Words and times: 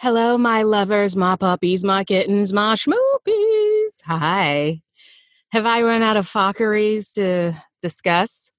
Hello, 0.00 0.38
my 0.38 0.62
lovers, 0.62 1.16
my 1.16 1.34
puppies, 1.34 1.82
my 1.82 2.04
kittens, 2.04 2.52
my 2.52 2.76
schmoopies. 2.76 4.00
Hi. 4.04 4.80
Have 5.50 5.66
I 5.66 5.82
run 5.82 6.02
out 6.02 6.16
of 6.16 6.28
fockeries 6.28 7.10
to 7.14 7.60
discuss? 7.82 8.52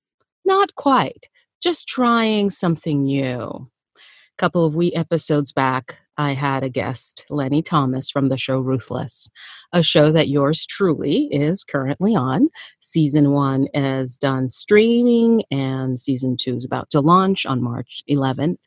Not 0.44 0.75
quite. 0.75 1.29
Just 1.63 1.88
trying 1.88 2.49
something 2.49 3.05
new. 3.05 3.70
A 3.96 4.38
couple 4.38 4.65
of 4.65 4.75
wee 4.75 4.94
episodes 4.94 5.54
back, 5.54 6.02
I 6.20 6.33
had 6.33 6.65
a 6.65 6.70
guest, 6.70 7.23
Lenny 7.29 7.61
Thomas 7.61 8.11
from 8.11 8.25
the 8.25 8.38
show 8.38 8.59
Ruthless, 8.59 9.29
a 9.71 9.81
show 9.81 10.11
that 10.11 10.27
yours 10.27 10.65
truly 10.65 11.29
is 11.31 11.63
currently 11.63 12.13
on. 12.13 12.49
Season 12.81 13.31
one 13.31 13.67
is 13.73 14.17
done 14.17 14.49
streaming, 14.49 15.43
and 15.49 15.97
season 15.97 16.35
two 16.38 16.55
is 16.55 16.66
about 16.66 16.89
to 16.89 16.99
launch 16.99 17.45
on 17.45 17.63
March 17.63 18.03
11th. 18.09 18.57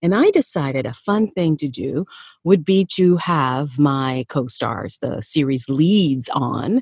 And 0.00 0.14
I 0.14 0.30
decided 0.30 0.86
a 0.86 0.94
fun 0.94 1.28
thing 1.32 1.56
to 1.56 1.68
do 1.68 2.06
would 2.44 2.64
be 2.64 2.86
to 2.94 3.16
have 3.16 3.76
my 3.76 4.24
co 4.28 4.46
stars, 4.46 5.00
the 5.02 5.20
series 5.20 5.68
leads, 5.68 6.28
on. 6.32 6.80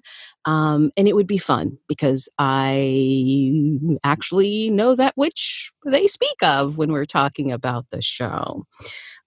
Um, 0.49 0.91
and 0.97 1.07
it 1.07 1.15
would 1.15 1.27
be 1.27 1.37
fun 1.37 1.77
because 1.89 2.27
I 2.39 3.79
actually 4.03 4.71
know 4.71 4.95
that 4.95 5.13
which 5.15 5.71
they 5.85 6.07
speak 6.07 6.43
of 6.43 6.79
when 6.79 6.91
we're 6.91 7.05
talking 7.05 7.53
about 7.53 7.85
the 7.91 8.01
show. 8.01 8.65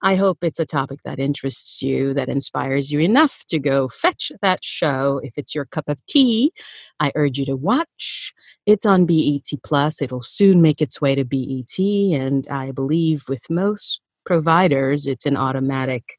I 0.02 0.16
hope 0.16 0.38
it's 0.42 0.58
a 0.58 0.66
topic 0.66 0.98
that 1.04 1.20
interests 1.20 1.80
you, 1.80 2.12
that 2.14 2.28
inspires 2.28 2.90
you 2.90 2.98
enough 2.98 3.44
to 3.50 3.60
go 3.60 3.86
fetch 3.86 4.32
that 4.42 4.64
show. 4.64 5.20
If 5.22 5.34
it's 5.36 5.54
your 5.54 5.64
cup 5.64 5.88
of 5.88 6.04
tea, 6.06 6.52
I 6.98 7.12
urge 7.14 7.38
you 7.38 7.46
to 7.46 7.54
watch. 7.54 8.34
It's 8.66 8.84
on 8.84 9.06
BET 9.06 9.46
Plus. 9.64 10.02
It'll 10.02 10.22
soon 10.22 10.60
make 10.60 10.82
its 10.82 11.00
way 11.00 11.14
to 11.14 11.24
BET, 11.24 11.78
and 11.78 12.48
I 12.48 12.72
believe 12.72 13.26
with 13.28 13.48
most 13.48 14.00
providers, 14.26 15.06
it's 15.06 15.24
an 15.26 15.36
automatic. 15.36 16.18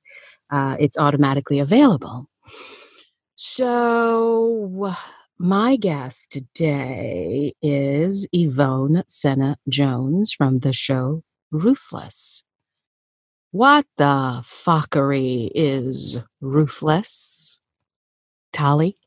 Uh, 0.49 0.77
it's 0.79 0.97
automatically 0.97 1.59
available. 1.59 2.29
So, 3.35 4.93
my 5.39 5.75
guest 5.75 6.31
today 6.31 7.53
is 7.63 8.27
Yvonne 8.31 9.03
Senat 9.07 9.55
Jones 9.67 10.33
from 10.33 10.57
the 10.57 10.71
show 10.71 11.23
Ruthless. 11.51 12.43
What 13.51 13.85
the 13.97 14.43
fuckery 14.43 15.49
is 15.55 16.19
ruthless? 16.41 17.59
Tali? 18.51 18.97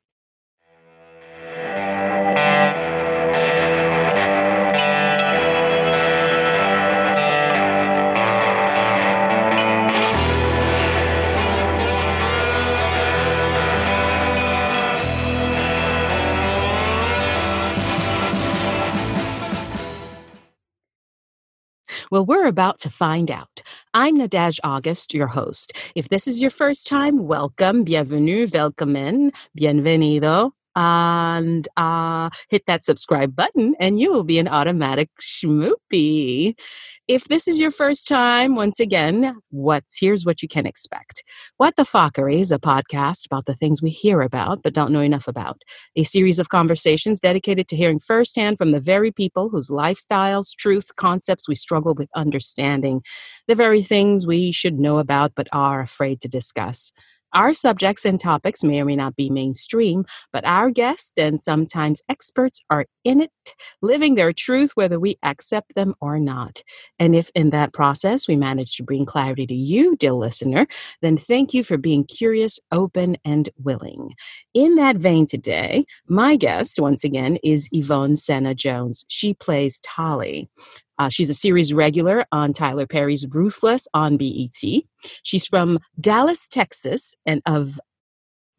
Well, 22.11 22.25
we're 22.25 22.47
about 22.47 22.79
to 22.81 22.91
find 22.91 23.31
out. 23.31 23.61
I'm 23.93 24.19
Nadege 24.19 24.61
August, 24.63 25.13
your 25.13 25.27
host. 25.27 25.73
If 25.97 26.09
this 26.09 26.29
is 26.29 26.41
your 26.41 26.53
first 26.53 26.87
time, 26.87 27.27
welcome, 27.27 27.83
bienvenue, 27.83 28.47
welcome 28.53 28.95
in, 28.95 29.33
bienvenido 29.59 30.56
and 30.77 31.67
uh, 31.77 32.29
hit 32.51 32.65
that 32.67 32.85
subscribe 32.85 33.35
button, 33.35 33.75
and 33.81 33.99
you 33.99 34.13
will 34.13 34.25
be 34.25 34.39
an 34.39 34.47
automatic 34.47 35.09
schmoopy. 35.21 36.55
If 37.09 37.25
this 37.25 37.49
is 37.49 37.59
your 37.59 37.71
first 37.71 38.07
time, 38.07 38.55
once 38.55 38.79
again, 38.79 39.37
what's 39.51 39.99
here's 39.99 40.27
what 40.27 40.43
you 40.43 40.49
can 40.49 40.67
expect. 40.67 41.25
What 41.57 41.77
the 41.77 41.85
Fockery 41.85 42.41
is 42.41 42.53
a 42.53 42.59
podcast 42.59 43.25
about 43.27 43.47
the 43.47 43.55
things 43.55 43.81
we 43.81 43.91
hear 43.91 44.21
about 44.21 44.63
but 44.63 44.75
don't 44.75 44.93
know 44.93 45.01
enough 45.01 45.27
about. 45.27 45.63
A 45.97 46.03
series 46.03 46.39
of 46.39 46.51
conversations 46.51 47.21
dedicated 47.21 47.69
to 47.69 47.77
hearing 47.77 47.99
firsthand 47.99 48.59
from 48.59 48.73
the 48.73 48.81
very 48.81 49.11
people 49.11 49.49
whose 49.49 49.71
lifestyles, 49.71 50.55
truth, 50.55 50.91
concepts 50.97 51.49
we 51.49 51.55
struggle 51.55 51.95
with 51.95 52.11
understanding, 52.15 53.03
the 53.47 53.55
very 53.55 53.83
things 53.83 54.27
we 54.27 54.53
should 54.53 54.79
know 54.79 54.99
about 54.99 55.33
but 55.35 55.47
are 55.53 55.81
afraid 55.81 56.21
to 56.21 56.29
discuss. 56.29 56.93
Our 57.37 57.55
subjects 57.55 58.07
and 58.07 58.21
topics 58.21 58.65
may 58.65 58.81
or 58.81 58.87
may 58.87 58.97
not 58.97 59.17
be 59.17 59.31
mainstream, 59.31 60.07
but 60.33 60.47
our 60.47 60.71
guests 60.71 61.13
and 61.19 61.41
sometimes 61.41 62.03
experts 62.09 62.65
are 62.71 62.87
in 63.05 63.21
it, 63.23 63.33
living 63.83 64.17
their 64.17 64.33
truth 64.35 64.73
whether 64.75 65.01
we 65.01 65.19
accept 65.25 65.77
them 65.77 65.95
or 66.01 66.19
not. 66.19 66.63
And 66.99 67.15
if 67.15 67.31
in 67.37 67.51
that 67.51 67.75
process 67.75 68.29
we 68.29 68.37
manage 68.37 68.77
to 68.77 68.85
bring 68.85 69.07
clarity 69.07 69.47
to 69.49 69.55
you, 69.55 69.97
dear 69.97 70.15
listener, 70.15 70.67
then 71.03 71.19
thank 71.19 71.55
you 71.55 71.65
for 71.65 71.79
being 71.79 72.07
curious, 72.07 72.61
open, 72.73 73.19
and 73.25 73.51
willing. 73.59 74.15
In 74.55 74.77
that 74.77 74.97
vein 74.97 75.27
today, 75.27 75.87
my 76.09 76.37
guest, 76.37 76.81
once 76.81 77.05
again, 77.05 77.39
is 77.45 77.69
Yvonne 77.73 78.17
Senat 78.17 78.57
Jones. 78.57 79.07
She 79.09 79.35
plays 79.35 79.81
Tali. 79.85 80.51
Uh, 80.99 81.09
she's 81.09 81.31
a 81.31 81.35
series 81.35 81.73
regular 81.73 82.25
on 82.33 82.53
Tyler 82.53 82.87
Perry's 82.87 83.27
Ruthless 83.31 83.89
on 83.95 84.17
BET. 84.17 84.63
She's 85.23 85.47
from 85.47 85.79
Dallas, 86.01 86.49
Texas, 86.49 87.15
and 87.27 87.43
of 87.47 87.79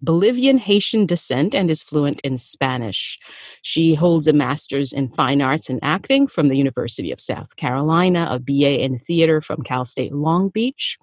Bolivian 0.01 0.59
Haitian 0.59 1.05
descent 1.05 1.55
and 1.55 1.71
is 1.71 1.81
fluent 1.81 2.21
in 2.21 2.37
Spanish. 2.37 3.17
She 3.63 3.95
holds 3.95 4.27
a 4.27 4.33
master's 4.33 4.93
in 4.93 5.09
fine 5.09 5.41
arts 5.41 5.69
and 5.69 5.79
acting 5.81 6.27
from 6.27 6.49
the 6.49 6.57
University 6.57 7.11
of 7.11 7.19
South 7.19 7.55
Carolina, 7.55 8.27
a 8.29 8.39
BA 8.39 8.83
in 8.83 8.99
theater 8.99 9.41
from 9.41 9.63
Cal 9.63 9.85
State 9.85 10.13
Long 10.13 10.49
Beach. 10.49 10.97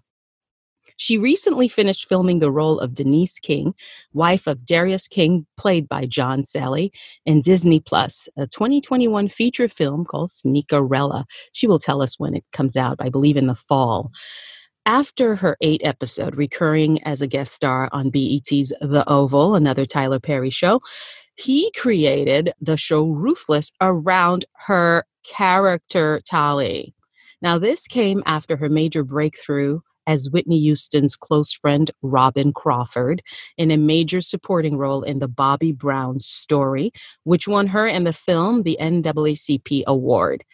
She 0.97 1.19
recently 1.19 1.69
finished 1.69 2.09
filming 2.09 2.39
the 2.39 2.51
role 2.51 2.79
of 2.79 2.95
Denise 2.95 3.39
King, 3.41 3.75
wife 4.13 4.47
of 4.47 4.65
Darius 4.65 5.09
King, 5.09 5.47
played 5.57 5.89
by 5.89 6.07
John 6.07 6.43
Salley, 6.43 6.91
in 7.27 7.41
Disney 7.41 7.81
Plus, 7.81 8.29
a 8.37 8.47
2021 8.47 9.29
feature 9.29 9.69
film 9.69 10.05
called 10.05 10.31
Sneakerella. 10.31 11.25
She 11.53 11.67
will 11.67 11.79
tell 11.79 12.01
us 12.01 12.19
when 12.19 12.35
it 12.35 12.45
comes 12.53 12.77
out, 12.77 12.97
I 13.01 13.09
believe 13.09 13.37
in 13.37 13.47
the 13.47 13.55
fall. 13.55 14.13
After 14.87 15.35
her 15.37 15.57
eight 15.63 15.81
episode 15.83 16.37
recurring 16.37 17.03
as 17.05 17.23
a 17.23 17.27
guest 17.27 17.55
star 17.55 17.89
on 17.91 18.11
BET's 18.11 18.73
The 18.81 19.05
Oval, 19.07 19.55
another 19.55 19.87
Tyler 19.87 20.21
Perry 20.21 20.51
show, 20.51 20.81
he 21.37 21.73
created 21.73 22.53
the 22.61 22.77
show 22.77 23.05
Ruthless 23.05 23.73
around 23.81 24.45
her 24.67 25.05
character, 25.25 26.21
Tali. 26.25 26.95
Now, 27.41 27.59
this 27.59 27.87
came 27.87 28.23
after 28.27 28.57
her 28.59 28.69
major 28.69 29.03
breakthrough 29.03 29.81
as 30.07 30.31
Whitney 30.31 30.59
Houston's 30.61 31.17
close 31.17 31.53
friend 31.53 31.91
Robyn 32.03 32.53
Crawford 32.53 33.23
in 33.57 33.71
a 33.71 33.77
major 33.77 34.21
supporting 34.21 34.77
role 34.77 35.03
in 35.03 35.19
the 35.19 35.29
Bobby 35.29 35.73
Brown 35.73 36.21
story, 36.21 36.93
which 37.25 37.49
won 37.49 37.69
her 37.69 37.87
and 37.87 38.07
the 38.07 38.13
film 38.13 38.63
the 38.63 38.77
NAACP 38.81 39.85
award. 39.87 40.45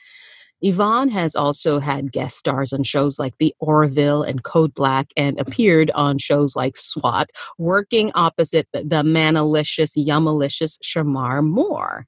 Yvonne 0.63 1.09
has 1.09 1.35
also 1.35 1.79
had 1.79 2.13
guest 2.13 2.37
stars 2.37 2.73
on 2.73 2.83
shows 2.83 3.19
like 3.19 3.35
The 3.39 3.55
Orville 3.61 4.23
and 4.23 4.43
Code 4.43 4.75
Black 4.75 5.09
and 5.17 5.41
appeared 5.41 5.91
on 5.93 6.19
shows 6.19 6.55
like 6.55 6.77
SWAT, 6.77 7.31
working 7.57 8.11
opposite 8.15 8.69
the, 8.73 8.81
manalicious, 9.03 9.97
yumalicious 9.97 10.79
Shemar 10.83 11.43
Moore. 11.43 12.07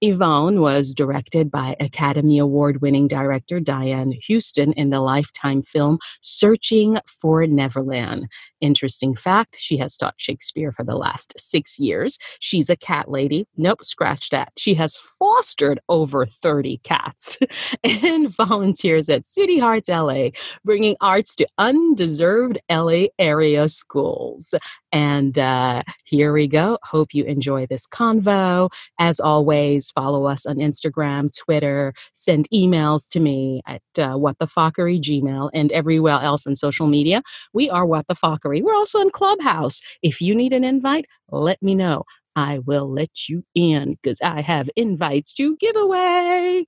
Yvonne 0.00 0.60
was 0.60 0.94
directed 0.94 1.50
by 1.50 1.74
Academy 1.80 2.38
Award 2.38 2.80
winning 2.80 3.08
director 3.08 3.58
Dianne 3.58 4.14
Houston 4.26 4.72
in 4.74 4.90
the 4.90 5.00
Lifetime 5.00 5.62
film 5.62 5.98
Searching 6.20 6.98
for 7.06 7.44
Neverland. 7.46 8.28
Interesting 8.60 9.16
fact 9.16 9.56
she 9.58 9.76
has 9.78 9.96
taught 9.96 10.14
Shakespeare 10.16 10.70
for 10.70 10.84
the 10.84 10.96
last 10.96 11.34
six 11.36 11.80
years. 11.80 12.16
She's 12.38 12.70
a 12.70 12.76
cat 12.76 13.10
lady. 13.10 13.46
Nope, 13.56 13.84
scratch 13.84 14.30
that. 14.30 14.52
She 14.56 14.74
has 14.74 14.96
fostered 14.96 15.80
over 15.88 16.26
30 16.26 16.78
cats 16.84 17.38
and 17.84 18.28
volunteers 18.28 19.08
at 19.08 19.26
City 19.26 19.58
Hearts 19.58 19.88
LA, 19.88 20.28
bringing 20.64 20.96
arts 21.00 21.34
to 21.36 21.46
undeserved 21.58 22.58
LA 22.70 23.06
area 23.18 23.68
schools. 23.68 24.54
And 24.92 25.38
uh, 25.38 25.82
here 26.04 26.32
we 26.32 26.48
go. 26.48 26.78
Hope 26.84 27.14
you 27.14 27.24
enjoy 27.24 27.66
this 27.66 27.86
convo. 27.86 28.70
As 28.98 29.20
always, 29.20 29.90
follow 29.92 30.26
us 30.26 30.46
on 30.46 30.56
Instagram, 30.56 31.30
Twitter, 31.36 31.94
send 32.14 32.48
emails 32.54 33.10
to 33.10 33.20
me 33.20 33.62
at 33.66 33.82
uh, 33.98 34.16
what 34.16 34.38
the 34.38 34.46
fockery 34.46 35.00
gmail 35.00 35.50
and 35.54 35.72
everywhere 35.72 36.20
else 36.20 36.46
on 36.46 36.56
social 36.56 36.86
media. 36.86 37.22
We 37.52 37.70
are 37.70 37.86
what 37.86 38.06
the 38.08 38.14
fockery. 38.16 38.62
We're 38.62 38.76
also 38.76 39.00
in 39.00 39.10
Clubhouse. 39.10 39.80
If 40.02 40.20
you 40.20 40.34
need 40.34 40.52
an 40.52 40.64
invite, 40.64 41.06
let 41.30 41.62
me 41.62 41.74
know. 41.74 42.04
I 42.36 42.60
will 42.60 42.90
let 42.90 43.28
you 43.28 43.44
in 43.54 43.92
because 44.02 44.20
I 44.22 44.42
have 44.42 44.70
invites 44.76 45.34
to 45.34 45.56
give 45.58 45.76
away. 45.76 46.66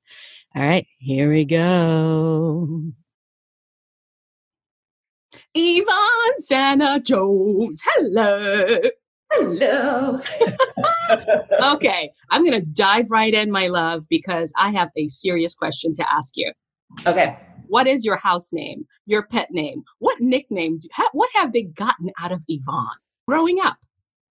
All 0.57 0.63
right, 0.63 0.87
here 0.99 1.31
we 1.31 1.45
go. 1.45 2.93
Yvonne 5.55 6.37
Senat 6.39 7.05
Jones. 7.05 7.83
Hello. 7.85 8.67
Hello. 9.33 10.21
okay, 11.75 12.11
I'm 12.31 12.45
going 12.45 12.61
to 12.61 12.67
dive 12.67 13.11
right 13.11 13.35
in, 13.35 13.51
my 13.51 13.69
love, 13.69 14.05
because 14.09 14.53
I 14.57 14.71
have 14.71 14.91
a 14.97 15.09
serious 15.09 15.55
question 15.55 15.93
to 15.95 16.13
ask 16.13 16.35
you. 16.37 16.53
Okay. 17.07 17.37
What 17.67 17.87
is 17.87 18.05
your 18.05 18.17
house 18.17 18.53
name? 18.53 18.87
Your 19.07 19.27
pet 19.27 19.49
name? 19.51 19.83
What 19.99 20.21
nickname? 20.21 20.79
Do, 20.79 20.89
ha, 20.93 21.09
what 21.13 21.31
have 21.35 21.53
they 21.53 21.63
gotten 21.63 22.11
out 22.21 22.33
of 22.33 22.45
Yvonne 22.49 22.99
growing 23.27 23.59
up? 23.63 23.77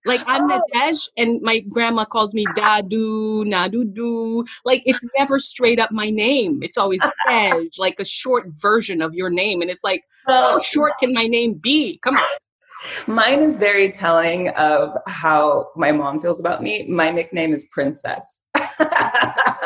Like 0.09 0.23
I'm 0.25 0.49
oh. 0.49 0.59
Nadej, 0.73 1.07
and 1.17 1.39
my 1.43 1.59
grandma 1.59 2.03
calls 2.03 2.33
me 2.33 2.43
Dadu, 2.57 3.45
Nadudu. 3.45 4.43
Like 4.65 4.81
it's 4.85 5.07
never 5.15 5.37
straight 5.37 5.79
up 5.79 5.91
my 5.91 6.09
name. 6.09 6.63
It's 6.63 6.79
always 6.79 6.99
Dej, 7.27 7.77
like 7.77 7.99
a 7.99 8.05
short 8.05 8.47
version 8.53 9.03
of 9.03 9.13
your 9.13 9.29
name. 9.29 9.61
And 9.61 9.69
it's 9.69 9.83
like, 9.83 10.03
oh. 10.27 10.33
how 10.33 10.61
short 10.61 10.93
can 10.99 11.13
my 11.13 11.27
name 11.27 11.53
be? 11.53 11.99
Come 11.99 12.17
on. 12.17 12.23
Mine 13.05 13.41
is 13.41 13.57
very 13.57 13.89
telling 13.91 14.49
of 14.49 14.97
how 15.07 15.67
my 15.75 15.91
mom 15.91 16.19
feels 16.19 16.39
about 16.39 16.63
me. 16.63 16.87
My 16.87 17.11
nickname 17.11 17.53
is 17.53 17.67
Princess. 17.71 18.39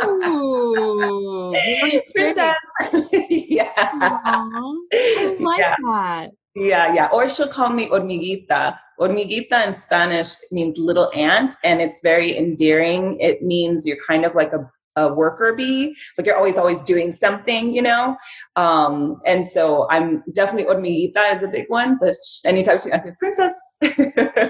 Ooh, 0.04 1.54
princess. 2.14 2.58
yeah. 3.30 3.72
Aww, 3.78 4.76
I 4.94 5.38
like 5.40 5.60
yeah. 5.60 5.76
that. 5.86 6.32
Yeah, 6.56 6.94
yeah. 6.94 7.10
Or 7.12 7.30
she'll 7.30 7.48
call 7.48 7.70
me 7.70 7.88
hormiguita. 7.88 8.78
Hormiguita 9.00 9.68
in 9.68 9.76
Spanish 9.76 10.36
means 10.52 10.78
little 10.78 11.12
ant, 11.16 11.56
and 11.64 11.82
it's 11.82 12.02
very 12.02 12.38
endearing. 12.38 13.20
It 13.20 13.42
means 13.42 13.88
you're 13.88 13.98
kind 14.08 14.24
of 14.24 14.36
like 14.36 14.54
a, 14.54 14.70
a 14.96 15.12
worker 15.12 15.56
bee, 15.56 15.96
like 16.18 16.28
you're 16.28 16.38
always, 16.38 16.58
always 16.58 16.84
doing 16.84 17.12
something, 17.12 17.74
you 17.74 17.82
know? 17.82 18.16
Um, 18.56 19.20
and 19.26 19.46
so 19.46 19.88
I'm 19.90 20.24
definitely 20.34 20.72
hormiguita 20.72 21.38
is 21.38 21.44
a 21.44 21.48
big 21.48 21.66
one, 21.70 21.98
but 22.00 22.16
anytime 22.46 22.78
she, 22.78 22.92
I 22.92 23.00
think, 23.00 23.18
princess. 23.18 23.54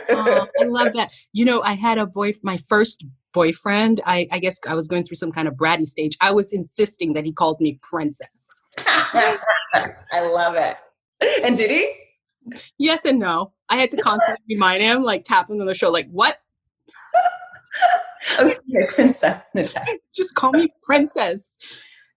oh, 0.09 0.47
I 0.59 0.63
love 0.65 0.93
that. 0.95 1.13
You 1.31 1.45
know, 1.45 1.61
I 1.61 1.73
had 1.73 1.97
a 1.97 2.05
boy, 2.05 2.33
my 2.43 2.57
first 2.57 3.05
boyfriend. 3.33 4.01
I, 4.05 4.27
I 4.29 4.39
guess 4.39 4.59
I 4.67 4.73
was 4.73 4.89
going 4.89 5.05
through 5.05 5.15
some 5.15 5.31
kind 5.31 5.47
of 5.47 5.55
bratty 5.55 5.87
stage. 5.87 6.17
I 6.19 6.31
was 6.31 6.51
insisting 6.51 7.13
that 7.13 7.23
he 7.23 7.31
called 7.31 7.61
me 7.61 7.79
princess. 7.81 8.27
I 8.77 9.39
love 10.13 10.55
it. 10.55 10.75
And 11.43 11.57
did 11.57 11.71
he? 11.71 11.93
Yes 12.77 13.05
and 13.05 13.19
no. 13.19 13.53
I 13.69 13.77
had 13.77 13.89
to 13.91 13.97
constantly 13.97 14.43
remind 14.49 14.81
him, 14.83 15.03
like 15.03 15.23
tap 15.23 15.49
him 15.49 15.59
on 15.59 15.65
the 15.65 15.73
shoulder, 15.73 15.93
like, 15.93 16.09
what? 16.09 16.37
I 18.37 18.43
was 18.43 18.59
princess. 18.95 19.41
Just 20.15 20.35
call 20.35 20.51
me 20.51 20.73
princess. 20.83 21.57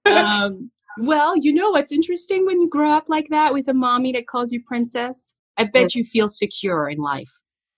Um, 0.04 0.70
well, 0.98 1.36
you 1.36 1.52
know 1.52 1.70
what's 1.70 1.92
interesting 1.92 2.46
when 2.46 2.60
you 2.60 2.68
grow 2.68 2.90
up 2.90 3.04
like 3.08 3.28
that 3.28 3.52
with 3.52 3.68
a 3.68 3.74
mommy 3.74 4.12
that 4.12 4.26
calls 4.26 4.52
you 4.52 4.62
princess? 4.62 5.34
I 5.56 5.64
bet 5.64 5.94
you 5.94 6.04
feel 6.04 6.28
secure 6.28 6.88
in 6.88 6.98
life. 6.98 7.30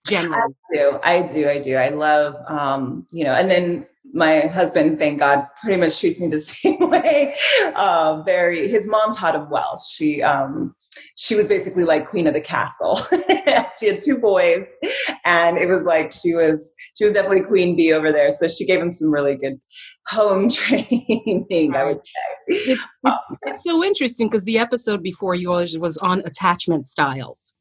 Generally. 0.06 0.54
I 0.72 0.74
do. 0.74 1.00
I 1.02 1.22
do. 1.22 1.48
I 1.48 1.58
do. 1.58 1.76
I 1.76 1.88
love, 1.90 2.34
um, 2.48 3.06
you 3.10 3.24
know, 3.24 3.34
and 3.34 3.50
then 3.50 3.86
my 4.12 4.40
husband, 4.40 4.98
thank 4.98 5.18
God, 5.18 5.46
pretty 5.62 5.80
much 5.80 6.00
treats 6.00 6.18
me 6.18 6.28
the 6.28 6.38
same 6.38 6.78
way. 6.90 7.34
Uh, 7.74 8.22
very, 8.22 8.68
his 8.68 8.86
mom 8.86 9.12
taught 9.12 9.34
him 9.34 9.48
well. 9.50 9.80
She, 9.90 10.22
um, 10.22 10.74
she 11.16 11.34
was 11.34 11.46
basically 11.46 11.84
like 11.84 12.08
queen 12.08 12.26
of 12.26 12.34
the 12.34 12.40
castle. 12.40 12.96
she 13.78 13.86
had 13.86 14.00
two 14.02 14.18
boys, 14.18 14.66
and 15.24 15.58
it 15.58 15.68
was 15.68 15.84
like 15.84 16.12
she 16.12 16.34
was, 16.34 16.72
she 16.96 17.04
was 17.04 17.12
definitely 17.12 17.42
queen 17.42 17.76
bee 17.76 17.92
over 17.92 18.12
there. 18.12 18.30
So 18.30 18.48
she 18.48 18.64
gave 18.64 18.80
him 18.80 18.92
some 18.92 19.12
really 19.12 19.36
good 19.36 19.60
home 20.06 20.48
training. 20.50 21.74
I 21.74 21.84
would 21.84 22.00
say. 22.04 22.20
It, 22.48 22.68
it's, 22.70 22.82
um, 23.04 23.38
it's 23.42 23.64
so 23.64 23.84
interesting 23.84 24.28
because 24.28 24.44
the 24.44 24.58
episode 24.58 25.02
before 25.02 25.34
yours 25.34 25.76
was 25.78 25.98
on 25.98 26.20
attachment 26.20 26.86
styles 26.86 27.54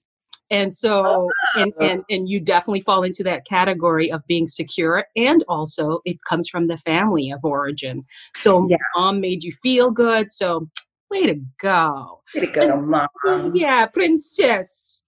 and 0.50 0.74
so 0.74 1.04
oh. 1.06 1.32
and, 1.56 1.74
and 1.80 2.04
and 2.10 2.30
you 2.30 2.40
definitely 2.40 2.82
fall 2.82 3.04
into 3.04 3.24
that 3.24 3.46
category 3.46 4.12
of 4.12 4.26
being 4.28 4.48
secure 4.48 5.06
and 5.16 5.44
also 5.48 6.00
it 6.06 6.18
comes 6.28 6.48
from 6.50 6.68
the 6.68 6.78
family 6.78 7.32
of 7.32 7.44
origin 7.44 8.04
so 8.36 8.68
yeah. 8.70 8.78
mom 8.96 9.20
made 9.20 9.44
you 9.44 9.52
feel 9.52 9.92
good 9.92 10.32
so 10.32 10.68
way 11.12 11.26
to 11.26 11.40
go 11.60 12.22
way 12.36 12.42
to 12.42 12.48
go 12.48 12.74
and, 12.74 12.88
mom 12.88 13.56
yeah 13.56 13.86
princess 13.88 15.04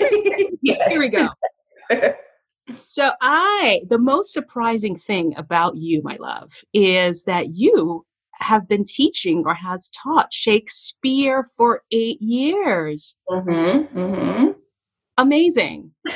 yeah. 0.00 0.88
here 0.88 0.98
we 0.98 1.08
go 1.08 1.28
so 2.86 3.12
i 3.20 3.80
the 3.88 3.98
most 3.98 4.32
surprising 4.32 4.96
thing 4.96 5.34
about 5.36 5.76
you 5.76 6.00
my 6.02 6.16
love 6.20 6.52
is 6.72 7.24
that 7.24 7.54
you 7.54 8.04
have 8.34 8.66
been 8.66 8.82
teaching 8.82 9.44
or 9.46 9.54
has 9.54 9.88
taught 9.90 10.32
Shakespeare 10.32 11.44
for 11.56 11.82
eight 11.92 12.20
years. 12.20 13.16
Mm-hmm, 13.30 13.96
mm-hmm 13.96 14.50
amazing. 15.18 15.92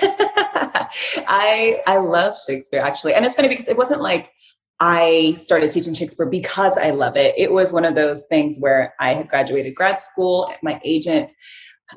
I 1.28 1.81
I 1.87 1.98
love 1.98 2.37
Shakespeare 2.46 2.81
actually. 2.81 3.14
And 3.14 3.25
it's 3.25 3.37
funny 3.37 3.48
because 3.48 3.69
it 3.69 3.76
wasn't 3.76 4.02
like 4.02 4.32
I 4.81 5.34
started 5.38 5.70
teaching 5.70 5.94
Shakespeare 5.94 6.26
because 6.26 6.76
I 6.76 6.90
love 6.90 7.16
it. 7.16 7.34
It 7.38 7.52
was 7.52 7.72
one 7.72 7.84
of 7.84 7.94
those 7.94 8.26
things 8.26 8.58
where 8.58 8.94
I 9.00 9.14
had 9.14 9.28
graduated 9.28 9.75
grad 9.75 9.98
school. 9.98 10.52
My 10.62 10.81
agent 10.84 11.32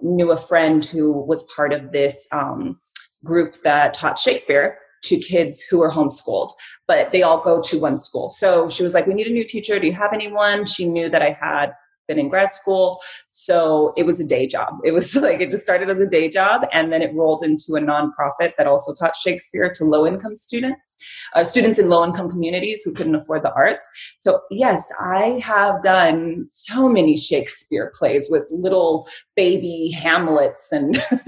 knew 0.01 0.31
a 0.31 0.38
friend 0.38 0.86
who 0.86 1.12
was 1.12 1.44
part 1.56 1.74
of 1.74 1.92
this 1.92 2.28
um, 2.31 2.80
group 3.24 3.56
that 3.63 3.94
taught 3.94 4.18
Shakespeare 4.18 4.78
to 5.04 5.18
kids 5.18 5.62
who 5.62 5.80
were 5.80 5.92
homeschooled, 5.92 6.52
but 6.88 7.12
they 7.12 7.24
all 7.24 7.40
go 7.40 7.62
to 7.62 7.80
one 7.80 7.98
school. 7.98 8.30
So 8.30 8.69
she 8.69 8.84
was 8.84 8.94
like, 8.94 9.07
We 9.07 9.13
need 9.13 9.28
a 9.28 9.34
new 9.34 9.45
teacher. 9.45 9.80
Do 9.80 9.88
you 9.88 9.94
have 9.94 10.13
anyone? 10.13 10.66
She 10.66 10.88
knew 10.88 11.10
that 11.10 11.22
I 11.22 11.31
had 11.31 11.74
been 12.10 12.20
in 12.20 12.28
grad 12.28 12.52
school. 12.52 13.00
So 13.28 13.94
it 13.96 14.06
was 14.06 14.20
a 14.20 14.26
day 14.26 14.48
job. 14.48 14.80
It 14.84 14.92
was 14.92 15.16
like 15.28 15.40
it 15.40 15.52
just 15.52 15.64
started 15.64 15.90
as 15.90 16.02
a 16.02 16.08
day 16.08 16.28
job 16.28 16.64
and 16.74 16.92
then 16.92 17.02
it 17.02 17.14
rolled 17.14 17.44
into 17.44 17.76
a 17.76 17.80
nonprofit 17.80 18.52
that 18.58 18.68
also 18.68 18.94
taught 18.94 19.16
Shakespeare 19.16 19.72
to 19.76 19.86
low 19.86 20.06
income 20.06 20.36
students, 20.36 20.98
uh, 21.34 21.46
students 21.46 21.80
in 21.80 21.88
low 21.88 22.04
income 22.04 22.30
communities 22.30 22.84
who 22.84 22.94
couldn't 22.94 23.16
afford 23.16 23.44
the 23.44 23.54
arts. 23.54 23.88
So, 24.18 24.42
yes, 24.52 24.92
I 25.00 25.42
have 25.46 25.82
done 25.82 26.48
so 26.50 26.90
many 26.90 27.16
Shakespeare 27.16 27.94
plays 27.96 28.28
with 28.30 28.44
little 28.52 29.08
baby 29.38 29.92
Hamlets 29.92 30.72
and, 30.74 31.02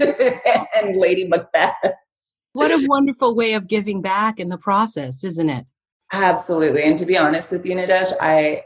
and 0.76 0.96
Lady 0.96 1.26
Macbeth. 1.26 1.94
What 2.52 2.70
a 2.70 2.86
wonderful 2.86 3.34
way 3.34 3.54
of 3.54 3.66
giving 3.66 4.02
back 4.02 4.38
in 4.38 4.48
the 4.48 4.58
process, 4.58 5.24
isn't 5.24 5.48
it? 5.48 5.64
Absolutely. 6.12 6.82
And 6.82 6.98
to 6.98 7.06
be 7.06 7.16
honest 7.16 7.52
with 7.52 7.64
you, 7.64 7.74
Nadej, 7.74 8.12
I 8.20 8.62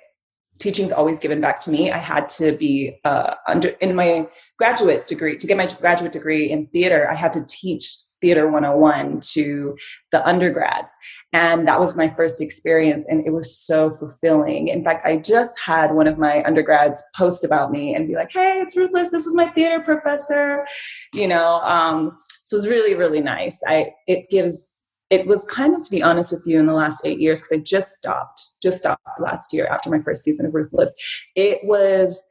teaching's 0.59 0.93
always 0.93 1.19
given 1.19 1.41
back 1.41 1.63
to 1.65 1.71
me. 1.71 1.91
I 1.91 1.99
had 1.99 2.29
to 2.31 2.53
be 2.53 2.99
uh, 3.05 3.35
under 3.47 3.69
in 3.81 3.95
my 3.95 4.29
graduate 4.59 5.07
degree 5.07 5.37
to 5.39 5.47
get 5.47 5.57
my 5.57 5.67
graduate 5.67 6.13
degree 6.13 6.51
in 6.51 6.67
theater. 6.69 7.09
I 7.11 7.15
had 7.15 7.33
to 7.35 7.45
teach 7.47 7.99
theater 8.21 8.51
101 8.51 9.21
to 9.21 9.77
the 10.11 10.27
undergrads 10.27 10.97
and 11.33 11.69
that 11.69 11.79
was 11.79 11.97
my 11.97 12.09
first 12.17 12.41
experience 12.41 13.05
and 13.07 13.27
it 13.27 13.31
was 13.31 13.59
so 13.59 13.91
fulfilling 13.99 14.69
in 14.69 14.83
fact 14.83 15.05
i 15.05 15.17
just 15.17 15.59
had 15.61 15.93
one 15.93 16.07
of 16.07 16.19
my 16.19 16.43
undergrads 16.45 17.03
post 17.15 17.45
about 17.45 17.71
me 17.71 17.95
and 17.95 18.09
be 18.09 18.15
like 18.15 18.33
hey 18.33 18.59
it's 18.59 18.77
ruthless 18.77 19.11
this 19.11 19.27
was 19.27 19.35
my 19.35 19.47
theater 19.49 19.81
professor 19.81 20.65
you 21.13 21.29
know 21.29 21.61
um, 21.63 22.17
so 22.45 22.57
it's 22.57 22.67
really 22.67 22.95
really 22.95 23.21
nice 23.21 23.63
i 23.69 23.91
it 24.07 24.31
gives 24.31 24.76
it 25.11 25.27
was 25.27 25.45
kind 25.45 25.75
of 25.75 25.83
to 25.83 25.91
be 25.91 26.03
honest 26.03 26.33
with 26.33 26.43
you 26.47 26.59
in 26.59 26.67
the 26.67 26.73
last 26.73 27.01
eight 27.05 27.21
years 27.21 27.41
because 27.41 27.59
i 27.59 27.61
just 27.61 27.95
stopped 27.95 28.51
just 28.63 28.79
stopped 28.79 29.03
last 29.21 29.53
year 29.53 29.67
after 29.67 29.91
my 29.91 30.01
first 30.01 30.23
season 30.23 30.47
of 30.47 30.55
ruthless. 30.55 30.93
It 31.35 31.61
was 31.65 32.27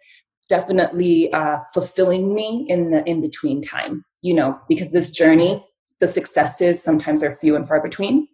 definitely 0.50 1.32
uh, 1.34 1.58
fulfilling 1.74 2.36
me 2.36 2.66
in 2.70 2.92
the 2.92 3.04
in 3.10 3.22
between 3.22 3.62
time 3.62 4.04
you 4.22 4.34
know 4.34 4.60
because 4.68 4.92
this 4.92 5.12
journey 5.12 5.66
the 6.00 6.08
successes 6.08 6.82
sometimes 6.82 7.24
are 7.24 7.36
few 7.36 7.56
and 7.56 7.68
far 7.68 7.82
between. 7.82 8.28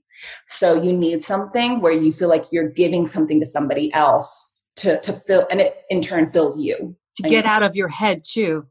So 0.47 0.81
you 0.81 0.93
need 0.93 1.23
something 1.23 1.81
where 1.81 1.93
you 1.93 2.11
feel 2.11 2.29
like 2.29 2.51
you're 2.51 2.69
giving 2.69 3.05
something 3.05 3.39
to 3.39 3.45
somebody 3.45 3.93
else 3.93 4.51
to 4.77 4.99
to 5.01 5.13
fill 5.13 5.47
and 5.49 5.61
it 5.61 5.83
in 5.89 6.01
turn 6.01 6.29
fills 6.29 6.59
you. 6.59 6.95
To 7.17 7.27
get 7.27 7.45
out 7.45 7.63
of 7.63 7.75
your 7.75 7.89
head 7.89 8.23
too. 8.23 8.65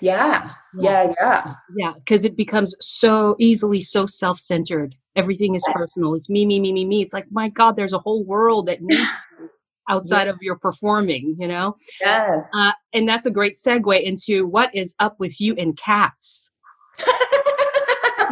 Yeah. 0.00 0.50
Yeah. 0.78 1.12
Yeah 1.20 1.54
yeah. 1.76 1.92
Because 1.98 2.24
it 2.24 2.36
becomes 2.36 2.74
so 2.80 3.36
easily 3.38 3.80
so 3.80 4.06
self-centered 4.06 4.96
everything 5.16 5.54
is 5.54 5.66
personal 5.72 6.14
it's 6.14 6.28
me 6.28 6.44
me 6.46 6.58
me 6.60 6.72
me 6.72 6.84
me 6.84 7.02
it's 7.02 7.12
like 7.12 7.26
my 7.30 7.48
god 7.48 7.76
there's 7.76 7.92
a 7.92 7.98
whole 7.98 8.24
world 8.24 8.66
that 8.66 8.80
needs 8.80 9.08
outside 9.90 10.24
yeah. 10.24 10.30
of 10.32 10.38
your 10.40 10.56
performing 10.56 11.36
you 11.38 11.48
know 11.48 11.74
yes. 12.00 12.44
Uh, 12.54 12.72
and 12.92 13.08
that's 13.08 13.26
a 13.26 13.30
great 13.30 13.54
segue 13.54 14.02
into 14.02 14.46
what 14.46 14.74
is 14.74 14.94
up 14.98 15.16
with 15.18 15.40
you 15.40 15.54
and 15.56 15.76
cats 15.76 16.50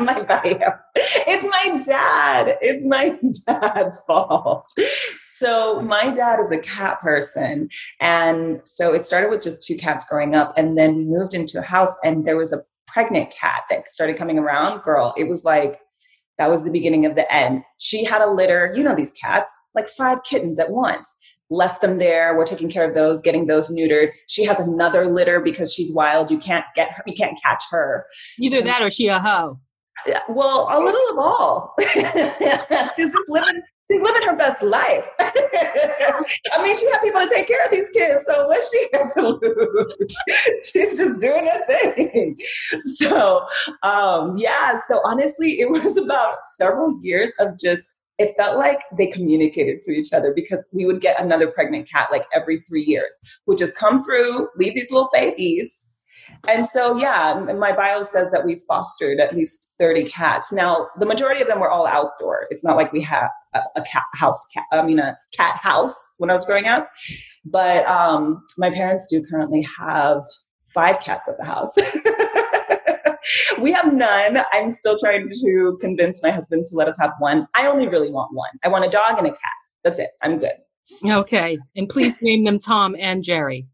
my 0.01 0.23
bio. 0.23 0.73
It's 0.95 1.47
my 1.47 1.83
dad. 1.83 2.57
It's 2.61 2.87
my 2.87 3.19
dad's 3.47 4.01
fault. 4.01 4.67
So, 5.19 5.81
my 5.81 6.11
dad 6.11 6.41
is 6.41 6.51
a 6.51 6.59
cat 6.59 7.01
person. 7.01 7.69
And 8.01 8.61
so 8.65 8.93
it 8.95 9.05
started 9.05 9.31
with 9.31 9.43
just 9.43 9.67
two 9.67 9.77
cats 9.77 10.05
growing 10.09 10.35
up. 10.35 10.55
And 10.57 10.77
then 10.77 10.97
we 10.97 11.05
moved 11.05 11.35
into 11.35 11.59
a 11.59 11.63
house, 11.63 11.99
and 12.05 12.27
there 12.27 12.37
was 12.37 12.53
a 12.53 12.63
pregnant 12.87 13.31
cat 13.31 13.65
that 13.71 13.89
started 13.89 14.17
coming 14.17 14.39
around. 14.39 14.83
Girl, 14.83 15.15
it 15.17 15.29
was 15.29 15.45
like, 15.45 15.81
that 16.41 16.51
was 16.51 16.65
the 16.65 16.73
beginning 16.73 17.05
of 17.05 17.15
the 17.15 17.31
end. 17.33 17.63
She 17.79 18.03
had 18.03 18.23
a 18.23 18.33
litter, 18.33 18.73
you 18.75 18.83
know, 18.83 18.95
these 18.95 19.13
cats, 19.13 19.53
like 19.75 19.89
five 19.89 20.23
kittens 20.25 20.59
at 20.59 20.71
once 20.71 21.17
left 21.51 21.81
them 21.81 21.99
there. 21.99 22.37
We're 22.37 22.47
taking 22.47 22.71
care 22.71 22.89
of 22.89 22.95
those, 22.95 23.21
getting 23.21 23.47
those 23.47 23.71
neutered. 23.71 24.13
She 24.29 24.45
has 24.45 24.59
another 24.59 25.13
litter 25.13 25.41
because 25.41 25.75
she's 25.75 25.93
wild. 25.93 26.31
You 26.31 26.39
can't 26.39 26.65
get 26.75 26.93
her, 26.93 27.03
you 27.07 27.13
can't 27.13 27.39
catch 27.43 27.63
her. 27.71 28.07
Either 28.39 28.63
that 28.63 28.83
or 28.83 28.91
she 28.91 29.09
a 29.09 29.19
hoe. 29.19 29.59
Well, 30.29 30.67
a 30.71 30.79
little 30.79 31.11
of 31.13 31.19
all. 31.19 31.75
she's 31.81 33.13
just 33.13 33.29
living. 33.29 33.63
She's 33.91 34.01
living 34.01 34.23
her 34.29 34.37
best 34.37 34.63
life. 34.63 35.05
I 35.19 36.63
mean, 36.63 36.77
she 36.77 36.91
had 36.91 37.01
people 37.03 37.21
to 37.21 37.29
take 37.29 37.49
care 37.49 37.65
of 37.65 37.71
these 37.71 37.89
kids, 37.93 38.25
so 38.27 38.47
what 38.47 38.63
she 38.71 38.89
had 38.93 39.09
to 39.11 39.29
lose? 39.29 40.17
she's 40.73 40.97
just 40.97 41.21
doing 41.21 41.47
her 41.47 41.67
thing. 41.67 42.37
So, 42.87 43.45
um, 43.83 44.35
yeah. 44.37 44.77
So 44.87 45.01
honestly, 45.05 45.61
it 45.61 45.71
was 45.71 45.97
about 45.97 46.39
several 46.57 46.99
years 47.03 47.33
of 47.39 47.59
just. 47.59 47.97
It 48.19 48.35
felt 48.37 48.59
like 48.59 48.81
they 48.99 49.07
communicated 49.07 49.81
to 49.81 49.93
each 49.93 50.13
other 50.13 50.35
because 50.37 50.67
we 50.73 50.85
would 50.85 51.01
get 51.01 51.19
another 51.19 51.47
pregnant 51.47 51.89
cat 51.89 52.09
like 52.13 52.27
every 52.35 52.61
three 52.69 52.85
years, 52.85 53.19
would 53.47 53.57
just 53.57 53.75
come 53.75 54.05
through, 54.05 54.47
leave 54.59 54.75
these 54.75 54.91
little 54.91 55.09
babies, 55.11 55.87
and 56.49 56.67
so, 56.67 56.99
yeah, 56.99 57.35
my 57.59 57.73
bio 57.73 58.03
says 58.03 58.31
that 58.33 58.45
we 58.45 58.59
fostered 58.67 59.21
at 59.21 59.35
least 59.35 59.73
30 59.79 60.05
cats. 60.05 60.53
Now, 60.53 60.89
the 60.99 61.07
majority 61.07 61.41
of 61.41 61.49
them 61.49 61.61
were 61.61 61.71
all 61.71 61.87
outdoor. 61.87 62.47
It's 62.51 62.65
not 62.65 62.77
like 62.77 62.93
we 62.93 63.01
have 63.03 63.31
a, 63.55 63.61
a 63.77 63.83
cat 63.83 64.05
house, 64.15 64.47
cat, 64.49 64.65
I 64.73 64.83
mean, 64.83 64.99
a 64.99 65.17
cat 65.37 65.57
house 65.57 66.15
when 66.19 66.31
I 66.31 66.35
was 66.35 66.45
growing 66.45 66.67
up. 66.67 66.91
But 67.45 67.87
um, 67.87 68.43
my 68.59 68.71
parents 68.71 69.07
do 69.11 69.25
currently 69.25 69.67
have 69.79 70.23
five 70.67 71.01
cats 71.01 71.29
at 71.29 71.37
the 71.39 71.45
house. 71.45 71.77
we 73.61 73.73
have 73.73 73.93
none. 73.93 74.39
I'm 74.53 74.71
still 74.71 74.99
trying 74.99 75.29
to 75.29 75.79
convince 75.81 76.23
my 76.23 76.31
husband 76.31 76.67
to 76.67 76.77
let 76.77 76.89
us 76.89 76.97
have 77.01 77.13
one. 77.19 77.47
I 77.55 77.67
only 77.67 77.89
really 77.89 78.11
want 78.11 78.35
one. 78.35 78.51
I 78.65 78.69
want 78.69 78.85
a 78.85 78.91
dog 78.91 79.19
and 79.19 79.27
a 79.27 79.31
cat. 79.31 79.53
That's 79.85 79.99
it. 79.99 80.11
I'm 80.23 80.39
good. 80.39 80.53
Okay. 81.05 81.59
And 81.77 81.89
please 81.89 82.21
name 82.21 82.45
them 82.45 82.59
Tom 82.59 82.97
and 82.99 83.23
Jerry. 83.23 83.67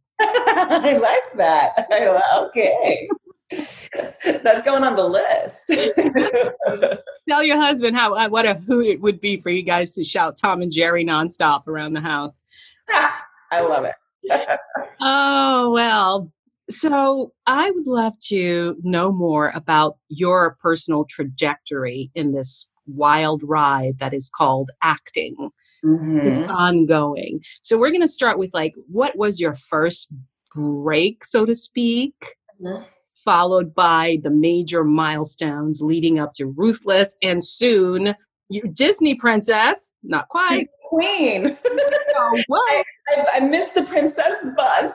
I 0.71 0.97
like 0.97 1.37
that. 1.37 1.87
okay. 2.35 3.09
That's 4.43 4.63
going 4.63 4.85
on 4.85 4.97
the 4.97 5.05
list. 5.05 5.71
Tell 7.29 7.43
your 7.43 7.59
husband 7.59 7.97
how 7.97 8.15
uh, 8.15 8.29
what 8.29 8.47
a 8.47 8.55
hoot 8.55 8.87
it 8.87 9.01
would 9.01 9.21
be 9.21 9.37
for 9.37 9.51
you 9.51 9.63
guys 9.63 9.93
to 9.95 10.05
shout 10.05 10.39
Tom 10.41 10.63
and 10.63 10.73
Jerry 10.73 11.05
nonstop 11.05 11.67
around 11.69 11.93
the 11.93 12.01
house. 12.01 12.43
I 12.89 13.61
love 13.61 13.85
it. 13.85 14.59
oh 15.01 15.71
well. 15.71 16.33
So 16.69 17.33
I 17.47 17.71
would 17.71 17.87
love 17.87 18.19
to 18.29 18.77
know 18.83 19.13
more 19.13 19.53
about 19.55 19.99
your 20.09 20.57
personal 20.61 21.05
trajectory 21.09 22.11
in 22.15 22.33
this 22.33 22.67
wild 22.87 23.43
ride 23.45 23.99
that 23.99 24.15
is 24.15 24.31
called 24.35 24.71
acting. 24.83 25.51
Mm-hmm. 25.85 26.21
It's 26.21 26.51
ongoing. 26.51 27.41
So 27.63 27.79
we're 27.79 27.91
going 27.91 28.01
to 28.01 28.09
start 28.09 28.39
with 28.39 28.51
like, 28.53 28.73
what 28.89 29.17
was 29.17 29.39
your 29.41 29.55
first 29.55 30.09
break, 30.57 31.25
so 31.25 31.47
to 31.47 31.55
speak? 31.55 32.15
Mm-hmm. 32.61 32.83
Followed 33.25 33.75
by 33.75 34.19
the 34.23 34.31
major 34.31 34.85
milestones 34.85 35.83
leading 35.83 36.19
up 36.19 36.31
to 36.37 36.47
Ruthless 36.47 37.17
and 37.23 37.45
soon 37.45 38.15
you 38.49 38.63
Disney 38.73 39.15
princess. 39.15 39.93
Not 40.03 40.29
quite. 40.29 40.69
Queen. 40.89 41.57
oh, 42.17 42.43
what? 42.47 42.71
I, 42.71 42.85
I, 43.17 43.27
I 43.35 43.41
missed 43.41 43.75
the 43.75 43.83
princess 43.83 44.35
bus. 44.57 44.93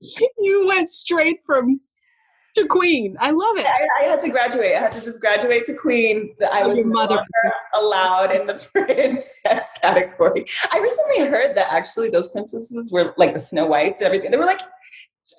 you 0.38 0.66
went 0.66 0.90
straight 0.90 1.40
from 1.46 1.80
to 2.56 2.66
Queen. 2.66 3.16
I 3.20 3.30
love 3.30 3.56
it. 3.56 3.66
I, 3.66 3.88
I, 4.00 4.04
had 4.04 4.20
to 4.20 4.30
graduate. 4.30 4.74
I 4.74 4.80
had 4.80 4.92
to 4.92 5.00
just 5.00 5.20
graduate 5.20 5.66
to 5.66 5.74
Queen. 5.74 6.34
I 6.52 6.62
oh, 6.62 6.68
was 6.68 6.84
mother. 6.84 7.24
allowed 7.74 8.32
in 8.32 8.46
the 8.46 8.54
princess 8.72 9.62
category. 9.80 10.44
I 10.72 10.78
recently 10.78 11.26
heard 11.26 11.56
that 11.56 11.72
actually 11.72 12.10
those 12.10 12.28
princesses 12.28 12.90
were 12.90 13.14
like 13.16 13.34
the 13.34 13.40
Snow 13.40 13.66
Whites 13.66 14.00
and 14.00 14.06
everything. 14.06 14.30
They 14.30 14.36
were 14.36 14.46
like 14.46 14.62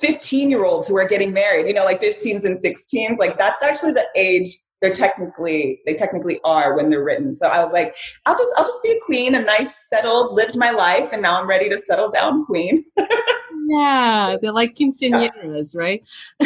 15 0.01 0.49
year 0.49 0.65
olds 0.65 0.87
who 0.87 0.93
were 0.93 1.07
getting 1.07 1.33
married, 1.33 1.67
you 1.67 1.73
know, 1.73 1.85
like 1.85 2.01
15s 2.01 2.45
and 2.45 2.55
16s. 2.55 3.17
Like 3.17 3.37
that's 3.37 3.61
actually 3.63 3.93
the 3.93 4.05
age 4.15 4.57
they're 4.81 4.93
technically 4.93 5.81
they 5.85 5.95
technically 5.95 6.39
are 6.43 6.75
when 6.75 6.89
they're 6.89 7.03
written. 7.03 7.33
So 7.33 7.47
I 7.47 7.63
was 7.63 7.73
like, 7.73 7.95
I'll 8.25 8.37
just 8.37 8.51
I'll 8.57 8.65
just 8.65 8.83
be 8.83 8.91
a 8.91 8.99
queen, 9.05 9.35
a 9.35 9.41
nice 9.41 9.77
settled, 9.89 10.33
lived 10.33 10.55
my 10.55 10.71
life, 10.71 11.09
and 11.11 11.21
now 11.21 11.39
I'm 11.39 11.47
ready 11.47 11.69
to 11.69 11.79
settle 11.79 12.09
down 12.09 12.45
queen. 12.45 12.85
yeah, 13.67 14.37
they're 14.41 14.51
like 14.51 14.75
quinceañeras, 14.75 15.75
right? 15.75 16.07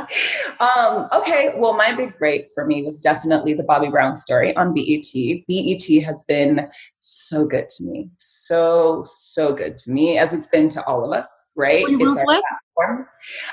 um, 0.60 1.08
okay, 1.12 1.52
well, 1.56 1.74
my 1.74 1.94
big 1.94 2.18
break 2.18 2.46
for 2.54 2.66
me 2.66 2.82
was 2.82 3.00
definitely 3.00 3.54
the 3.54 3.62
Bobby 3.62 3.88
Brown 3.88 4.16
story 4.16 4.56
on 4.56 4.74
BET. 4.74 5.04
BET 5.48 6.02
has 6.04 6.24
been 6.24 6.68
so 6.98 7.46
good 7.46 7.68
to 7.70 7.84
me, 7.84 8.10
so 8.16 9.04
so 9.06 9.52
good 9.54 9.76
to 9.78 9.92
me 9.92 10.18
as 10.18 10.32
it's 10.32 10.46
been 10.46 10.68
to 10.70 10.84
all 10.84 11.04
of 11.04 11.16
us. 11.16 11.50
Right? 11.56 11.84
Pre-ruthless? 11.84 12.18
It's 12.18 12.28
our 12.28 12.40
platform. 12.76 13.06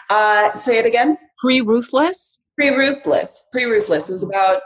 Uh, 0.10 0.54
say 0.56 0.78
it 0.78 0.86
again. 0.86 1.18
Pre 1.38 1.62
ruthless. 1.62 2.40
Pre 2.56 2.70
ruthless. 2.70 3.48
Pre 3.52 3.66
ruthless. 3.66 4.10
It 4.10 4.14
was 4.14 4.24
about 4.24 4.62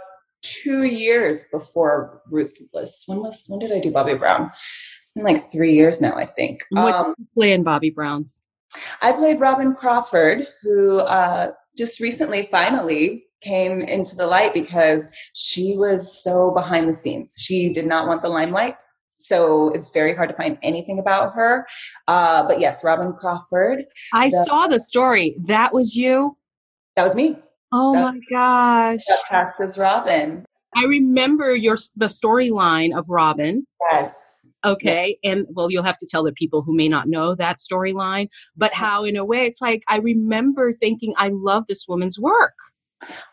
two 0.45 0.83
years 0.83 1.45
before 1.51 2.21
Ruthless. 2.29 3.03
When 3.07 3.19
was 3.19 3.45
when 3.47 3.59
did 3.59 3.71
I 3.71 3.79
do 3.79 3.91
Bobby 3.91 4.15
Brown? 4.15 4.51
In 5.15 5.23
like 5.23 5.45
three 5.49 5.73
years 5.73 6.01
now, 6.01 6.15
I 6.15 6.25
think. 6.25 6.63
What 6.71 6.93
um, 6.93 7.15
play 7.33 7.53
in 7.53 7.63
Bobby 7.63 7.89
Brown's? 7.89 8.41
I 9.01 9.13
played 9.13 9.39
Robyn 9.39 9.73
Crawford, 9.73 10.47
who 10.61 10.99
uh, 10.99 11.51
just 11.77 11.99
recently, 11.99 12.47
finally, 12.51 13.25
came 13.41 13.81
into 13.81 14.15
the 14.15 14.25
light 14.25 14.53
because 14.53 15.11
she 15.33 15.75
was 15.77 16.23
so 16.23 16.51
behind 16.51 16.89
the 16.89 16.93
scenes. 16.93 17.35
She 17.39 17.69
did 17.69 17.85
not 17.85 18.07
want 18.07 18.21
the 18.21 18.29
limelight. 18.29 18.75
So 19.15 19.69
it's 19.69 19.91
very 19.91 20.13
hard 20.13 20.29
to 20.29 20.35
find 20.35 20.57
anything 20.61 20.99
about 20.99 21.33
her. 21.35 21.65
Uh, 22.07 22.43
but 22.47 22.59
yes, 22.59 22.83
Robyn 22.83 23.13
Crawford. 23.13 23.85
I 24.13 24.29
the, 24.29 24.43
saw 24.45 24.67
the 24.67 24.79
story. 24.79 25.35
That 25.47 25.73
was 25.73 25.95
you? 25.95 26.37
That 26.95 27.03
was 27.03 27.15
me. 27.15 27.37
Oh 27.71 27.93
that 27.93 28.13
my 28.13 28.19
gosh. 28.29 29.03
That 29.07 29.19
cast 29.29 29.61
as 29.61 29.77
Robyn. 29.77 30.45
I 30.75 30.83
remember 30.83 31.55
your 31.55 31.77
the 31.95 32.07
storyline 32.07 32.97
of 32.97 33.09
Robyn. 33.09 33.65
Yes 33.91 34.34
Okay. 34.65 35.17
Yeah. 35.21 35.31
And 35.31 35.47
well, 35.51 35.71
you'll 35.71 35.83
have 35.83 35.97
to 35.97 36.07
tell 36.09 36.23
the 36.23 36.31
people 36.33 36.61
who 36.61 36.75
may 36.75 36.89
not 36.89 37.07
know 37.07 37.35
that 37.35 37.57
storyline, 37.57 38.29
but 38.57 38.73
how, 38.73 39.03
in 39.03 39.15
a 39.15 39.23
way, 39.23 39.45
it's 39.45 39.61
like 39.61 39.83
I 39.87 39.97
remember 39.97 40.73
thinking, 40.73 41.13
I 41.17 41.29
love 41.29 41.65
this 41.67 41.85
woman's 41.87 42.19
work. 42.19 42.55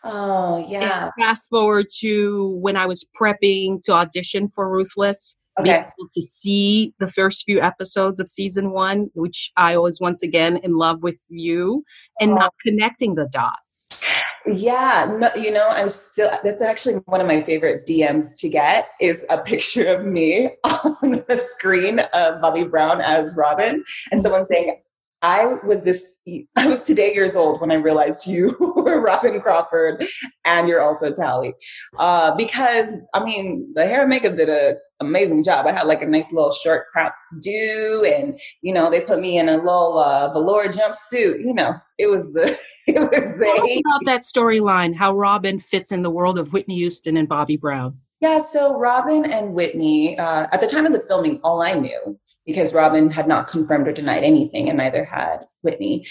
Oh, 0.03 0.65
yeah. 0.67 1.05
And 1.05 1.11
fast 1.19 1.49
forward 1.49 1.87
to 1.99 2.57
when 2.61 2.75
I 2.75 2.85
was 2.85 3.07
prepping 3.19 3.81
to 3.83 3.93
audition 3.93 4.49
for 4.49 4.69
Ruthless 4.69 5.35
okay. 5.59 5.71
be 5.71 5.77
able 5.77 6.09
to 6.13 6.21
see 6.21 6.93
the 6.99 7.07
first 7.07 7.43
few 7.45 7.61
episodes 7.61 8.19
of 8.19 8.29
season 8.29 8.71
one, 8.71 9.09
which 9.13 9.51
I 9.57 9.77
was 9.77 9.99
once 9.99 10.23
again 10.23 10.57
in 10.57 10.75
love 10.75 11.03
with 11.03 11.19
you 11.29 11.83
and 12.19 12.31
oh. 12.31 12.35
not 12.35 12.53
connecting 12.65 13.15
the 13.15 13.27
dots. 13.31 14.03
Yeah, 14.45 15.15
no, 15.19 15.29
you 15.41 15.51
know, 15.51 15.69
I'm 15.69 15.89
still, 15.89 16.29
that's 16.43 16.61
actually 16.61 16.95
one 17.05 17.21
of 17.21 17.27
my 17.27 17.41
favorite 17.41 17.87
DMs 17.87 18.39
to 18.39 18.49
get 18.49 18.89
is 18.99 19.25
a 19.29 19.37
picture 19.37 19.87
of 19.87 20.05
me 20.05 20.49
on 20.63 21.23
the 21.27 21.41
screen 21.51 21.99
of 21.99 22.41
Bobby 22.41 22.63
Brown 22.63 23.01
as 23.01 23.35
Robyn 23.35 23.75
and 23.75 23.83
mm-hmm. 23.83 24.19
someone 24.19 24.45
saying, 24.45 24.81
I 25.23 25.45
was 25.65 25.83
this, 25.83 26.19
I 26.57 26.67
was 26.67 26.83
today 26.83 27.13
years 27.13 27.37
old 27.37 27.61
when 27.61 27.71
I 27.71 27.75
realized 27.75 28.27
you 28.27 28.57
were 28.75 29.01
Robyn 29.01 29.39
Crawford 29.39 30.03
and 30.43 30.67
you're 30.67 30.81
also 30.81 31.11
Tally. 31.11 31.53
Uh, 31.97 32.35
because, 32.35 32.91
I 33.13 33.23
mean, 33.23 33.71
the 33.73 33.85
hair 33.85 34.01
and 34.01 34.09
makeup 34.09 34.35
did 34.35 34.49
an 34.49 34.75
amazing 34.99 35.45
job. 35.45 35.65
I 35.65 35.71
had 35.71 35.87
like 35.87 36.01
a 36.01 36.05
nice 36.05 36.33
little 36.33 36.51
short 36.51 36.87
crop 36.91 37.15
do, 37.41 38.05
and, 38.05 38.37
you 38.61 38.73
know, 38.73 38.91
they 38.91 38.99
put 38.99 39.21
me 39.21 39.37
in 39.37 39.47
a 39.47 39.55
little 39.55 39.97
uh, 39.97 40.33
velour 40.33 40.67
jumpsuit. 40.67 41.39
You 41.39 41.53
know, 41.53 41.75
it 41.97 42.07
was 42.07 42.33
the, 42.33 42.49
it 42.87 42.99
was 42.99 43.37
the. 43.37 43.45
Tell 43.55 43.95
about 43.95 44.05
that 44.05 44.23
storyline, 44.23 44.93
how 44.93 45.15
Robyn 45.15 45.59
fits 45.59 45.93
in 45.93 46.03
the 46.03 46.11
world 46.11 46.37
of 46.37 46.51
Whitney 46.51 46.75
Houston 46.75 47.15
and 47.15 47.29
Bobby 47.29 47.55
Brown. 47.55 47.97
Yeah, 48.23 48.39
so 48.39 48.79
Robyn 48.79 49.25
and 49.29 49.53
Whitney, 49.53 50.17
uh, 50.17 50.47
at 50.53 50.61
the 50.61 50.67
time 50.67 50.85
of 50.85 50.93
the 50.93 51.03
filming, 51.09 51.41
all 51.43 51.61
I 51.61 51.73
knew, 51.73 52.17
because 52.45 52.73
Robyn 52.73 53.09
had 53.09 53.27
not 53.27 53.49
confirmed 53.49 53.85
or 53.85 53.91
denied 53.91 54.23
anything, 54.23 54.69
and 54.69 54.77
neither 54.77 55.03
had 55.03 55.39
Whitney. 55.61 56.07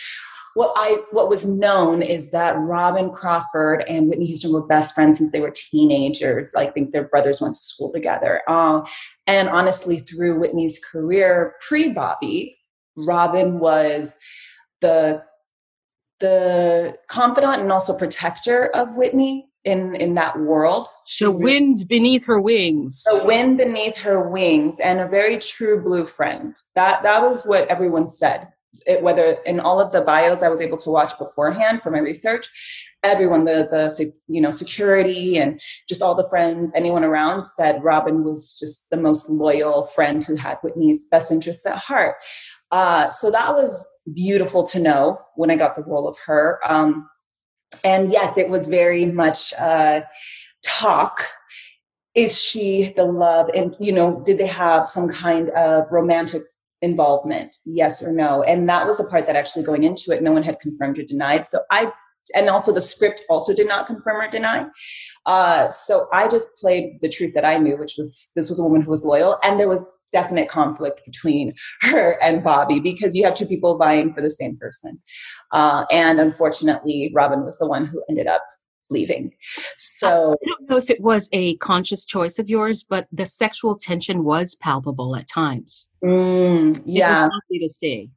What 0.53 0.75
I 0.77 0.99
what 1.13 1.31
was 1.31 1.49
known 1.49 2.03
is 2.03 2.31
that 2.33 2.59
Robyn 2.59 3.13
Crawford 3.13 3.87
and 3.89 4.11
Whitney 4.11 4.27
Houston 4.27 4.53
were 4.53 4.67
best 4.67 4.95
friends 4.95 5.17
since 5.17 5.33
they 5.33 5.41
were 5.41 5.53
teenagers. 5.53 6.53
I 6.55 6.67
think 6.67 6.93
their 6.93 7.09
brothers 7.09 7.41
went 7.41 7.55
to 7.55 7.63
school 7.63 7.91
together. 7.91 8.43
Uh, 8.47 8.83
and 9.27 9.49
honestly, 9.49 10.01
through 10.01 10.39
Whitney's 10.39 10.79
career 10.79 11.55
pre 11.67 11.89
Bobby, 11.89 12.59
Robyn 12.95 13.59
was 13.59 14.19
the 14.83 15.23
the 16.21 16.95
confidant 17.09 17.63
and 17.63 17.73
also 17.73 17.97
protector 17.97 18.67
of 18.75 18.97
Whitney 18.97 19.47
in 19.65 19.95
in 19.97 20.15
that 20.15 20.39
world. 20.39 20.89
She 21.07 21.25
the 21.25 21.31
wind 21.31 21.87
beneath 21.89 22.27
her 22.27 22.41
wings. 22.41 23.05
The 23.05 23.25
wind 23.25 23.59
beneath 23.59 23.97
her 23.99 24.29
wings, 24.29 24.81
and 24.81 25.01
a 25.01 25.09
very 25.09 25.39
true 25.39 25.83
blue 25.83 26.07
friend. 26.07 26.57
That 26.75 27.03
that 27.03 27.23
was 27.23 27.45
what 27.45 27.69
everyone 27.69 28.09
said. 28.09 28.49
It, 28.87 29.03
whether 29.03 29.37
in 29.47 29.61
all 29.61 29.79
of 29.81 29.93
the 29.93 30.01
bios 30.01 30.43
I 30.43 30.49
was 30.49 30.61
able 30.61 30.79
to 30.79 30.91
watch 30.91 31.17
beforehand 31.17 31.83
for 31.83 31.91
my 31.91 32.01
research, 32.01 32.51
everyone 33.05 33.45
the 33.45 33.69
the 33.71 34.13
you 34.27 34.41
know 34.41 34.51
security 34.51 35.39
and 35.39 35.61
just 35.89 36.03
all 36.03 36.15
the 36.15 36.29
friends 36.29 36.73
anyone 36.75 37.05
around 37.05 37.45
said 37.45 37.83
Robyn 37.85 38.25
was 38.25 38.57
just 38.59 38.89
the 38.91 38.97
most 38.97 39.29
loyal 39.31 39.87
friend 39.87 40.25
who 40.25 40.37
had 40.37 40.59
Whitney's 40.63 41.07
best 41.07 41.31
interests 41.31 41.67
at 41.67 41.79
heart. 41.79 42.17
Uh, 42.73 43.11
so 43.11 43.31
that 43.31 43.55
was 43.55 43.89
beautiful 44.15 44.65
to 44.65 44.81
know 44.81 45.19
when 45.37 45.51
I 45.51 45.57
got 45.57 45.75
the 45.75 45.85
role 45.85 46.09
of 46.09 46.17
her. 46.27 46.59
Um, 46.67 47.09
and 47.85 48.11
yes, 48.11 48.39
it 48.39 48.49
was 48.49 48.67
very 48.67 49.07
much 49.07 49.53
uh, 49.55 50.03
talk. 50.63 51.27
Is 52.15 52.41
she 52.41 52.93
the 52.97 53.05
love? 53.05 53.49
And, 53.55 53.75
you 53.81 53.93
know, 53.93 54.21
did 54.25 54.39
they 54.39 54.47
have 54.47 54.87
some 54.87 55.09
kind 55.09 55.51
of 55.51 55.87
romantic 55.91 56.43
involvement? 56.83 57.57
Yes 57.65 58.03
or 58.03 58.13
no? 58.13 58.43
And 58.43 58.69
that 58.69 58.87
was 58.87 59.01
a 59.01 59.05
part 59.05 59.27
that 59.27 59.37
actually 59.37 59.65
going 59.65 59.83
into 59.83 60.13
it, 60.13 60.23
no 60.23 60.33
one 60.33 60.43
had 60.43 60.61
confirmed 60.61 60.99
or 60.99 61.05
denied. 61.05 61.47
So 61.47 61.61
I, 61.71 61.93
and 62.35 62.49
also 62.49 62.73
the 62.73 62.81
script 62.81 63.25
also 63.29 63.55
did 63.55 63.69
not 63.69 63.87
confirm 63.87 64.21
or 64.21 64.29
deny. 64.29 64.67
Uh, 65.27 65.71
so 65.71 66.09
I 66.13 66.29
just 66.29 66.55
played 66.57 67.01
the 67.01 67.09
truth 67.09 67.35
that 67.35 67.45
I 67.45 67.59
knew, 67.59 67.79
which 67.79 67.95
was 67.97 68.31
this 68.35 68.49
was 68.49 68.59
a 68.59 68.63
woman 68.63 68.83
who 68.83 68.91
was 68.91 69.05
loyal, 69.05 69.39
and 69.43 69.59
there 69.59 69.69
was 69.69 69.99
definite 70.13 70.49
conflict 70.49 71.01
between 71.05 71.55
her 71.83 72.23
and 72.23 72.43
Bobby 72.43 72.81
because 72.81 73.15
you 73.15 73.25
have 73.25 73.35
two 73.35 73.47
people 73.47 73.77
vying 73.77 74.13
for 74.13 74.21
the 74.21 74.31
same 74.31 74.57
person. 74.57 75.01
Uh, 75.53 75.85
and 75.91 76.21
unfortunately, 76.21 77.13
Robyn 77.15 77.45
was 77.45 77.59
the 77.59 77.67
one 77.67 77.87
who 77.87 78.03
ended 78.09 78.27
up 78.27 78.43
leaving. 78.91 79.33
So 79.79 80.33
I 80.33 80.47
don't 80.47 80.71
know 80.71 80.77
if 80.77 80.91
it 80.91 81.01
was 81.01 81.29
a 81.33 81.57
conscious 81.57 82.05
choice 82.05 82.39
of 82.39 82.49
yours, 82.49 82.85
but 82.85 83.07
the 83.11 83.27
sexual 83.27 83.77
tension 83.77 84.23
was 84.23 84.55
palpable 84.57 85.17
at 85.17 85.27
times. 85.27 85.89
Mm, 86.05 86.83
yeah, 86.85 87.29
to 87.51 87.69
see. 87.69 88.11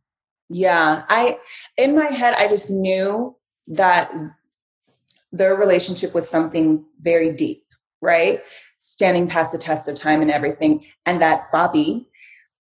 Yeah, 0.49 1.03
I 1.09 1.39
in 1.77 1.95
my 1.95 2.05
head 2.05 2.35
I 2.35 2.47
just 2.47 2.69
knew 2.69 3.35
that 3.67 4.11
their 5.31 5.55
relationship 5.55 6.13
was 6.13 6.29
something 6.29 6.85
very 7.01 7.31
deep, 7.31 7.63
right? 8.01 8.41
Standing 8.77 9.27
past 9.27 9.51
the 9.51 9.57
test 9.57 9.87
of 9.87 9.95
time 9.95 10.21
and 10.21 10.31
everything. 10.31 10.85
And 11.05 11.21
that 11.21 11.51
Bobby 11.51 12.07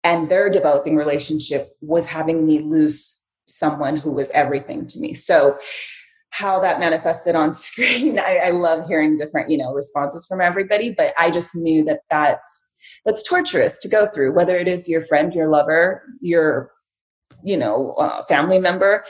and 0.03 0.29
their 0.29 0.49
developing 0.49 0.95
relationship 0.95 1.75
was 1.81 2.05
having 2.05 2.45
me 2.45 2.59
lose 2.59 3.19
someone 3.45 3.97
who 3.97 4.11
was 4.11 4.29
everything 4.31 4.87
to 4.87 4.99
me. 4.99 5.13
So, 5.13 5.57
how 6.29 6.59
that 6.61 6.79
manifested 6.79 7.35
on 7.35 7.51
screen, 7.51 8.17
I, 8.17 8.37
I 8.37 8.49
love 8.49 8.87
hearing 8.87 9.17
different, 9.17 9.51
you 9.51 9.57
know, 9.57 9.71
responses 9.71 10.25
from 10.25 10.41
everybody. 10.41 10.91
But 10.91 11.13
I 11.17 11.29
just 11.29 11.55
knew 11.55 11.83
that 11.85 12.01
that's 12.09 12.65
that's 13.05 13.21
torturous 13.21 13.77
to 13.79 13.87
go 13.87 14.07
through, 14.07 14.33
whether 14.33 14.57
it 14.57 14.67
is 14.67 14.89
your 14.89 15.03
friend, 15.03 15.33
your 15.33 15.49
lover, 15.49 16.03
your 16.21 16.71
you 17.43 17.57
know, 17.57 17.93
uh, 17.93 18.23
family 18.23 18.59
member 18.59 19.03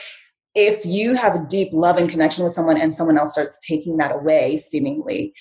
if 0.54 0.86
you 0.86 1.14
have 1.14 1.34
a 1.34 1.44
deep 1.48 1.68
love 1.72 1.96
and 1.96 2.08
connection 2.08 2.44
with 2.44 2.54
someone 2.54 2.80
and 2.80 2.94
someone 2.94 3.18
else 3.18 3.32
starts 3.32 3.58
taking 3.66 3.96
that 3.96 4.14
away 4.14 4.56
seemingly 4.56 5.34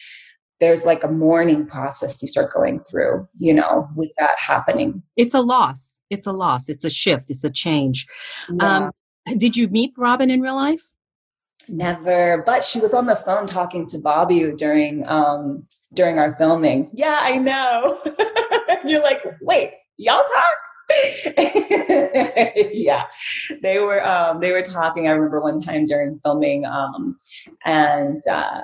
there's 0.63 0.85
like 0.85 1.03
a 1.03 1.09
mourning 1.09 1.65
process 1.65 2.21
you 2.21 2.27
start 2.27 2.53
going 2.53 2.79
through 2.79 3.27
you 3.35 3.53
know 3.53 3.87
with 3.95 4.11
that 4.17 4.35
happening. 4.37 5.03
It's 5.17 5.33
a 5.33 5.41
loss. 5.41 5.99
It's 6.09 6.25
a 6.25 6.31
loss. 6.31 6.69
It's 6.69 6.85
a 6.85 6.89
shift. 6.89 7.29
It's 7.29 7.43
a 7.43 7.49
change. 7.49 8.07
Yeah. 8.49 8.85
um, 8.85 8.91
did 9.37 9.57
you 9.57 9.67
meet 9.67 9.93
robyn 9.97 10.29
in 10.29 10.41
real 10.41 10.55
life? 10.55 10.91
Never 11.67 12.43
but 12.45 12.63
she 12.63 12.79
was 12.79 12.93
on 12.93 13.07
the 13.07 13.15
phone 13.15 13.45
talking 13.45 13.85
to 13.87 13.97
bobby 13.97 14.51
during 14.57 15.07
um 15.07 15.65
during 15.93 16.17
our 16.17 16.35
filming. 16.37 16.89
Yeah 16.93 17.19
i 17.21 17.35
know. 17.35 17.99
You're 18.85 19.03
like 19.03 19.21
wait 19.41 19.71
y'all 19.97 20.23
talk 20.23 20.57
yeah. 22.73 23.05
They 23.61 23.79
were 23.79 24.05
um 24.05 24.39
they 24.39 24.51
were 24.51 24.61
talking 24.61 25.07
i 25.07 25.11
remember 25.11 25.41
one 25.41 25.61
time 25.61 25.85
during 25.85 26.19
filming 26.23 26.65
um 26.65 27.17
and 27.65 28.21
uh 28.27 28.61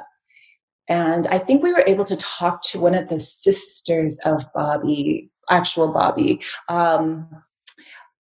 and 0.88 1.28
i 1.28 1.38
think 1.38 1.64
we 1.64 1.72
were 1.72 1.84
able 1.88 2.06
to 2.06 2.18
talk 2.18 2.62
to 2.64 2.80
one 2.80 2.96
of 2.96 3.08
the 3.08 3.20
sisters 3.20 4.20
of 4.26 4.44
bobby 4.54 5.30
actual 5.50 5.88
bobby 5.88 6.42
um 6.68 7.28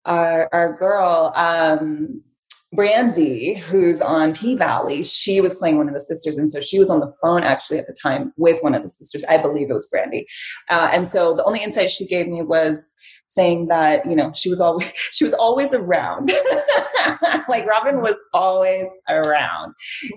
our 0.05 0.49
our 0.53 0.77
girl 0.77 1.33
um 1.35 2.23
Brandy, 2.73 3.55
who's 3.55 4.03
on 4.03 4.35
P 4.35 4.55
Valley, 4.55 5.03
she 5.03 5.41
was 5.41 5.55
playing 5.55 5.79
one 5.79 5.89
of 5.89 5.95
the 5.95 6.01
sisters, 6.01 6.37
and 6.37 6.51
so 6.51 6.61
she 6.61 6.79
was 6.79 6.91
on 6.91 7.01
the 7.01 7.13
phone 7.21 7.43
actually 7.43 7.79
at 7.79 7.87
the 7.87 7.95
time 7.95 8.33
with 8.37 8.63
one 8.63 8.75
of 8.75 8.83
the 8.83 8.91
sisters. 8.91 9.25
I 9.29 9.39
believe 9.39 9.71
it 9.71 9.75
was 9.75 9.87
Brandy, 9.87 10.27
uh, 10.69 10.91
and 10.93 11.07
so 11.07 11.35
the 11.35 11.45
only 11.45 11.63
insight 11.63 11.91
she 11.91 12.07
gave 12.07 12.29
me 12.29 12.43
was 12.43 12.95
saying 13.29 13.69
that 13.69 14.05
you 14.05 14.15
know 14.15 14.33
she 14.35 14.51
was 14.51 14.61
always 14.61 14.91
she 15.13 15.25
was 15.25 15.35
always 15.35 15.73
around. 15.73 16.31
Like 17.49 17.67
robyn 17.67 18.03
was 18.03 18.17
always 18.35 18.87
around. 19.09 19.75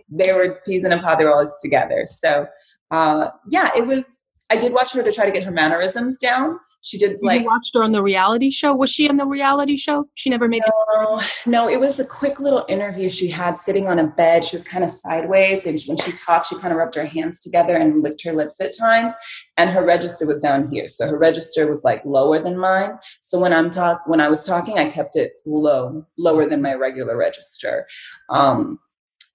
They 0.10 0.34
were 0.34 0.60
peas 0.66 0.84
in 0.84 0.92
a 0.92 1.02
pod 1.02 1.18
they 1.18 1.24
were 1.24 1.32
always 1.32 1.54
together. 1.62 2.04
So 2.06 2.48
uh 2.90 3.28
yeah 3.50 3.70
it 3.76 3.88
was 3.88 4.21
I 4.52 4.58
did 4.58 4.74
watch 4.74 4.92
her 4.92 5.02
to 5.02 5.14
try 5.14 5.26
to 5.26 5.32
get 5.32 5.44
her 5.44 5.52
mannerisms 5.52 6.20
down. 6.20 6.60
She 6.82 6.98
did 6.98 7.20
like 7.22 7.40
you 7.40 7.48
watched 7.48 7.74
her 7.74 7.84
on 7.84 7.94
the 7.94 8.04
reality 8.04 8.50
show. 8.52 8.76
Was 8.76 8.90
she 8.90 9.08
in 9.08 9.16
the 9.16 9.26
reality 9.26 9.78
show? 9.78 10.10
She 10.16 10.30
never 10.30 10.50
made 10.50 10.62
no, 10.68 11.20
it. 11.20 11.26
No, 11.46 11.70
it 11.70 11.80
was 11.80 12.02
a 12.02 12.06
quick 12.06 12.42
little 12.42 12.66
interview 12.68 13.08
she 13.08 13.30
had 13.30 13.58
sitting 13.58 13.88
on 13.88 13.98
a 13.98 14.08
bed. 14.08 14.44
She 14.44 14.58
was 14.58 14.64
kind 14.66 14.84
of 14.84 14.90
sideways, 14.90 15.66
and 15.66 15.80
when 15.86 15.96
she 15.96 16.12
talked, 16.12 16.48
she 16.48 16.58
kind 16.58 16.74
of 16.74 16.78
rubbed 16.78 16.96
her 16.96 17.06
hands 17.06 17.40
together 17.40 17.78
and 17.78 18.04
licked 18.04 18.26
her 18.26 18.34
lips 18.34 18.60
at 18.60 18.76
times. 18.78 19.14
And 19.58 19.70
her 19.70 19.86
register 19.86 20.26
was 20.26 20.42
down 20.42 20.68
here, 20.68 20.90
so 20.90 21.08
her 21.08 21.18
register 21.18 21.66
was 21.66 21.86
like 21.86 22.04
lower 22.04 22.38
than 22.44 22.58
mine. 22.58 22.98
So 23.22 23.40
when 23.40 23.54
I'm 23.54 23.70
talk 23.70 24.02
when 24.06 24.20
I 24.20 24.28
was 24.28 24.44
talking, 24.44 24.78
I 24.78 24.86
kept 24.86 25.16
it 25.16 25.32
low, 25.46 26.06
lower 26.18 26.46
than 26.46 26.62
my 26.62 26.74
regular 26.74 27.16
register. 27.16 27.88
Um, 28.30 28.80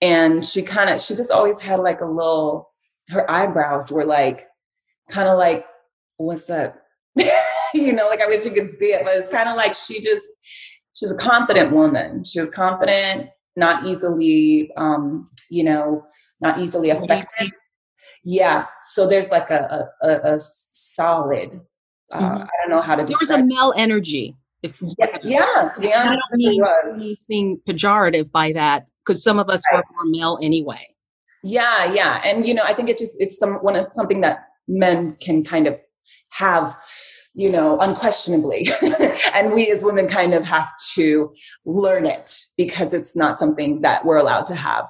and 0.03 0.45
she 0.45 0.61
kind 0.61 0.91
of 0.91 1.01
she 1.01 1.15
just 1.15 1.31
always 1.31 1.59
had 1.61 1.81
like 1.81 2.03
a 2.03 2.07
little. 2.07 2.71
Her 3.09 3.31
eyebrows 3.31 3.93
were 3.93 4.05
like 4.05 4.47
kind 5.09 5.29
of 5.29 5.39
like, 5.39 5.65
what's 6.17 6.51
up? 6.51 6.77
you 7.75 7.93
know, 7.93 8.09
like 8.09 8.21
I 8.21 8.27
wish 8.27 8.45
you 8.45 8.53
could 8.53 8.71
see 8.71 8.93
it, 8.93 9.03
but 9.05 9.17
it's 9.17 9.31
kind 9.31 9.49
of 9.49 9.57
like 9.57 9.75
she 9.75 10.01
just, 10.01 10.27
she's 10.95 11.11
a 11.11 11.17
confident 11.17 11.73
woman. 11.73 12.25
She 12.25 12.41
was 12.41 12.51
confident, 12.51 13.29
not 13.57 13.85
easily, 13.85 14.71
um, 14.77 15.29
you 15.51 15.65
know, 15.65 16.05
not 16.41 16.59
easily 16.59 16.91
affected. 16.91 17.51
Yeah. 18.25 18.67
So 18.83 19.07
there's 19.07 19.31
like 19.31 19.51
a, 19.51 19.87
a, 20.03 20.09
a 20.09 20.37
solid, 20.41 21.61
uh, 22.13 22.21
mm-hmm. 22.21 22.43
I 22.43 22.49
don't 22.63 22.71
know 22.71 22.83
how 22.83 22.97
to 22.97 23.05
describe 23.05 23.29
There 23.29 23.37
was 23.39 23.45
a 23.45 23.47
male 23.47 23.75
energy. 23.77 24.37
If 24.63 24.81
yeah, 24.99 25.07
yeah 25.23 25.71
to 25.73 25.81
be 25.81 25.93
honest, 25.93 26.25
I 26.33 26.37
don't 26.37 26.39
mean 26.39 26.65
anything 26.95 27.61
pejorative 27.69 28.33
by 28.33 28.53
that 28.53 28.87
because 29.05 29.23
some 29.23 29.39
of 29.39 29.49
us 29.49 29.63
right. 29.71 29.79
are 29.79 29.85
more 29.93 30.05
male 30.07 30.39
anyway. 30.43 30.89
Yeah, 31.45 31.93
yeah, 31.93 32.21
and 32.25 32.45
you 32.45 32.55
know, 32.55 32.65
I 32.65 32.75
think 32.75 32.89
it 32.89 32.99
just 32.99 33.21
it's 33.21 33.39
some 33.39 33.55
one 33.57 33.77
of 33.77 33.89
something 33.93 34.23
that 34.23 34.49
men 34.69 35.17
can 35.21 35.43
kind 35.45 35.67
of 35.67 35.81
have 36.31 36.77
you 37.35 37.51
know 37.51 37.79
unquestionably. 37.81 38.69
And 39.35 39.53
we 39.53 39.71
as 39.71 39.85
women 39.85 40.09
kind 40.09 40.33
of 40.33 40.47
have 40.47 40.73
to 40.95 41.35
learn 41.67 42.07
it 42.07 42.35
because 42.57 42.95
it's 42.95 43.15
not 43.15 43.39
something 43.39 43.83
that 43.83 44.05
we're 44.05 44.17
allowed 44.17 44.47
to 44.47 44.55
have 44.55 44.89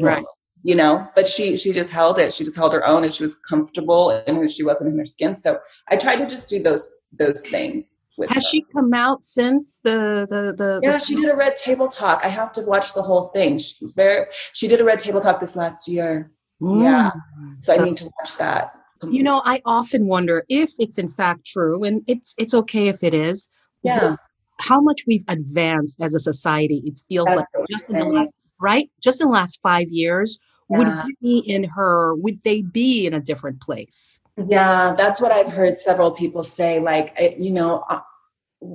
right. 0.00 0.24
you 0.62 0.74
know? 0.74 1.08
But 1.14 1.26
she 1.26 1.56
she 1.56 1.72
just 1.72 1.90
held 1.90 2.18
it. 2.18 2.34
She 2.34 2.44
just 2.44 2.56
held 2.56 2.74
her 2.74 2.84
own 2.86 3.04
and 3.04 3.14
she 3.14 3.22
was 3.22 3.34
comfortable 3.34 4.10
in 4.26 4.36
who 4.36 4.48
she 4.48 4.62
was 4.62 4.82
and 4.82 4.92
in 4.92 4.98
her 4.98 5.06
skin. 5.06 5.34
So 5.34 5.58
i 5.88 5.96
tried 5.96 6.16
to 6.16 6.26
just 6.26 6.48
do 6.48 6.62
those 6.62 6.92
those 7.12 7.40
things 7.48 8.06
has 8.28 8.34
her. 8.34 8.40
she 8.40 8.64
come 8.72 8.92
out 8.92 9.24
since 9.24 9.80
the 9.84 10.26
the 10.28 10.54
the 10.56 10.80
yeah 10.82 10.98
the 10.98 11.04
she 11.04 11.14
did 11.14 11.30
a 11.30 11.36
red 11.36 11.56
table 11.56 11.88
talk. 11.88 12.20
I 12.22 12.28
have 12.28 12.52
to 12.52 12.62
watch 12.62 12.92
the 12.92 13.02
whole 13.02 13.28
thing. 13.28 13.58
She 13.58 13.76
was 13.80 13.94
very 13.94 14.26
she 14.52 14.68
did 14.68 14.80
a 14.80 14.84
red 14.84 14.98
table 14.98 15.20
talk 15.20 15.40
this 15.40 15.56
last 15.56 15.88
year. 15.88 16.32
Mm. 16.62 16.82
yeah 16.82 17.10
so 17.58 17.74
i 17.74 17.76
need 17.76 17.98
to 17.98 18.04
watch 18.18 18.38
that 18.38 18.72
you 19.02 19.22
know, 19.22 19.42
I 19.44 19.60
often 19.64 20.06
wonder 20.06 20.44
if 20.48 20.70
it's 20.78 20.98
in 20.98 21.10
fact 21.12 21.46
true, 21.46 21.84
and 21.84 22.02
it's 22.06 22.34
it's 22.38 22.54
okay 22.54 22.88
if 22.88 23.02
it 23.02 23.14
is. 23.14 23.50
Yeah. 23.82 24.16
How 24.58 24.80
much 24.80 25.02
we've 25.06 25.24
advanced 25.28 26.00
as 26.00 26.14
a 26.14 26.18
society. 26.18 26.82
It 26.86 27.02
feels 27.08 27.26
That's 27.26 27.48
like 27.54 27.66
just 27.70 27.90
in 27.90 27.98
the 27.98 28.04
last 28.06 28.34
right, 28.60 28.90
just 29.02 29.20
in 29.20 29.28
the 29.28 29.32
last 29.32 29.60
five 29.62 29.88
years, 29.90 30.40
yeah. 30.70 30.78
would 30.78 31.14
be 31.20 31.38
in 31.46 31.64
her, 31.64 32.14
would 32.14 32.42
they 32.42 32.62
be 32.62 33.06
in 33.06 33.14
a 33.14 33.20
different 33.20 33.60
place? 33.60 34.18
Yeah, 34.48 34.94
that's 34.96 35.20
what 35.20 35.32
I've 35.32 35.52
heard 35.52 35.78
several 35.78 36.10
people 36.10 36.42
say. 36.42 36.80
Like, 36.80 37.16
you 37.38 37.52
know, 37.52 37.84
uh, 37.88 38.00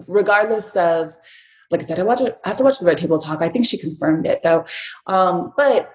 regardless 0.07 0.75
of, 0.75 1.17
like 1.69 1.81
I 1.81 1.85
said, 1.85 1.99
I 1.99 2.03
watch. 2.03 2.21
I 2.21 2.47
have 2.47 2.57
to 2.57 2.63
watch 2.63 2.79
the 2.79 2.85
Red 2.85 2.97
Table 2.97 3.17
Talk. 3.17 3.41
I 3.41 3.49
think 3.49 3.65
she 3.65 3.77
confirmed 3.77 4.27
it 4.27 4.43
though. 4.43 4.65
Um, 5.07 5.53
but 5.55 5.91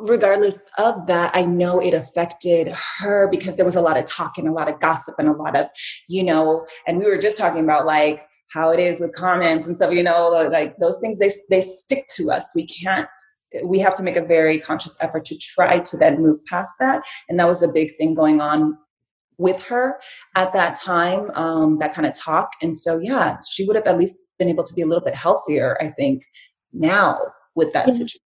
regardless 0.00 0.66
of 0.78 1.06
that, 1.06 1.30
I 1.34 1.44
know 1.44 1.80
it 1.80 1.94
affected 1.94 2.68
her 2.98 3.28
because 3.28 3.56
there 3.56 3.64
was 3.64 3.76
a 3.76 3.80
lot 3.80 3.96
of 3.96 4.04
talk 4.04 4.38
and 4.38 4.48
a 4.48 4.52
lot 4.52 4.68
of 4.68 4.80
gossip 4.80 5.14
and 5.18 5.28
a 5.28 5.32
lot 5.32 5.56
of, 5.56 5.66
you 6.08 6.22
know, 6.22 6.66
and 6.86 6.98
we 6.98 7.06
were 7.06 7.18
just 7.18 7.38
talking 7.38 7.62
about 7.62 7.86
like 7.86 8.26
how 8.52 8.70
it 8.70 8.80
is 8.80 9.00
with 9.00 9.14
comments 9.14 9.66
and 9.66 9.76
stuff, 9.76 9.92
you 9.92 10.02
know, 10.02 10.48
like 10.50 10.76
those 10.78 10.98
things 11.00 11.18
they 11.18 11.30
they 11.50 11.60
stick 11.60 12.06
to 12.16 12.30
us. 12.30 12.52
We 12.54 12.66
can't 12.66 13.08
we 13.64 13.78
have 13.78 13.94
to 13.94 14.02
make 14.02 14.16
a 14.16 14.24
very 14.24 14.58
conscious 14.58 14.96
effort 15.00 15.24
to 15.26 15.38
try 15.38 15.78
to 15.78 15.96
then 15.96 16.20
move 16.20 16.44
past 16.46 16.74
that. 16.80 17.02
And 17.28 17.38
that 17.38 17.48
was 17.48 17.62
a 17.62 17.68
big 17.68 17.96
thing 17.96 18.14
going 18.14 18.40
on 18.40 18.76
with 19.38 19.62
her 19.64 19.98
at 20.34 20.52
that 20.52 20.78
time, 20.80 21.30
um, 21.34 21.78
that 21.78 21.94
kind 21.94 22.06
of 22.06 22.18
talk. 22.18 22.50
And 22.62 22.76
so 22.76 22.98
yeah, 22.98 23.36
she 23.48 23.64
would 23.64 23.76
have 23.76 23.86
at 23.86 23.98
least 23.98 24.20
been 24.38 24.48
able 24.48 24.64
to 24.64 24.74
be 24.74 24.82
a 24.82 24.86
little 24.86 25.04
bit 25.04 25.14
healthier, 25.14 25.78
I 25.80 25.88
think, 25.90 26.22
now 26.72 27.18
with 27.54 27.72
that 27.72 27.86
situation 27.92 28.20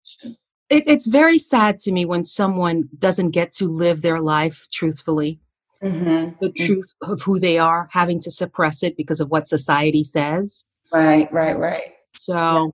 it, 0.71 0.85
it's 0.87 1.09
very 1.09 1.39
sad 1.39 1.79
to 1.79 1.93
me 1.93 2.05
when 2.05 2.25
someone 2.25 2.89
doesn't 2.99 3.31
get 3.31 3.51
to 3.53 3.67
live 3.67 4.03
their 4.03 4.21
life 4.21 4.67
truthfully 4.73 5.41
mm-hmm. 5.83 6.31
the 6.41 6.51
mm-hmm. 6.51 6.67
truth 6.67 6.95
of 7.03 7.23
who 7.23 7.39
they 7.39 7.59
are 7.59 7.89
having 7.93 8.21
to 8.21 8.31
suppress 8.31 8.83
it 8.83 8.97
because 8.97 9.21
of 9.21 9.31
what 9.31 9.47
society 9.47 10.05
says 10.05 10.65
right 10.93 11.33
right 11.33 11.59
right 11.59 11.95
so 12.17 12.73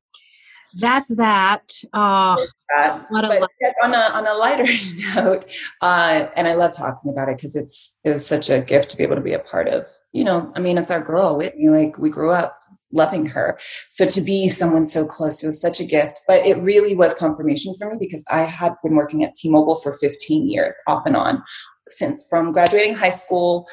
that's 0.78 1.14
that. 1.16 1.62
That. 1.92 3.06
What 3.08 3.24
a 3.24 3.28
but 3.28 3.50
on 3.82 3.94
a 3.94 3.98
on 3.98 4.26
a 4.26 4.34
lighter 4.34 4.66
note, 5.14 5.46
uh, 5.80 6.26
and 6.36 6.46
I 6.46 6.54
love 6.54 6.72
talking 6.76 7.10
about 7.10 7.28
it 7.28 7.36
because 7.36 7.56
it's 7.56 7.98
it 8.04 8.10
was 8.10 8.26
such 8.26 8.50
a 8.50 8.60
gift 8.60 8.90
to 8.90 8.96
be 8.96 9.02
able 9.02 9.16
to 9.16 9.22
be 9.22 9.32
a 9.32 9.38
part 9.38 9.68
of. 9.68 9.86
You 10.12 10.24
know, 10.24 10.52
I 10.54 10.60
mean, 10.60 10.76
it's 10.76 10.90
our 10.90 11.00
girl 11.00 11.36
Whitney. 11.36 11.68
Like 11.68 11.98
we 11.98 12.10
grew 12.10 12.32
up 12.32 12.60
loving 12.92 13.26
her. 13.26 13.58
So 13.88 14.06
to 14.06 14.20
be 14.20 14.48
someone 14.48 14.86
so 14.86 15.04
close, 15.04 15.42
it 15.42 15.46
was 15.46 15.60
such 15.60 15.80
a 15.80 15.84
gift. 15.84 16.20
But 16.26 16.46
it 16.46 16.58
really 16.58 16.94
was 16.94 17.14
confirmation 17.14 17.74
for 17.74 17.90
me 17.90 17.96
because 17.98 18.24
I 18.30 18.40
had 18.40 18.74
been 18.82 18.94
working 18.94 19.24
at 19.24 19.34
T-Mobile 19.34 19.76
for 19.76 19.92
15 19.92 20.48
years, 20.48 20.74
off 20.86 21.06
and 21.06 21.16
on, 21.16 21.42
since 21.88 22.24
from 22.28 22.52
graduating 22.52 22.94
high 22.94 23.10
school 23.10 23.68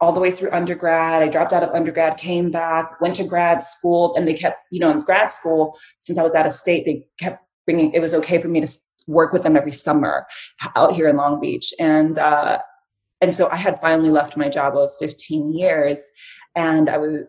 all 0.00 0.12
the 0.12 0.20
way 0.20 0.30
through 0.30 0.50
undergrad. 0.52 1.22
I 1.22 1.28
dropped 1.28 1.52
out 1.52 1.62
of 1.62 1.74
undergrad, 1.74 2.18
came 2.18 2.50
back, 2.50 3.00
went 3.00 3.14
to 3.16 3.24
grad 3.24 3.62
school, 3.62 4.14
and 4.16 4.28
they 4.28 4.34
kept, 4.34 4.58
you 4.70 4.80
know, 4.80 4.90
in 4.90 5.00
grad 5.00 5.30
school, 5.30 5.78
since 6.00 6.18
I 6.18 6.22
was 6.22 6.34
out 6.34 6.46
of 6.46 6.52
state, 6.52 6.84
they 6.84 7.06
kept 7.18 7.42
bringing, 7.64 7.92
it 7.92 8.00
was 8.00 8.14
okay 8.14 8.38
for 8.38 8.48
me 8.48 8.60
to 8.60 8.68
work 9.06 9.32
with 9.32 9.42
them 9.42 9.56
every 9.56 9.72
summer 9.72 10.26
out 10.76 10.92
here 10.92 11.08
in 11.08 11.16
Long 11.16 11.40
Beach. 11.40 11.72
And, 11.78 12.18
uh, 12.18 12.58
and 13.20 13.34
so 13.34 13.48
I 13.48 13.56
had 13.56 13.80
finally 13.80 14.10
left 14.10 14.36
my 14.36 14.48
job 14.48 14.76
of 14.76 14.90
15 14.98 15.52
years 15.54 16.10
and 16.54 16.90
I 16.90 16.98
was 16.98 17.22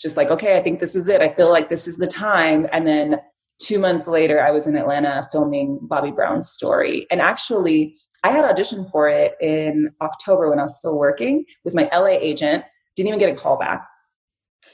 just 0.00 0.16
like, 0.16 0.30
okay, 0.30 0.56
I 0.56 0.62
think 0.62 0.80
this 0.80 0.94
is 0.94 1.08
it. 1.08 1.20
I 1.20 1.32
feel 1.34 1.50
like 1.50 1.68
this 1.68 1.86
is 1.86 1.96
the 1.96 2.06
time. 2.06 2.66
And 2.72 2.86
then 2.86 3.20
two 3.60 3.78
months 3.78 4.08
later, 4.08 4.42
I 4.42 4.50
was 4.50 4.66
in 4.66 4.76
Atlanta 4.76 5.26
filming 5.30 5.78
Bobby 5.82 6.10
Brown's 6.10 6.50
story. 6.50 7.06
And 7.10 7.20
actually, 7.20 7.96
I 8.24 8.30
had 8.30 8.44
auditioned 8.44 8.90
for 8.90 9.08
it 9.08 9.34
in 9.40 9.90
October 10.00 10.48
when 10.48 10.58
I 10.58 10.64
was 10.64 10.78
still 10.78 10.98
working 10.98 11.44
with 11.64 11.74
my 11.74 11.88
LA 11.92 12.06
agent. 12.06 12.64
Didn't 12.96 13.08
even 13.08 13.20
get 13.20 13.32
a 13.32 13.36
call 13.36 13.58
back. 13.58 13.86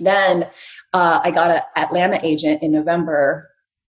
Then 0.01 0.49
uh, 0.93 1.21
I 1.23 1.31
got 1.31 1.51
an 1.51 1.61
Atlanta 1.77 2.19
agent 2.23 2.63
in 2.63 2.73
November. 2.73 3.49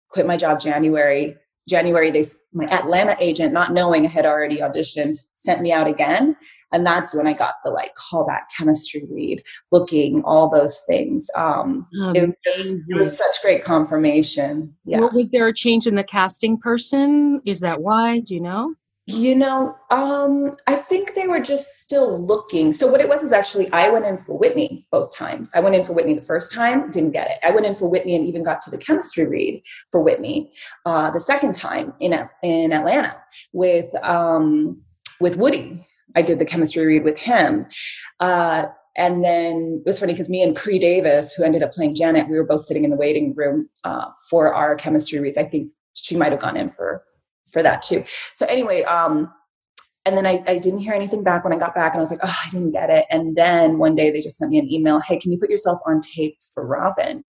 Quit 0.09 0.25
my 0.25 0.37
job 0.37 0.59
January. 0.59 1.35
January, 1.67 2.11
they 2.11 2.25
my 2.53 2.65
Atlanta 2.65 3.15
agent, 3.19 3.53
not 3.53 3.73
knowing 3.73 4.05
I 4.05 4.09
had 4.09 4.25
already 4.25 4.57
auditioned, 4.57 5.17
sent 5.33 5.61
me 5.61 5.71
out 5.71 5.87
again, 5.87 6.35
and 6.71 6.85
that's 6.85 7.15
when 7.15 7.27
I 7.27 7.33
got 7.33 7.55
the 7.63 7.71
like 7.71 7.93
callback 7.95 8.43
chemistry 8.57 9.03
read, 9.09 9.43
booking, 9.71 10.21
all 10.23 10.49
those 10.49 10.81
things. 10.87 11.29
Um, 11.35 11.87
it 12.15 12.21
was 12.21 12.37
just 12.45 12.83
it 12.89 12.97
was 12.97 13.17
such 13.17 13.41
great 13.41 13.63
confirmation. 13.63 14.73
Yeah. 14.85 14.99
Well, 14.99 15.11
was 15.13 15.31
there 15.31 15.47
a 15.47 15.53
change 15.53 15.87
in 15.87 15.95
the 15.95 16.03
casting 16.03 16.57
person? 16.57 17.41
Is 17.45 17.59
that 17.59 17.81
why? 17.81 18.19
Do 18.19 18.33
you 18.33 18.41
know? 18.41 18.73
You 19.09 19.35
know, 19.35 19.73
um, 19.89 20.51
I 20.67 20.75
think 20.75 21.15
they 21.15 21.27
were 21.27 21.39
just 21.39 21.77
still 21.79 22.21
looking. 22.21 22.73
So 22.73 22.87
what 22.87 22.99
it 22.99 23.07
was 23.07 23.23
is 23.23 23.31
actually 23.31 23.71
I 23.71 23.87
went 23.87 24.05
in 24.05 24.17
for 24.17 24.37
Whitney 24.37 24.85
both 24.91 25.15
times. 25.15 25.49
I 25.55 25.61
went 25.61 25.75
in 25.75 25.85
for 25.85 25.93
Whitney 25.93 26.13
the 26.13 26.21
first 26.21 26.53
time, 26.53 26.91
didn't 26.91 27.11
get 27.11 27.31
it. 27.31 27.37
I 27.41 27.51
went 27.51 27.65
in 27.65 27.73
for 27.73 27.87
Whitney 27.87 28.17
and 28.17 28.25
even 28.25 28.43
got 28.43 28.59
to 28.63 28.69
the 28.69 28.77
chemistry 28.77 29.25
read 29.25 29.63
for 29.93 30.01
Whitney 30.01 30.51
uh, 30.85 31.09
the 31.11 31.21
second 31.21 31.55
time 31.55 31.93
in 32.01 32.19
in 32.43 32.73
Atlanta 32.73 33.15
with 33.53 33.95
um, 34.03 34.81
with 35.21 35.37
Woody. 35.37 35.85
I 36.17 36.21
did 36.21 36.39
the 36.39 36.45
chemistry 36.45 36.85
read 36.85 37.05
with 37.05 37.17
him. 37.17 37.65
Uh, 38.19 38.65
and 38.97 39.23
then 39.23 39.83
it 39.85 39.87
was 39.87 39.99
funny 39.99 40.11
because 40.11 40.27
me 40.27 40.43
and 40.43 40.53
Cree 40.53 40.79
Davis, 40.79 41.31
who 41.31 41.43
ended 41.43 41.63
up 41.63 41.71
playing 41.71 41.95
Janet, 41.95 42.27
we 42.27 42.35
were 42.35 42.43
both 42.43 42.61
sitting 42.61 42.83
in 42.83 42.89
the 42.89 42.97
waiting 42.97 43.33
room 43.35 43.69
uh, 43.85 44.07
for 44.29 44.53
our 44.53 44.75
chemistry 44.75 45.19
read. 45.19 45.37
I 45.37 45.45
think 45.45 45.71
she 45.93 46.17
might 46.17 46.33
have 46.33 46.41
gone 46.41 46.57
in 46.57 46.69
for 46.69 47.03
for 47.51 47.63
that 47.63 47.81
too. 47.81 48.03
So 48.33 48.45
anyway, 48.45 48.83
um, 48.83 49.31
and 50.05 50.15
then 50.15 50.25
I, 50.25 50.41
I 50.47 50.57
didn't 50.57 50.79
hear 50.79 50.93
anything 50.93 51.21
back 51.21 51.43
when 51.43 51.51
I 51.51 51.57
got 51.57 51.75
back, 51.75 51.93
and 51.93 51.99
I 51.99 52.01
was 52.01 52.11
like, 52.11 52.21
oh, 52.23 52.35
I 52.45 52.49
didn't 52.49 52.71
get 52.71 52.89
it. 52.89 53.05
And 53.09 53.35
then 53.35 53.77
one 53.77 53.93
day 53.93 54.09
they 54.09 54.21
just 54.21 54.37
sent 54.37 54.51
me 54.51 54.57
an 54.57 54.71
email, 54.71 55.01
hey, 55.01 55.17
can 55.17 55.33
you 55.33 55.37
put 55.37 55.49
yourself 55.49 55.79
on 55.85 55.99
tapes 55.99 56.51
for 56.53 56.65
Robyn? 56.65 57.23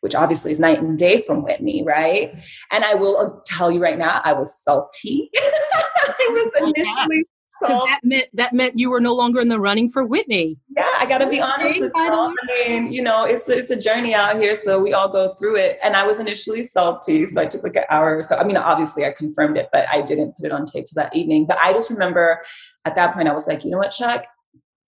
Which 0.00 0.14
obviously 0.14 0.52
is 0.52 0.60
night 0.60 0.80
and 0.80 0.98
day 0.98 1.22
from 1.22 1.42
Whitney, 1.42 1.82
right? 1.82 2.34
And 2.72 2.84
I 2.84 2.94
will 2.94 3.42
tell 3.46 3.70
you 3.70 3.80
right 3.80 3.98
now, 3.98 4.20
I 4.22 4.34
was 4.34 4.62
salty. 4.62 5.30
I 5.36 6.28
was 6.30 6.50
oh 6.60 6.72
initially 6.76 7.24
because 7.60 7.84
that 7.84 8.00
meant 8.02 8.26
that 8.34 8.52
meant 8.52 8.78
you 8.78 8.90
were 8.90 9.00
no 9.00 9.14
longer 9.14 9.40
in 9.40 9.48
the 9.48 9.60
running 9.60 9.88
for 9.88 10.04
Whitney. 10.04 10.58
Yeah, 10.76 10.88
I 10.98 11.06
got 11.06 11.18
to 11.18 11.28
be 11.28 11.40
honest 11.40 11.80
with 11.80 11.92
you. 11.94 12.12
I 12.12 12.32
mean, 12.68 12.92
you 12.92 13.02
know, 13.02 13.24
it's 13.24 13.48
a, 13.48 13.58
it's 13.58 13.70
a 13.70 13.76
journey 13.76 14.14
out 14.14 14.36
here, 14.36 14.56
so 14.56 14.78
we 14.78 14.92
all 14.92 15.08
go 15.08 15.34
through 15.34 15.56
it. 15.56 15.78
And 15.82 15.96
I 15.96 16.06
was 16.06 16.18
initially 16.18 16.62
salty, 16.62 17.26
so 17.26 17.40
I 17.40 17.46
took 17.46 17.62
like 17.62 17.76
an 17.76 17.84
hour 17.90 18.16
or 18.18 18.22
so. 18.22 18.36
I 18.36 18.44
mean, 18.44 18.56
obviously, 18.56 19.04
I 19.04 19.12
confirmed 19.12 19.56
it, 19.56 19.68
but 19.72 19.86
I 19.90 20.00
didn't 20.00 20.36
put 20.36 20.46
it 20.46 20.52
on 20.52 20.64
tape 20.64 20.86
till 20.86 21.02
that 21.02 21.14
evening. 21.14 21.46
But 21.46 21.58
I 21.60 21.72
just 21.72 21.90
remember 21.90 22.42
at 22.84 22.94
that 22.94 23.14
point, 23.14 23.28
I 23.28 23.34
was 23.34 23.46
like, 23.46 23.64
you 23.64 23.70
know 23.70 23.78
what, 23.78 23.90
Chuck, 23.90 24.26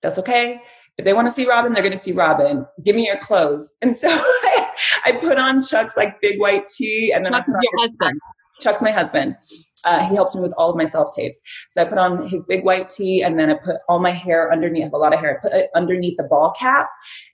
that's 0.03 0.19
okay. 0.19 0.61
If 0.99 1.05
they 1.05 1.15
want 1.15 1.27
to 1.27 1.33
see 1.33 1.47
Robyn, 1.47 1.73
they're 1.73 1.83
going 1.83 1.93
to 1.93 1.99
see 1.99 2.13
Robyn. 2.13 2.67
Give 2.85 2.95
me 2.95 3.07
your 3.07 3.17
clothes. 3.17 3.75
And 3.83 3.97
so 3.97 4.09
I, 4.11 4.69
I 5.07 5.13
put 5.13 5.39
on 5.39 5.63
Chuck's 5.63 5.97
like 5.97 6.21
big 6.21 6.39
white 6.41 6.69
tee, 6.69 7.13
and 7.13 7.25
then 7.25 7.33
Chuck 7.33 7.45
I 7.49 7.53
put 7.53 7.63
your 7.63 7.83
husband. 7.83 8.21
Chuck's 8.61 8.83
my 8.83 8.93
husband. 8.93 9.37
Uh, 9.85 10.07
he 10.09 10.15
helps 10.15 10.35
me 10.35 10.43
with 10.43 10.53
all 10.57 10.71
of 10.71 10.77
my 10.77 10.85
self 10.85 11.15
tapes. 11.15 11.41
So 11.71 11.83
I 11.83 11.85
put 11.85 11.99
on 11.99 12.29
his 12.29 12.45
big 12.45 12.65
white 12.65 12.91
tee 12.91 13.23
and 13.23 13.39
then 13.39 13.51
I 13.51 13.55
put 13.55 13.77
all 13.89 13.99
my 13.99 14.11
hair 14.11 14.53
underneath, 14.53 14.83
I 14.83 14.87
have 14.87 14.93
a 14.93 14.99
lot 14.99 15.15
of 15.15 15.21
hair, 15.21 15.39
I 15.39 15.43
put 15.43 15.53
it 15.53 15.71
underneath 15.75 16.17
the 16.17 16.25
ball 16.25 16.53
cap. 16.59 16.89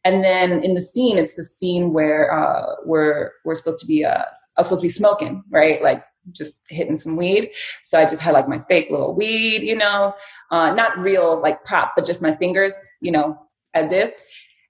And 0.04 0.24
then 0.24 0.62
in 0.62 0.74
the 0.74 0.80
scene, 0.80 1.18
it's 1.18 1.34
the 1.34 1.42
scene 1.42 1.92
where 1.92 2.32
uh, 2.32 2.74
we're, 2.84 3.32
we're 3.44 3.54
supposed 3.54 3.78
to 3.80 3.86
be, 3.86 4.04
uh, 4.04 4.18
I 4.18 4.60
was 4.60 4.66
supposed 4.66 4.82
to 4.82 4.86
be 4.86 4.90
smoking, 4.90 5.42
right? 5.50 5.82
Like 5.82 6.04
just 6.32 6.62
hitting 6.68 6.98
some 6.98 7.16
weed. 7.16 7.50
So 7.82 7.98
I 7.98 8.04
just 8.04 8.22
had 8.22 8.32
like 8.32 8.48
my 8.48 8.60
fake 8.60 8.88
little 8.90 9.14
weed, 9.14 9.62
you 9.62 9.76
know, 9.76 10.14
uh, 10.50 10.72
not 10.72 10.98
real 10.98 11.40
like 11.40 11.64
prop, 11.64 11.92
but 11.96 12.04
just 12.04 12.22
my 12.22 12.34
fingers, 12.36 12.74
you 13.00 13.10
know, 13.10 13.38
as 13.74 13.92
if. 13.92 14.12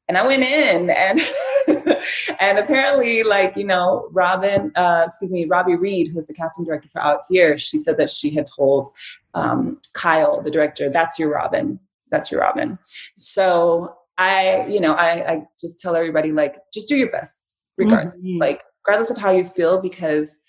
And 0.09 0.17
I 0.17 0.27
went 0.27 0.43
in 0.43 0.91
and 0.91 1.21
and 2.41 2.59
apparently, 2.59 3.23
like, 3.23 3.57
you 3.57 3.65
know, 3.65 4.09
Robin, 4.13 4.73
uh, 4.75 5.05
excuse 5.07 5.31
me, 5.31 5.47
Robi 5.47 5.79
Reed, 5.79 6.09
who's 6.13 6.27
the 6.27 6.35
casting 6.35 6.65
director 6.65 6.89
for 6.91 7.01
Out 7.03 7.21
Here, 7.29 7.59
she 7.59 7.79
said 7.79 7.99
that 7.99 8.11
she 8.11 8.31
had 8.31 8.47
told 8.47 8.89
um, 9.35 9.79
Kyle, 9.93 10.43
the 10.43 10.51
director, 10.51 10.89
that's 10.89 11.19
your 11.19 11.31
Robyn. 11.31 11.79
That's 12.11 12.31
your 12.31 12.41
Robyn. 12.41 12.79
So 13.17 13.95
I, 14.17 14.67
you 14.67 14.81
know, 14.81 14.95
I, 14.95 15.33
I 15.33 15.43
just 15.61 15.79
tell 15.79 15.95
everybody, 15.95 16.33
like, 16.33 16.57
just 16.73 16.89
do 16.89 16.97
your 16.97 17.11
best, 17.11 17.59
regardless. 17.77 18.17
Mm-hmm. 18.17 18.39
Like, 18.39 18.65
regardless 18.87 19.11
of 19.11 19.19
how 19.19 19.31
you 19.31 19.45
feel, 19.45 19.81
because, 19.81 20.41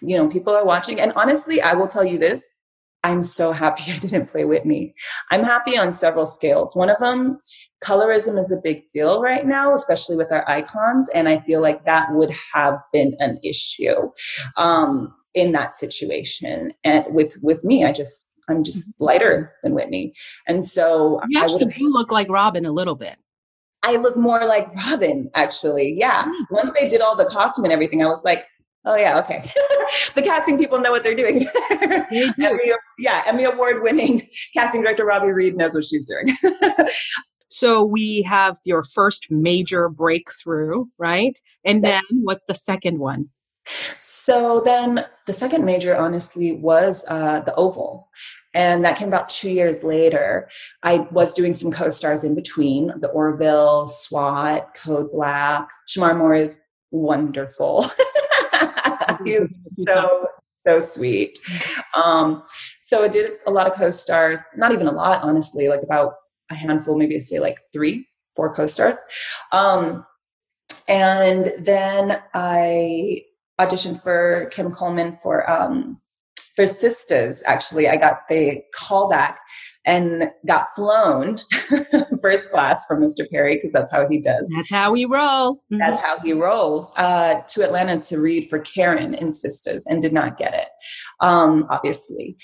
you 0.00 0.16
know, 0.16 0.28
people 0.28 0.54
are 0.54 0.64
watching. 0.64 1.00
And 1.00 1.12
honestly, 1.16 1.60
I 1.60 1.72
will 1.74 1.88
tell 1.88 2.04
you 2.04 2.18
this 2.18 2.46
I'm 3.04 3.22
so 3.22 3.52
happy 3.52 3.84
I 3.92 3.98
didn't 3.98 4.30
play 4.30 4.44
Whitney. 4.44 4.94
I'm 5.30 5.44
happy 5.44 5.76
on 5.76 5.92
several 5.92 6.26
scales. 6.26 6.74
One 6.74 6.90
of 6.90 6.98
them, 6.98 7.38
colorism 7.82 8.38
is 8.38 8.52
a 8.52 8.60
big 8.62 8.88
deal 8.88 9.22
right 9.22 9.46
now, 9.46 9.74
especially 9.74 10.16
with 10.16 10.32
our 10.32 10.48
icons. 10.48 11.08
And 11.10 11.28
I 11.28 11.40
feel 11.40 11.60
like 11.60 11.84
that 11.84 12.12
would 12.12 12.34
have 12.52 12.78
been 12.92 13.14
an 13.18 13.38
issue 13.42 14.10
um, 14.56 15.14
in 15.34 15.52
that 15.52 15.72
situation. 15.72 16.72
And 16.84 17.04
with, 17.08 17.38
with 17.42 17.64
me, 17.64 17.84
I 17.84 17.92
just, 17.92 18.30
I'm 18.48 18.64
just 18.64 18.88
mm-hmm. 18.88 19.04
lighter 19.04 19.52
than 19.62 19.74
Whitney. 19.74 20.12
And 20.46 20.64
so 20.64 21.20
you 21.28 21.40
actually 21.40 21.66
do 21.66 21.88
look 21.90 22.10
like 22.10 22.28
Robyn 22.28 22.66
a 22.66 22.72
little 22.72 22.96
bit. 22.96 23.18
I 23.84 23.96
look 23.96 24.16
more 24.16 24.44
like 24.44 24.68
Robyn, 24.90 25.30
actually. 25.34 25.94
Yeah. 25.96 26.24
Mm. 26.24 26.32
Once 26.50 26.72
they 26.72 26.88
did 26.88 27.00
all 27.00 27.16
the 27.16 27.24
costume 27.24 27.64
and 27.64 27.72
everything, 27.72 28.02
I 28.02 28.06
was 28.06 28.24
like, 28.24 28.44
Oh 28.84 28.96
yeah, 28.96 29.18
okay. 29.18 29.42
the 30.14 30.22
casting 30.22 30.56
people 30.56 30.80
know 30.80 30.90
what 30.90 31.04
they're 31.04 31.14
doing. 31.14 31.46
Emmy, 31.70 32.72
yeah, 32.98 33.22
Emmy 33.26 33.44
award 33.44 33.82
winning 33.82 34.26
casting 34.54 34.82
director 34.82 35.04
Robi 35.04 35.34
Reed 35.34 35.56
knows 35.56 35.74
what 35.74 35.84
she's 35.84 36.06
doing. 36.06 36.36
so 37.48 37.84
we 37.84 38.22
have 38.22 38.56
your 38.64 38.82
first 38.82 39.26
major 39.30 39.88
breakthrough, 39.88 40.84
right? 40.96 41.38
And 41.64 41.84
then 41.84 42.02
what's 42.22 42.44
the 42.44 42.54
second 42.54 42.98
one? 42.98 43.28
So 43.98 44.62
then 44.64 45.04
the 45.26 45.32
second 45.32 45.64
major, 45.64 45.94
honestly, 45.94 46.52
was 46.52 47.04
uh, 47.08 47.40
the 47.40 47.54
Oval. 47.54 48.08
And 48.54 48.84
that 48.84 48.96
came 48.96 49.08
about 49.08 49.28
two 49.28 49.50
years 49.50 49.84
later. 49.84 50.48
I 50.82 51.06
was 51.10 51.34
doing 51.34 51.52
some 51.52 51.70
co 51.70 51.90
stars 51.90 52.24
in 52.24 52.34
between 52.34 52.92
the 53.00 53.08
Orville, 53.08 53.88
SWAT, 53.88 54.74
Code 54.74 55.12
Black. 55.12 55.68
Shemar 55.86 56.16
Moore 56.16 56.34
is 56.34 56.60
wonderful. 56.90 57.84
He's 59.24 59.54
so 59.86 60.28
so 60.66 60.80
sweet. 60.80 61.38
Um, 61.94 62.42
so 62.82 63.04
I 63.04 63.08
did 63.08 63.32
a 63.46 63.50
lot 63.50 63.66
of 63.66 63.74
co-stars, 63.74 64.40
not 64.56 64.72
even 64.72 64.86
a 64.86 64.92
lot, 64.92 65.22
honestly, 65.22 65.68
like 65.68 65.82
about 65.82 66.14
a 66.50 66.54
handful, 66.54 66.96
maybe 66.96 67.16
I 67.16 67.20
say 67.20 67.38
like 67.38 67.58
three, 67.72 68.06
four 68.34 68.52
co-stars. 68.52 68.98
Um, 69.52 70.04
and 70.86 71.52
then 71.58 72.20
I 72.34 73.22
auditioned 73.60 74.02
for 74.02 74.48
Kim 74.52 74.70
Coleman 74.70 75.12
for 75.12 75.48
um, 75.50 76.00
for 76.54 76.64
Sistas. 76.64 77.42
Actually, 77.46 77.88
I 77.88 77.96
got 77.96 78.28
the 78.28 78.62
call 78.74 79.08
back 79.08 79.40
and 79.88 80.30
got 80.46 80.66
flown 80.74 81.40
first 82.22 82.50
class 82.50 82.84
from 82.86 83.00
Mr. 83.00 83.28
Perry 83.32 83.56
because 83.56 83.72
that's 83.72 83.90
how 83.90 84.06
he 84.06 84.20
does. 84.20 84.52
That's 84.54 84.70
how 84.70 84.92
we 84.92 85.06
roll. 85.06 85.54
Mm-hmm. 85.54 85.78
That's 85.78 86.00
how 86.00 86.20
he 86.20 86.34
rolls 86.34 86.92
uh, 86.96 87.40
to 87.48 87.64
Atlanta 87.64 87.98
to 87.98 88.20
read 88.20 88.46
for 88.48 88.58
Karen 88.58 89.14
in 89.14 89.30
Sistas 89.30 89.84
and 89.88 90.02
did 90.02 90.12
not 90.12 90.36
get 90.36 90.52
it, 90.52 90.68
um, 91.20 91.66
obviously. 91.70 92.36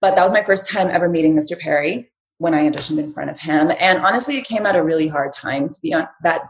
But 0.00 0.14
that 0.14 0.22
was 0.22 0.32
my 0.32 0.42
first 0.42 0.70
time 0.70 0.88
ever 0.88 1.08
meeting 1.08 1.36
Mr. 1.36 1.58
Perry 1.58 2.10
when 2.38 2.54
I 2.54 2.68
auditioned 2.68 2.98
in 2.98 3.12
front 3.12 3.28
of 3.28 3.38
him. 3.38 3.70
And 3.78 3.98
honestly, 3.98 4.38
it 4.38 4.46
came 4.46 4.64
at 4.64 4.74
a 4.74 4.82
really 4.82 5.08
hard 5.08 5.34
time 5.34 5.68
to 5.68 5.78
be 5.82 5.92
on 5.92 6.08
that 6.22 6.48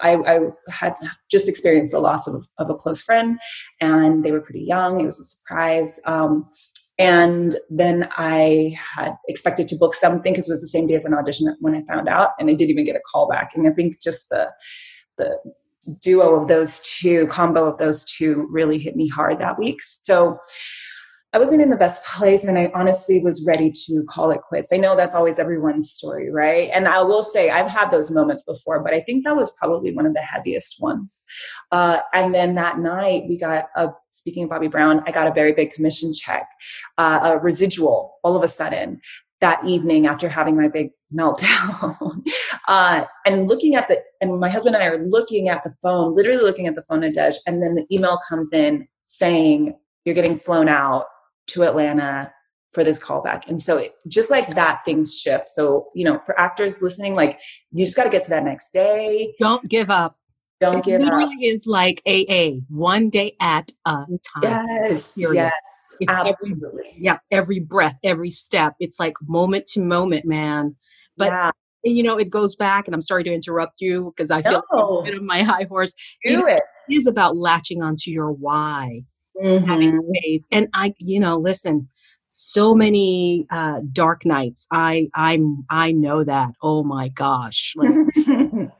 I, 0.00 0.16
I, 0.26 0.40
had 0.68 0.94
just 1.30 1.48
experienced 1.48 1.92
the 1.92 2.00
loss 2.00 2.26
of, 2.26 2.44
of, 2.58 2.70
a 2.70 2.74
close 2.74 3.02
friend, 3.02 3.38
and 3.80 4.24
they 4.24 4.32
were 4.32 4.40
pretty 4.40 4.64
young. 4.64 5.00
It 5.00 5.06
was 5.06 5.20
a 5.20 5.24
surprise. 5.24 6.00
Um, 6.06 6.48
and 7.02 7.56
then 7.68 8.08
I 8.16 8.76
had 8.96 9.16
expected 9.28 9.66
to 9.68 9.76
book 9.76 9.94
something 9.94 10.32
because 10.32 10.48
it 10.48 10.52
was 10.52 10.60
the 10.60 10.68
same 10.68 10.86
day 10.86 10.94
as 10.94 11.04
an 11.04 11.14
audition 11.14 11.56
when 11.60 11.74
I 11.74 11.82
found 11.92 12.08
out, 12.08 12.30
and 12.38 12.48
I 12.48 12.54
didn't 12.54 12.70
even 12.70 12.84
get 12.84 12.96
a 12.96 13.00
call 13.00 13.28
back. 13.28 13.52
And 13.54 13.66
I 13.66 13.72
think 13.72 14.00
just 14.00 14.28
the 14.28 14.50
the 15.18 15.36
duo 16.00 16.40
of 16.40 16.46
those 16.46 16.80
two, 16.80 17.26
combo 17.26 17.68
of 17.68 17.78
those 17.78 18.04
two, 18.04 18.46
really 18.50 18.78
hit 18.78 18.94
me 18.94 19.08
hard 19.08 19.40
that 19.40 19.58
week. 19.58 19.82
So 19.82 20.38
I 21.34 21.38
wasn't 21.38 21.62
in 21.62 21.70
the 21.70 21.76
best 21.76 22.04
place 22.04 22.44
and 22.44 22.58
I 22.58 22.70
honestly 22.74 23.20
was 23.20 23.44
ready 23.46 23.72
to 23.86 24.04
call 24.04 24.30
it 24.30 24.42
quits. 24.42 24.70
I 24.70 24.76
know 24.76 24.94
that's 24.94 25.14
always 25.14 25.38
everyone's 25.38 25.90
story, 25.90 26.30
right? 26.30 26.68
And 26.74 26.86
I 26.86 27.00
will 27.02 27.22
say 27.22 27.48
I've 27.48 27.70
had 27.70 27.90
those 27.90 28.10
moments 28.10 28.42
before, 28.42 28.82
but 28.82 28.92
I 28.92 29.00
think 29.00 29.24
that 29.24 29.34
was 29.34 29.50
probably 29.50 29.94
one 29.94 30.04
of 30.04 30.12
the 30.12 30.20
heaviest 30.20 30.82
ones. 30.82 31.24
Uh, 31.70 32.00
and 32.12 32.34
then 32.34 32.54
that 32.56 32.78
night 32.80 33.24
we 33.28 33.38
got 33.38 33.64
a, 33.76 33.88
speaking 34.10 34.44
of 34.44 34.50
Bobby 34.50 34.68
Brown, 34.68 35.02
I 35.06 35.12
got 35.12 35.26
a 35.26 35.32
very 35.32 35.54
big 35.54 35.70
commission 35.70 36.12
check, 36.12 36.46
uh, 36.98 37.20
a 37.22 37.38
residual 37.38 38.18
all 38.22 38.36
of 38.36 38.42
a 38.42 38.48
sudden 38.48 39.00
that 39.40 39.64
evening 39.66 40.06
after 40.06 40.28
having 40.28 40.56
my 40.56 40.68
big 40.68 40.90
meltdown 41.12 42.24
uh, 42.68 43.04
and 43.26 43.48
looking 43.48 43.74
at 43.74 43.88
the 43.88 44.00
and 44.20 44.38
my 44.38 44.48
husband 44.48 44.76
and 44.76 44.84
i 44.84 44.86
are 44.86 45.04
looking 45.04 45.48
at 45.48 45.64
the 45.64 45.72
phone 45.82 46.14
literally 46.14 46.42
looking 46.42 46.68
at 46.68 46.76
the 46.76 46.82
phone 46.82 47.02
at 47.02 47.16
and 47.46 47.60
then 47.60 47.74
the 47.74 47.84
email 47.92 48.18
comes 48.28 48.52
in 48.52 48.86
saying 49.06 49.74
you're 50.04 50.14
getting 50.14 50.38
flown 50.38 50.68
out 50.68 51.06
to 51.48 51.64
Atlanta 51.64 52.32
for 52.72 52.84
this 52.84 52.98
callback. 53.00 53.46
And 53.48 53.62
so 53.62 53.76
it, 53.78 53.94
just 54.08 54.30
like 54.30 54.50
that, 54.54 54.82
things 54.84 55.18
shift. 55.18 55.48
So, 55.48 55.88
you 55.94 56.04
know, 56.04 56.18
for 56.20 56.38
actors 56.38 56.80
listening, 56.80 57.14
like 57.14 57.38
you 57.70 57.84
just 57.84 57.96
got 57.96 58.04
to 58.04 58.10
get 58.10 58.22
to 58.24 58.30
that 58.30 58.44
next 58.44 58.70
day. 58.72 59.34
Don't 59.38 59.68
give 59.68 59.90
up. 59.90 60.16
Don't 60.60 60.78
it 60.78 60.84
give 60.84 61.00
literally 61.00 61.24
up. 61.24 61.30
Literally 61.30 61.46
is 61.48 61.66
like 61.66 62.02
AA, 62.06 62.60
one 62.68 63.10
day 63.10 63.36
at 63.40 63.70
a 63.84 63.90
time. 63.90 64.18
Yes. 64.42 65.14
Yes. 65.16 65.52
It's 66.00 66.10
absolutely. 66.10 66.88
Every, 66.88 66.98
yeah. 66.98 67.18
Every 67.30 67.60
breath, 67.60 67.98
every 68.02 68.30
step. 68.30 68.74
It's 68.80 68.98
like 68.98 69.14
moment 69.22 69.66
to 69.68 69.80
moment, 69.80 70.24
man. 70.24 70.74
But 71.16 71.28
yeah. 71.28 71.50
you 71.82 72.02
know, 72.02 72.16
it 72.16 72.30
goes 72.30 72.56
back, 72.56 72.86
and 72.86 72.94
I'm 72.94 73.02
sorry 73.02 73.24
to 73.24 73.32
interrupt 73.32 73.80
you 73.80 74.14
because 74.16 74.30
I 74.30 74.40
feel 74.42 74.62
no. 74.72 74.98
a 75.00 75.04
bit 75.04 75.14
of 75.14 75.22
my 75.22 75.42
high 75.42 75.66
horse. 75.68 75.94
Do 76.24 76.46
it. 76.46 76.62
it 76.88 76.94
is 76.94 77.06
about 77.06 77.36
latching 77.36 77.82
onto 77.82 78.10
your 78.10 78.32
why 78.32 79.02
mm-hmm. 79.36 79.64
having 79.64 80.12
faith. 80.22 80.44
And 80.50 80.68
I, 80.74 80.94
you 80.98 81.20
know, 81.20 81.38
listen, 81.38 81.88
so 82.30 82.74
many 82.74 83.46
uh, 83.50 83.80
dark 83.92 84.24
nights. 84.24 84.66
I 84.72 85.08
I'm 85.14 85.64
I 85.70 85.92
know 85.92 86.24
that. 86.24 86.50
Oh 86.62 86.82
my 86.82 87.08
gosh. 87.08 87.74
Like, 87.76 87.90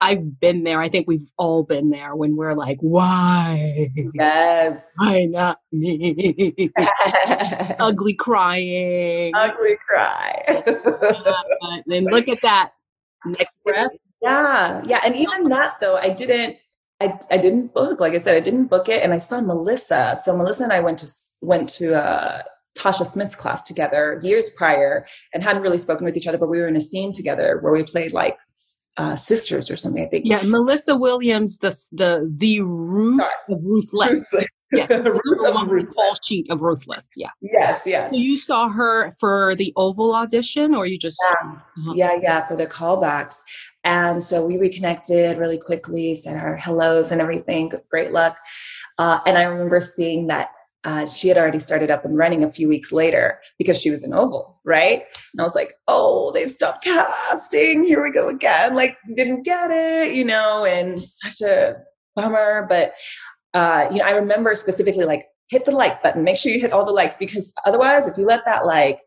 I've 0.00 0.38
been 0.38 0.64
there. 0.64 0.82
I 0.82 0.88
think 0.88 1.06
we've 1.08 1.30
all 1.38 1.62
been 1.62 1.90
there 1.90 2.14
when 2.14 2.36
we're 2.36 2.52
like, 2.52 2.76
why? 2.80 3.88
Yes. 4.14 4.92
Why 4.96 5.24
not 5.24 5.60
me? 5.72 6.70
Ugly 7.78 8.14
crying. 8.14 9.32
Ugly 9.34 9.76
cry. 9.86 10.42
and 11.86 12.06
look 12.10 12.28
at 12.28 12.40
that. 12.42 12.72
Next 13.24 13.62
breath. 13.64 13.92
Yeah. 14.20 14.82
Yeah. 14.84 15.00
And 15.06 15.16
even 15.16 15.48
that 15.48 15.76
though, 15.80 15.96
I 15.96 16.10
didn't 16.10 16.56
I, 17.00 17.18
I 17.30 17.38
didn't 17.38 17.74
book, 17.74 18.00
like 18.00 18.14
I 18.14 18.18
said, 18.18 18.36
I 18.36 18.40
didn't 18.40 18.66
book 18.66 18.88
it. 18.88 19.02
And 19.02 19.12
I 19.12 19.18
saw 19.18 19.40
Melissa. 19.40 20.16
So 20.20 20.36
Melissa 20.36 20.64
and 20.64 20.72
I 20.72 20.80
went 20.80 21.00
to, 21.00 21.08
went 21.40 21.68
to, 21.70 21.94
uh, 21.94 22.42
Tasha 22.76 23.06
Smith's 23.06 23.36
class 23.36 23.62
together 23.62 24.20
years 24.22 24.50
prior 24.50 25.06
and 25.32 25.42
hadn't 25.42 25.62
really 25.62 25.78
spoken 25.78 26.04
with 26.04 26.16
each 26.16 26.26
other, 26.26 26.38
but 26.38 26.48
we 26.48 26.58
were 26.58 26.66
in 26.66 26.76
a 26.76 26.80
scene 26.80 27.12
together 27.12 27.58
where 27.60 27.72
we 27.72 27.84
played 27.84 28.12
like 28.12 28.36
uh, 28.96 29.16
sisters 29.16 29.70
or 29.70 29.76
something. 29.76 30.04
I 30.04 30.08
think. 30.08 30.24
Yeah, 30.26 30.42
Melissa 30.44 30.96
Williams, 30.96 31.58
the 31.58 31.70
the 31.92 32.32
the 32.36 32.60
Ruth 32.60 33.20
Sorry. 33.20 33.32
of 33.50 33.64
Ruthless. 33.64 34.20
Ruthless. 34.32 34.50
Yeah, 34.72 34.86
Ruth 34.96 35.56
of 35.56 35.70
Ruthless. 35.70 35.94
call 35.94 36.14
sheet 36.22 36.50
of 36.50 36.60
Ruthless. 36.60 37.08
Yeah. 37.16 37.30
Yes, 37.40 37.82
yes. 37.86 38.12
So 38.12 38.18
you 38.18 38.36
saw 38.36 38.68
her 38.68 39.12
for 39.18 39.54
the 39.56 39.72
Oval 39.76 40.14
audition, 40.14 40.74
or 40.74 40.86
you 40.86 40.98
just? 40.98 41.18
Yeah, 41.26 41.50
uh-huh. 41.52 41.92
yeah, 41.94 42.18
yeah, 42.20 42.46
for 42.46 42.56
the 42.56 42.66
callbacks, 42.66 43.40
and 43.84 44.22
so 44.22 44.44
we 44.44 44.56
reconnected 44.56 45.38
really 45.38 45.58
quickly, 45.58 46.14
said 46.14 46.36
our 46.36 46.56
hellos 46.56 47.10
and 47.10 47.20
everything. 47.20 47.72
Great 47.90 48.12
luck. 48.12 48.38
Uh, 48.98 49.18
and 49.26 49.36
I 49.36 49.42
remember 49.42 49.80
seeing 49.80 50.28
that 50.28 50.48
uh, 50.84 51.06
she 51.06 51.28
had 51.28 51.38
already 51.38 51.58
started 51.58 51.90
up 51.90 52.04
and 52.04 52.16
running 52.16 52.44
a 52.44 52.50
few 52.50 52.68
weeks 52.68 52.92
later 52.92 53.40
because 53.58 53.80
she 53.80 53.90
was 53.90 54.02
in 54.02 54.12
Oval, 54.12 54.60
right? 54.64 55.04
And 55.32 55.40
I 55.40 55.42
was 55.42 55.54
like, 55.54 55.74
oh, 55.88 56.30
they've 56.32 56.50
stopped 56.50 56.84
casting. 56.84 57.84
Here 57.84 58.02
we 58.02 58.10
go 58.10 58.28
again. 58.28 58.74
Like, 58.74 58.96
didn't 59.14 59.44
get 59.44 59.70
it, 59.70 60.14
you 60.14 60.24
know, 60.24 60.64
and 60.64 61.00
such 61.00 61.40
a 61.40 61.76
bummer. 62.14 62.66
But, 62.68 62.94
uh, 63.54 63.88
you 63.90 63.98
know, 63.98 64.04
I 64.04 64.10
remember 64.10 64.54
specifically 64.54 65.04
like, 65.04 65.24
hit 65.48 65.64
the 65.64 65.72
like 65.72 66.02
button, 66.02 66.24
make 66.24 66.36
sure 66.36 66.52
you 66.52 66.60
hit 66.60 66.72
all 66.72 66.84
the 66.84 66.92
likes 66.92 67.16
because 67.16 67.52
otherwise, 67.66 68.08
if 68.08 68.16
you 68.16 68.26
let 68.26 68.44
that 68.46 68.66
like, 68.66 68.98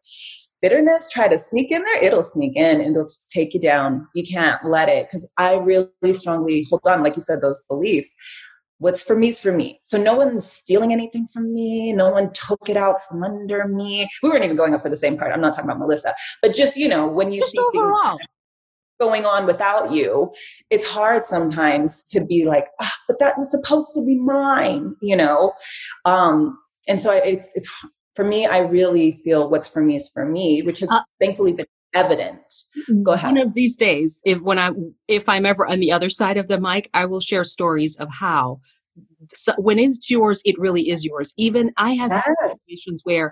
bitterness 0.61 1.09
try 1.09 1.27
to 1.27 1.37
sneak 1.37 1.71
in 1.71 1.83
there, 1.83 2.03
it'll 2.03 2.23
sneak 2.23 2.55
in 2.55 2.81
and 2.81 2.95
it'll 2.95 3.03
just 3.03 3.29
take 3.29 3.53
you 3.53 3.59
down. 3.59 4.07
You 4.15 4.23
can't 4.23 4.63
let 4.65 4.89
it 4.89 5.07
because 5.07 5.27
I 5.37 5.53
really 5.53 6.13
strongly 6.13 6.65
hold 6.69 6.81
on, 6.85 7.03
like 7.03 7.15
you 7.15 7.21
said, 7.21 7.41
those 7.41 7.63
beliefs. 7.69 8.15
What's 8.79 9.01
for 9.01 9.15
me 9.15 9.29
is 9.29 9.39
for 9.39 9.51
me. 9.51 9.79
So 9.83 10.01
no 10.01 10.15
one's 10.15 10.49
stealing 10.49 10.93
anything 10.93 11.27
from 11.27 11.53
me. 11.53 11.93
No 11.93 12.09
one 12.09 12.31
took 12.33 12.69
it 12.69 12.77
out 12.77 13.01
from 13.07 13.23
under 13.23 13.67
me. 13.67 14.07
We 14.21 14.29
weren't 14.29 14.43
even 14.43 14.55
going 14.55 14.73
up 14.73 14.81
for 14.81 14.89
the 14.89 14.97
same 14.97 15.17
part. 15.17 15.33
I'm 15.33 15.41
not 15.41 15.53
talking 15.53 15.69
about 15.69 15.79
Melissa, 15.79 16.13
but 16.41 16.53
just 16.53 16.77
you 16.77 16.87
know 16.87 17.07
when 17.07 17.31
you 17.31 17.41
see 17.41 17.59
things 17.71 17.95
going 18.99 19.25
on 19.25 19.45
without 19.45 19.91
you, 19.91 20.31
it's 20.69 20.85
hard 20.85 21.25
sometimes 21.25 22.09
to 22.09 22.23
be 22.25 22.45
like, 22.45 22.67
ah, 22.81 22.93
but 23.07 23.19
that 23.19 23.37
was 23.37 23.51
supposed 23.51 23.93
to 23.93 24.03
be 24.03 24.15
mine, 24.15 24.95
you 25.01 25.15
know. 25.15 25.53
Um, 26.05 26.57
and 26.87 27.01
so 27.01 27.11
it's 27.11 27.51
it's 27.55 27.69
for 28.15 28.25
me, 28.25 28.47
I 28.47 28.57
really 28.57 29.11
feel 29.11 29.49
what's 29.49 29.67
for 29.67 29.81
me 29.81 29.95
is 29.95 30.09
for 30.09 30.25
me, 30.25 30.63
which 30.63 30.79
has 30.79 30.89
uh, 30.89 31.01
thankfully 31.19 31.53
been 31.53 31.67
evident. 31.93 32.41
Go 32.87 32.93
mm-hmm. 32.93 33.09
ahead. 33.09 33.35
One 33.35 33.37
of 33.37 33.53
these 33.53 33.75
days, 33.77 34.21
if 34.25 34.41
when 34.41 34.59
I 34.59 34.71
if 35.07 35.27
I'm 35.29 35.45
ever 35.45 35.65
on 35.65 35.79
the 35.79 35.91
other 35.91 36.09
side 36.09 36.37
of 36.37 36.47
the 36.47 36.59
mic, 36.59 36.89
I 36.93 37.05
will 37.05 37.21
share 37.21 37.43
stories 37.43 37.97
of 37.97 38.09
how 38.11 38.59
so 39.33 39.53
when 39.57 39.79
it's 39.79 40.09
yours, 40.09 40.41
it 40.45 40.57
really 40.57 40.89
is 40.89 41.05
yours. 41.05 41.33
Even 41.37 41.71
I 41.77 41.91
have 41.91 42.11
yes. 42.11 42.59
situations 42.59 43.01
where 43.03 43.31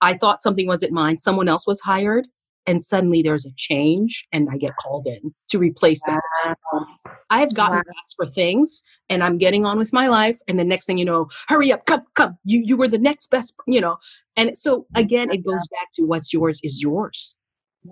I 0.00 0.14
thought 0.14 0.42
something 0.42 0.66
wasn't 0.66 0.92
mine, 0.92 1.18
someone 1.18 1.48
else 1.48 1.66
was 1.66 1.80
hired, 1.80 2.26
and 2.66 2.82
suddenly 2.82 3.22
there's 3.22 3.46
a 3.46 3.52
change 3.56 4.26
and 4.30 4.48
I 4.52 4.56
get 4.58 4.76
called 4.76 5.06
in 5.06 5.34
to 5.48 5.58
replace 5.58 6.02
that. 6.04 6.20
Wow. 6.44 6.86
I 7.30 7.40
have 7.40 7.54
gotten 7.54 7.78
wow. 7.78 7.82
asked 8.04 8.14
for 8.16 8.26
things 8.26 8.84
and 9.08 9.22
I'm 9.22 9.38
getting 9.38 9.64
on 9.64 9.78
with 9.78 9.92
my 9.92 10.06
life. 10.06 10.38
And 10.46 10.58
the 10.58 10.64
next 10.64 10.86
thing 10.86 10.98
you 10.98 11.04
know, 11.04 11.28
hurry 11.48 11.72
up, 11.72 11.86
come, 11.86 12.02
come. 12.14 12.36
You 12.44 12.62
you 12.64 12.76
were 12.76 12.88
the 12.88 12.98
next 12.98 13.30
best, 13.30 13.56
you 13.66 13.80
know. 13.80 13.96
And 14.36 14.56
so 14.56 14.86
again, 14.94 15.30
it 15.30 15.44
goes 15.44 15.66
back 15.68 15.88
to 15.94 16.02
what's 16.02 16.32
yours 16.32 16.60
is 16.62 16.80
yours. 16.80 17.34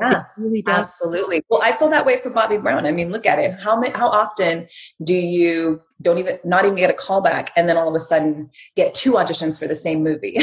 Yeah, 0.01 0.25
really 0.37 0.63
absolutely. 0.67 1.43
Well, 1.49 1.61
I 1.63 1.73
feel 1.73 1.89
that 1.89 2.05
way 2.05 2.21
for 2.21 2.31
Bobby 2.31 2.57
Brown. 2.57 2.87
I 2.87 2.93
mean, 2.93 3.11
look 3.11 3.27
at 3.27 3.39
it. 3.39 3.59
How 3.61 3.79
many, 3.79 3.97
how 3.97 4.09
often 4.09 4.67
do 5.03 5.15
you 5.15 5.81
don't 6.03 6.19
even 6.19 6.39
not 6.45 6.65
even 6.65 6.77
get 6.77 6.91
a 6.91 6.95
call 6.95 7.21
back, 7.21 7.51
and 7.57 7.69
then 7.69 7.77
all 7.77 7.89
of 7.89 7.95
a 7.95 8.01
sudden 8.01 8.51
get 8.75 8.95
two 8.95 9.13
auditions 9.13 9.59
for 9.59 9.67
the 9.67 9.77
same 9.77 10.03
movie? 10.03 10.39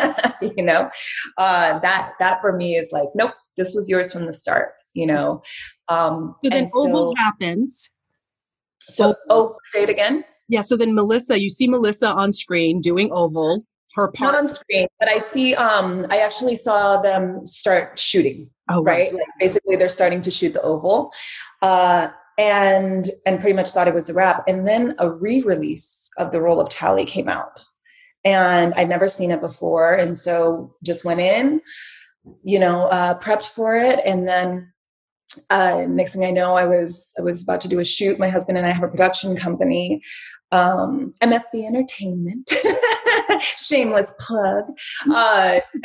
you 0.42 0.62
know, 0.62 0.90
uh, 1.38 1.78
that 1.80 2.12
that 2.18 2.40
for 2.40 2.56
me 2.56 2.74
is 2.74 2.90
like, 2.92 3.08
nope, 3.14 3.32
this 3.56 3.74
was 3.74 3.88
yours 3.88 4.12
from 4.12 4.26
the 4.26 4.32
start. 4.32 4.72
You 4.94 5.06
know. 5.06 5.42
Um, 5.88 6.34
so 6.44 6.50
then 6.50 6.66
Oval 6.74 7.14
happens. 7.16 7.90
So, 8.80 9.14
oh, 9.30 9.56
say 9.64 9.82
it 9.82 9.90
again. 9.90 10.24
Yeah. 10.48 10.60
So 10.60 10.76
then 10.76 10.94
Melissa, 10.94 11.40
you 11.40 11.50
see 11.50 11.68
Melissa 11.68 12.08
on 12.08 12.32
screen 12.32 12.80
doing 12.80 13.10
Oval. 13.12 13.64
Her 13.96 14.08
part. 14.08 14.32
Not 14.32 14.38
on 14.38 14.46
screen, 14.46 14.88
but 15.00 15.08
I 15.08 15.18
see. 15.18 15.54
Um, 15.54 16.06
I 16.10 16.18
actually 16.18 16.54
saw 16.54 17.00
them 17.00 17.46
start 17.46 17.98
shooting. 17.98 18.50
Oh, 18.68 18.82
right. 18.82 19.10
right. 19.10 19.14
Like 19.14 19.28
basically, 19.40 19.76
they're 19.76 19.88
starting 19.88 20.20
to 20.20 20.30
shoot 20.30 20.52
the 20.52 20.60
Oval, 20.60 21.10
uh, 21.62 22.08
and 22.36 23.08
and 23.24 23.40
pretty 23.40 23.54
much 23.54 23.70
thought 23.70 23.88
it 23.88 23.94
was 23.94 24.10
a 24.10 24.14
wrap. 24.14 24.44
And 24.46 24.68
then 24.68 24.94
a 24.98 25.10
re-release 25.10 26.10
of 26.18 26.30
the 26.30 26.42
role 26.42 26.60
of 26.60 26.68
Tally 26.68 27.06
came 27.06 27.26
out, 27.26 27.58
and 28.22 28.74
I'd 28.74 28.90
never 28.90 29.08
seen 29.08 29.30
it 29.30 29.40
before, 29.40 29.94
and 29.94 30.18
so 30.18 30.74
just 30.84 31.06
went 31.06 31.20
in, 31.20 31.62
you 32.44 32.58
know, 32.58 32.88
uh, 32.88 33.18
prepped 33.18 33.46
for 33.46 33.78
it, 33.78 34.00
and 34.04 34.28
then 34.28 34.74
uh, 35.48 35.84
next 35.88 36.12
thing 36.12 36.26
I 36.26 36.32
know, 36.32 36.52
I 36.52 36.66
was 36.66 37.14
I 37.18 37.22
was 37.22 37.42
about 37.42 37.62
to 37.62 37.68
do 37.68 37.78
a 37.78 37.84
shoot. 37.84 38.18
My 38.18 38.28
husband 38.28 38.58
and 38.58 38.66
I 38.66 38.72
have 38.72 38.82
a 38.82 38.88
production 38.88 39.36
company, 39.36 40.02
um, 40.52 41.14
MFB 41.22 41.64
Entertainment. 41.66 42.52
Shameless 43.40 44.12
plug. 44.18 44.64
Uh, 45.12 45.60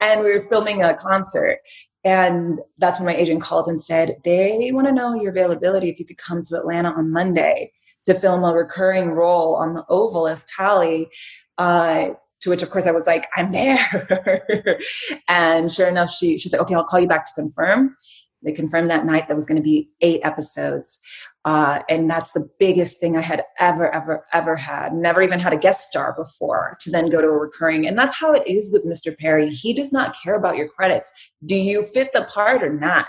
and 0.00 0.20
we 0.20 0.32
were 0.32 0.44
filming 0.48 0.82
a 0.82 0.94
concert. 0.94 1.58
And 2.04 2.60
that's 2.78 2.98
when 2.98 3.06
my 3.06 3.16
agent 3.16 3.40
called 3.40 3.66
and 3.66 3.82
said, 3.82 4.16
they 4.24 4.70
want 4.72 4.86
to 4.86 4.92
know 4.92 5.14
your 5.14 5.30
availability 5.30 5.88
if 5.88 5.98
you 5.98 6.04
could 6.04 6.18
come 6.18 6.42
to 6.42 6.56
Atlanta 6.56 6.90
on 6.90 7.10
Monday 7.10 7.72
to 8.04 8.14
film 8.14 8.44
a 8.44 8.52
recurring 8.52 9.12
role 9.12 9.56
on 9.56 9.74
the 9.74 9.84
Oval 9.88 10.28
as 10.28 10.44
Tally. 10.44 11.08
Uh, 11.56 12.10
to 12.40 12.50
which, 12.50 12.62
of 12.62 12.68
course, 12.68 12.86
I 12.86 12.90
was 12.90 13.06
like, 13.06 13.26
I'm 13.36 13.52
there. 13.52 14.78
and 15.28 15.72
sure 15.72 15.88
enough, 15.88 16.10
she, 16.10 16.36
she's 16.36 16.52
like, 16.52 16.60
okay, 16.60 16.74
I'll 16.74 16.84
call 16.84 17.00
you 17.00 17.08
back 17.08 17.24
to 17.24 17.32
confirm. 17.34 17.96
They 18.42 18.52
confirmed 18.52 18.88
that 18.88 19.06
night 19.06 19.26
there 19.26 19.36
was 19.36 19.46
going 19.46 19.56
to 19.56 19.62
be 19.62 19.88
eight 20.02 20.20
episodes. 20.22 21.00
Uh, 21.44 21.80
and 21.90 22.08
that's 22.10 22.32
the 22.32 22.48
biggest 22.58 23.00
thing 23.00 23.18
I 23.18 23.20
had 23.20 23.42
ever, 23.58 23.94
ever, 23.94 24.24
ever 24.32 24.56
had. 24.56 24.94
Never 24.94 25.20
even 25.20 25.38
had 25.38 25.52
a 25.52 25.58
guest 25.58 25.86
star 25.86 26.14
before 26.16 26.76
to 26.80 26.90
then 26.90 27.10
go 27.10 27.20
to 27.20 27.26
a 27.26 27.38
recurring. 27.38 27.86
And 27.86 27.98
that's 27.98 28.18
how 28.18 28.32
it 28.32 28.46
is 28.46 28.72
with 28.72 28.86
Mr. 28.86 29.16
Perry. 29.16 29.50
He 29.50 29.74
does 29.74 29.92
not 29.92 30.16
care 30.22 30.36
about 30.36 30.56
your 30.56 30.68
credits. 30.68 31.12
Do 31.44 31.54
you 31.54 31.82
fit 31.82 32.12
the 32.14 32.24
part 32.24 32.62
or 32.62 32.72
not? 32.72 33.08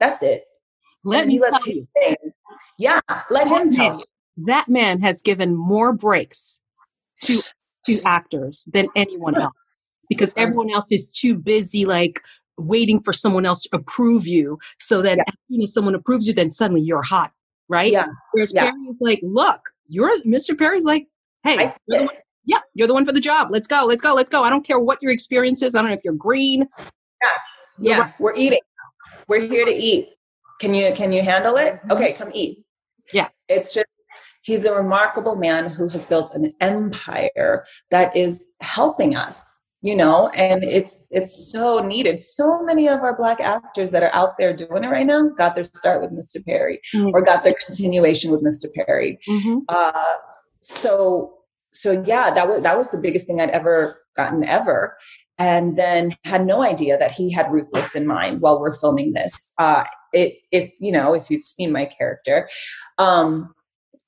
That's 0.00 0.22
it. 0.22 0.42
Let 1.04 1.22
and 1.22 1.28
me 1.28 1.38
tell 1.38 1.66
you. 1.66 1.86
Think. 1.96 2.18
Yeah, 2.78 3.00
let 3.30 3.46
him 3.46 3.70
tell 3.70 3.90
man, 3.90 3.98
you. 4.00 4.04
That 4.46 4.68
man 4.68 5.00
has 5.02 5.22
given 5.22 5.54
more 5.54 5.92
breaks 5.92 6.60
to 7.22 7.40
to 7.86 8.02
actors 8.02 8.68
than 8.72 8.88
anyone 8.96 9.36
else 9.36 9.54
because 10.08 10.34
everyone 10.36 10.70
else 10.70 10.90
is 10.90 11.08
too 11.08 11.36
busy 11.36 11.84
like 11.84 12.20
waiting 12.58 13.00
for 13.00 13.12
someone 13.12 13.46
else 13.46 13.62
to 13.62 13.68
approve 13.72 14.26
you 14.26 14.58
so 14.78 15.02
that 15.02 15.18
yeah. 15.18 15.24
as 15.28 15.34
soon 15.48 15.62
as 15.62 15.72
someone 15.72 15.94
approves 15.94 16.26
you 16.26 16.34
then 16.34 16.50
suddenly 16.50 16.80
you're 16.80 17.02
hot 17.02 17.32
right? 17.68 17.92
Yeah. 17.92 18.06
Whereas 18.32 18.52
yeah. 18.54 18.70
Perry's 18.70 19.00
like, 19.00 19.20
look, 19.22 19.60
you're 19.88 20.18
Mr. 20.20 20.56
Perry's 20.56 20.84
like, 20.84 21.06
hey, 21.42 21.68
you're 21.88 22.08
yeah, 22.44 22.60
you're 22.74 22.86
the 22.86 22.94
one 22.94 23.04
for 23.04 23.12
the 23.12 23.20
job. 23.20 23.48
Let's 23.50 23.66
go, 23.66 23.84
let's 23.86 24.00
go, 24.00 24.14
let's 24.14 24.30
go. 24.30 24.44
I 24.44 24.50
don't 24.50 24.64
care 24.64 24.78
what 24.78 25.02
your 25.02 25.10
experience 25.10 25.62
is. 25.62 25.74
I 25.74 25.80
don't 25.80 25.90
know 25.90 25.96
if 25.96 26.04
you're 26.04 26.14
green. 26.14 26.68
Yeah, 27.22 27.28
yeah. 27.78 28.00
Right. 28.00 28.14
We're 28.20 28.34
eating. 28.36 28.60
We're 29.28 29.40
here 29.40 29.64
to 29.64 29.72
eat. 29.72 30.10
Can 30.60 30.72
you 30.72 30.92
can 30.94 31.12
you 31.12 31.22
handle 31.22 31.56
it? 31.56 31.74
Mm-hmm. 31.74 31.92
Okay, 31.92 32.12
come 32.12 32.30
eat. 32.32 32.64
Yeah. 33.12 33.28
It's 33.48 33.74
just 33.74 33.86
he's 34.42 34.64
a 34.64 34.72
remarkable 34.72 35.34
man 35.36 35.68
who 35.68 35.88
has 35.88 36.04
built 36.04 36.34
an 36.34 36.52
empire 36.60 37.64
that 37.90 38.16
is 38.16 38.52
helping 38.60 39.16
us 39.16 39.55
you 39.86 39.94
know 39.94 40.28
and 40.30 40.64
it's 40.64 41.08
it's 41.12 41.50
so 41.52 41.78
needed 41.78 42.20
so 42.20 42.60
many 42.64 42.88
of 42.88 43.00
our 43.00 43.16
black 43.16 43.40
actors 43.40 43.90
that 43.92 44.02
are 44.02 44.12
out 44.12 44.36
there 44.36 44.52
doing 44.52 44.82
it 44.82 44.88
right 44.88 45.06
now 45.06 45.28
got 45.36 45.54
their 45.54 45.62
start 45.62 46.02
with 46.02 46.10
mr 46.10 46.44
perry 46.44 46.80
mm-hmm. 46.92 47.10
or 47.14 47.24
got 47.24 47.44
their 47.44 47.54
continuation 47.64 48.32
with 48.32 48.42
mr 48.42 48.66
perry 48.74 49.16
mm-hmm. 49.28 49.58
uh, 49.68 49.92
so 50.60 51.32
so 51.72 52.02
yeah 52.04 52.30
that 52.30 52.48
was 52.48 52.62
that 52.62 52.76
was 52.76 52.90
the 52.90 52.98
biggest 52.98 53.28
thing 53.28 53.40
i'd 53.40 53.50
ever 53.50 54.02
gotten 54.16 54.42
ever 54.42 54.96
and 55.38 55.76
then 55.76 56.12
had 56.24 56.44
no 56.44 56.64
idea 56.64 56.98
that 56.98 57.12
he 57.12 57.30
had 57.30 57.52
ruthless 57.52 57.94
in 57.94 58.06
mind 58.06 58.40
while 58.40 58.58
we're 58.60 58.76
filming 58.76 59.12
this 59.12 59.52
uh, 59.58 59.84
it, 60.12 60.34
if 60.50 60.72
you 60.80 60.90
know 60.90 61.14
if 61.14 61.30
you've 61.30 61.44
seen 61.44 61.70
my 61.70 61.84
character 61.84 62.48
um, 62.98 63.54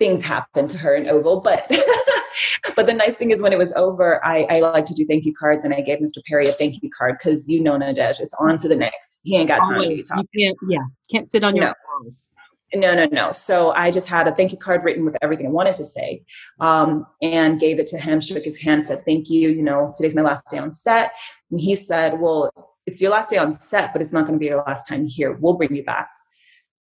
things 0.00 0.22
happen 0.22 0.66
to 0.66 0.76
her 0.76 0.96
in 0.96 1.08
oval 1.08 1.40
but 1.40 1.70
but 2.77 2.87
the 2.87 2.94
nice 2.94 3.16
thing 3.16 3.31
is 3.31 3.42
when 3.42 3.53
it 3.53 3.59
was 3.59 3.72
over, 3.74 4.24
I, 4.24 4.46
I 4.51 4.61
like 4.61 4.85
to 4.87 4.94
do 4.94 5.07
thank 5.07 5.24
you 5.24 5.35
cards 5.35 5.64
and 5.64 5.74
I 5.74 5.81
gave 5.81 5.98
Mr. 5.98 6.24
Perry 6.27 6.48
a 6.48 6.53
thank 6.53 6.83
you 6.83 6.90
card 6.90 7.16
because 7.18 7.48
you 7.48 7.62
know 7.62 7.79
Nadège, 7.79 8.20
it's 8.20 8.35
on 8.38 8.57
to 8.59 8.68
the 8.68 8.77
next. 8.77 9.20
He 9.24 9.37
ain't 9.37 9.48
got 9.48 9.62
time 9.62 9.81
Always. 9.81 10.09
to 10.09 10.14
talk. 10.14 10.27
You 10.33 10.46
can't, 10.46 10.59
yeah, 10.68 10.85
can't 11.11 11.31
sit 11.31 11.44
on 11.44 11.57
your 11.57 11.74
arms. 11.94 12.29
No, 12.74 12.94
no, 12.94 13.07
no. 13.07 13.31
So 13.31 13.70
I 13.70 13.90
just 13.90 14.09
had 14.09 14.29
a 14.29 14.35
thank 14.35 14.53
you 14.53 14.59
card 14.59 14.85
written 14.85 15.05
with 15.05 15.16
everything 15.22 15.46
I 15.46 15.51
wanted 15.51 15.74
to 15.77 15.85
say 15.85 16.22
um, 16.61 17.07
and 17.22 17.59
gave 17.59 17.79
it 17.79 17.87
to 17.88 17.98
him, 17.98 18.20
shook 18.20 18.44
his 18.44 18.61
hand, 18.61 18.85
said, 18.85 19.05
Thank 19.07 19.31
you. 19.31 19.48
You 19.48 19.62
know, 19.62 19.90
today's 19.96 20.14
my 20.14 20.22
last 20.22 20.44
day 20.51 20.59
on 20.59 20.70
set. 20.70 21.12
And 21.51 21.59
he 21.59 21.74
said, 21.74 22.20
Well, 22.20 22.51
it's 22.87 23.01
your 23.01 23.11
last 23.11 23.31
day 23.31 23.38
on 23.38 23.53
set, 23.55 23.92
but 23.92 24.03
it's 24.03 24.12
not 24.12 24.27
going 24.27 24.35
to 24.35 24.38
be 24.38 24.46
your 24.46 24.62
last 24.66 24.87
time 24.87 25.07
here. 25.07 25.33
We'll 25.33 25.55
bring 25.55 25.74
you 25.74 25.83
back. 25.83 26.11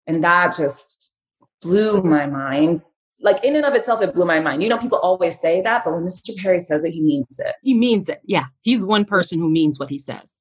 And 0.06 0.22
that 0.24 0.56
just 0.56 1.16
blew 1.62 2.02
my 2.02 2.26
mind 2.26 2.82
like 3.20 3.42
in 3.44 3.56
and 3.56 3.64
of 3.64 3.74
itself, 3.74 4.00
it 4.02 4.14
blew 4.14 4.24
my 4.24 4.40
mind. 4.40 4.62
You 4.62 4.68
know, 4.68 4.78
people 4.78 4.98
always 4.98 5.38
say 5.38 5.60
that, 5.62 5.84
but 5.84 5.94
when 5.94 6.04
Mr. 6.04 6.36
Perry 6.36 6.60
says 6.60 6.84
it, 6.84 6.90
he 6.90 7.02
means 7.02 7.38
it. 7.38 7.54
He 7.62 7.74
means 7.74 8.08
it. 8.08 8.20
Yeah. 8.24 8.44
He's 8.62 8.86
one 8.86 9.04
person 9.04 9.38
who 9.38 9.48
means 9.48 9.78
what 9.78 9.90
he 9.90 9.98
says. 9.98 10.32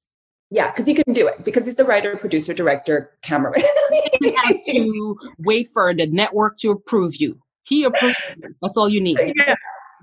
Yeah, 0.50 0.70
because 0.70 0.86
he 0.86 0.94
can 0.94 1.12
do 1.12 1.28
it 1.28 1.44
because 1.44 1.66
he's 1.66 1.74
the 1.74 1.84
writer, 1.84 2.16
producer, 2.16 2.54
director, 2.54 3.10
cameraman. 3.22 3.62
he 4.20 4.32
has 4.32 4.56
to 4.68 5.18
wait 5.38 5.68
for 5.68 5.92
the 5.92 6.06
network 6.06 6.56
to 6.58 6.70
approve 6.70 7.16
you. 7.16 7.38
He 7.64 7.84
approves. 7.84 8.16
That's 8.62 8.76
all 8.78 8.88
you 8.88 9.00
need. 9.00 9.18
Yeah. 9.36 9.54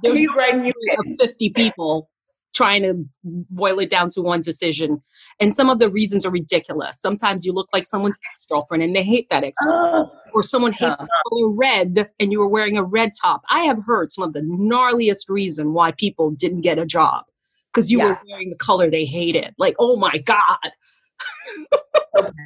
There's 0.03 0.17
he's 0.17 0.29
writing 0.35 0.65
you 0.65 0.73
50 1.19 1.49
people 1.51 2.09
trying 2.55 2.81
to 2.83 3.05
boil 3.23 3.79
it 3.79 3.89
down 3.89 4.09
to 4.09 4.21
one 4.21 4.41
decision. 4.41 5.03
And 5.39 5.53
some 5.53 5.69
of 5.69 5.79
the 5.79 5.89
reasons 5.89 6.25
are 6.25 6.31
ridiculous. 6.31 6.99
Sometimes 6.99 7.45
you 7.45 7.53
look 7.53 7.67
like 7.73 7.85
someone's 7.85 8.17
ex 8.31 8.45
girlfriend 8.49 8.81
and 8.81 8.95
they 8.95 9.03
hate 9.03 9.29
that 9.29 9.43
ex 9.43 9.57
uh, 9.67 10.03
or 10.33 10.41
someone 10.41 10.71
hates 10.71 10.97
uh, 10.99 11.05
color 11.29 11.49
red 11.49 12.09
and 12.19 12.31
you 12.31 12.39
were 12.39 12.49
wearing 12.49 12.77
a 12.77 12.83
red 12.83 13.11
top. 13.21 13.41
I 13.49 13.61
have 13.61 13.79
heard 13.85 14.11
some 14.11 14.23
of 14.23 14.33
the 14.33 14.41
gnarliest 14.41 15.29
reason 15.29 15.73
why 15.73 15.91
people 15.91 16.31
didn't 16.31 16.61
get 16.61 16.79
a 16.79 16.85
job 16.85 17.25
because 17.73 17.91
you 17.91 17.99
yeah. 17.99 18.05
were 18.05 18.19
wearing 18.29 18.49
the 18.49 18.55
color 18.55 18.89
they 18.89 19.05
hated. 19.05 19.53
Like, 19.57 19.75
oh 19.79 19.97
my 19.97 20.17
God 20.17 20.71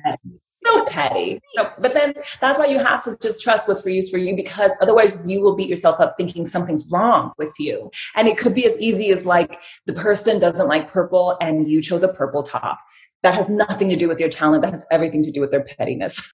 petty. 0.03 0.39
So 0.61 0.83
petty. 0.85 1.39
So, 1.55 1.71
but 1.79 1.93
then 1.93 2.13
that's 2.41 2.59
why 2.59 2.65
you 2.65 2.79
have 2.79 3.01
to 3.03 3.17
just 3.21 3.41
trust 3.41 3.67
what's 3.67 3.81
for 3.81 3.89
you 3.89 4.01
for 4.09 4.17
you 4.17 4.35
because 4.35 4.71
otherwise 4.81 5.21
you 5.25 5.41
will 5.41 5.55
beat 5.55 5.69
yourself 5.69 5.99
up 5.99 6.15
thinking 6.17 6.45
something's 6.45 6.85
wrong 6.91 7.31
with 7.37 7.53
you. 7.59 7.89
And 8.15 8.27
it 8.27 8.37
could 8.37 8.53
be 8.53 8.65
as 8.65 8.77
easy 8.79 9.11
as 9.11 9.25
like 9.25 9.61
the 9.85 9.93
person 9.93 10.39
doesn't 10.39 10.67
like 10.67 10.91
purple 10.91 11.37
and 11.39 11.67
you 11.67 11.81
chose 11.81 12.03
a 12.03 12.09
purple 12.09 12.43
top. 12.43 12.79
That 13.23 13.35
has 13.35 13.49
nothing 13.49 13.89
to 13.89 13.95
do 13.95 14.07
with 14.07 14.19
your 14.19 14.29
talent. 14.29 14.63
That 14.63 14.73
has 14.73 14.85
everything 14.91 15.23
to 15.23 15.31
do 15.31 15.41
with 15.41 15.51
their 15.51 15.63
pettiness. 15.63 16.33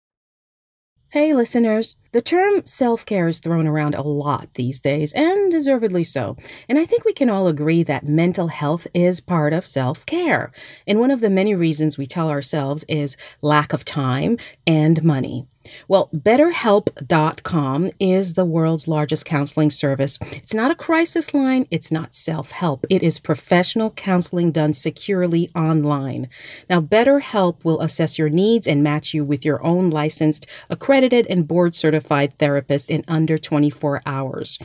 Hey, 1.16 1.34
listeners. 1.34 1.96
The 2.12 2.22
term 2.22 2.66
self 2.66 3.06
care 3.06 3.30
is 3.30 3.40
thrown 3.40 3.68
around 3.68 3.96
a 3.96 4.02
lot 4.02 4.50
these 4.56 4.82
days, 4.82 5.14
and 5.14 5.50
deservedly 5.50 6.04
so. 6.04 6.36
And 6.68 6.78
I 6.78 6.84
think 6.84 7.06
we 7.06 7.14
can 7.14 7.30
all 7.30 7.48
agree 7.48 7.84
that 7.84 8.06
mental 8.06 8.50
health 8.50 8.86
is 8.94 9.22
part 9.22 9.54
of 9.54 9.66
self 9.66 10.06
care. 10.06 10.52
And 10.86 11.00
one 11.00 11.12
of 11.12 11.22
the 11.22 11.30
many 11.30 11.56
reasons 11.56 11.98
we 11.98 12.06
tell 12.06 12.30
ourselves 12.30 12.84
is 12.90 13.16
lack 13.42 13.72
of 13.72 13.86
time 13.86 14.38
and 14.68 15.02
money. 15.06 15.48
Well, 15.88 16.10
BetterHelp.com 16.16 17.92
is 18.00 18.34
the 18.34 18.46
world's 18.46 18.88
largest 18.88 19.26
counseling 19.26 19.72
service. 19.72 20.18
It's 20.22 20.54
not 20.54 20.72
a 20.72 20.76
crisis 20.76 21.34
line, 21.34 21.68
it's 21.72 21.92
not 21.92 22.16
self 22.16 22.52
help. 22.52 22.86
It 22.90 23.04
is 23.04 23.20
professional 23.20 23.92
counseling 23.92 24.52
done 24.52 24.74
securely 24.74 25.50
online. 25.56 26.30
Now, 26.70 26.82
BetterHelp 26.82 27.64
will 27.64 27.82
assess 27.82 28.18
your 28.18 28.30
needs 28.30 28.68
and 28.68 28.84
match 28.84 29.14
you 29.14 29.24
with 29.24 29.46
your 29.46 29.64
own 29.64 29.90
licensed, 29.90 30.48
accredited, 30.70 31.28
and 31.28 31.48
board 31.48 31.76
certified 31.76 32.38
therapist 32.38 32.90
in 32.90 33.04
under 33.08 33.38
24 33.38 34.02
hours 34.06 34.60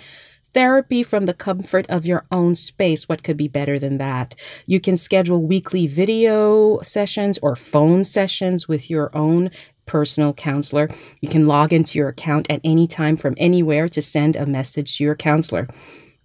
therapy 0.53 1.03
from 1.03 1.27
the 1.27 1.35
comfort 1.35 1.87
of 1.89 2.07
your 2.07 2.27
own 2.31 2.55
space. 2.55 3.09
What 3.09 3.23
could 3.23 3.37
be 3.37 3.49
better 3.49 3.79
than 3.79 3.99
that? 3.99 4.35
You 4.67 4.81
can 4.81 4.97
schedule 4.97 5.43
weekly 5.43 5.87
video 5.87 6.81
sessions 6.83 7.39
or 7.43 7.57
phone 7.57 8.05
sessions 8.05 8.69
with 8.69 8.91
your 8.91 9.17
own 9.17 9.51
personal 9.87 10.33
counselor. 10.33 10.89
You 11.21 11.29
can 11.29 11.47
log 11.47 11.73
into 11.73 11.99
your 11.99 12.09
account 12.09 12.51
at 12.51 12.61
any 12.65 12.87
time 12.87 13.17
from 13.17 13.35
anywhere 13.37 13.89
to 13.89 14.03
send 14.03 14.37
a 14.37 14.47
message 14.47 14.97
to 14.97 15.05
your 15.05 15.15
counselor. 15.15 15.69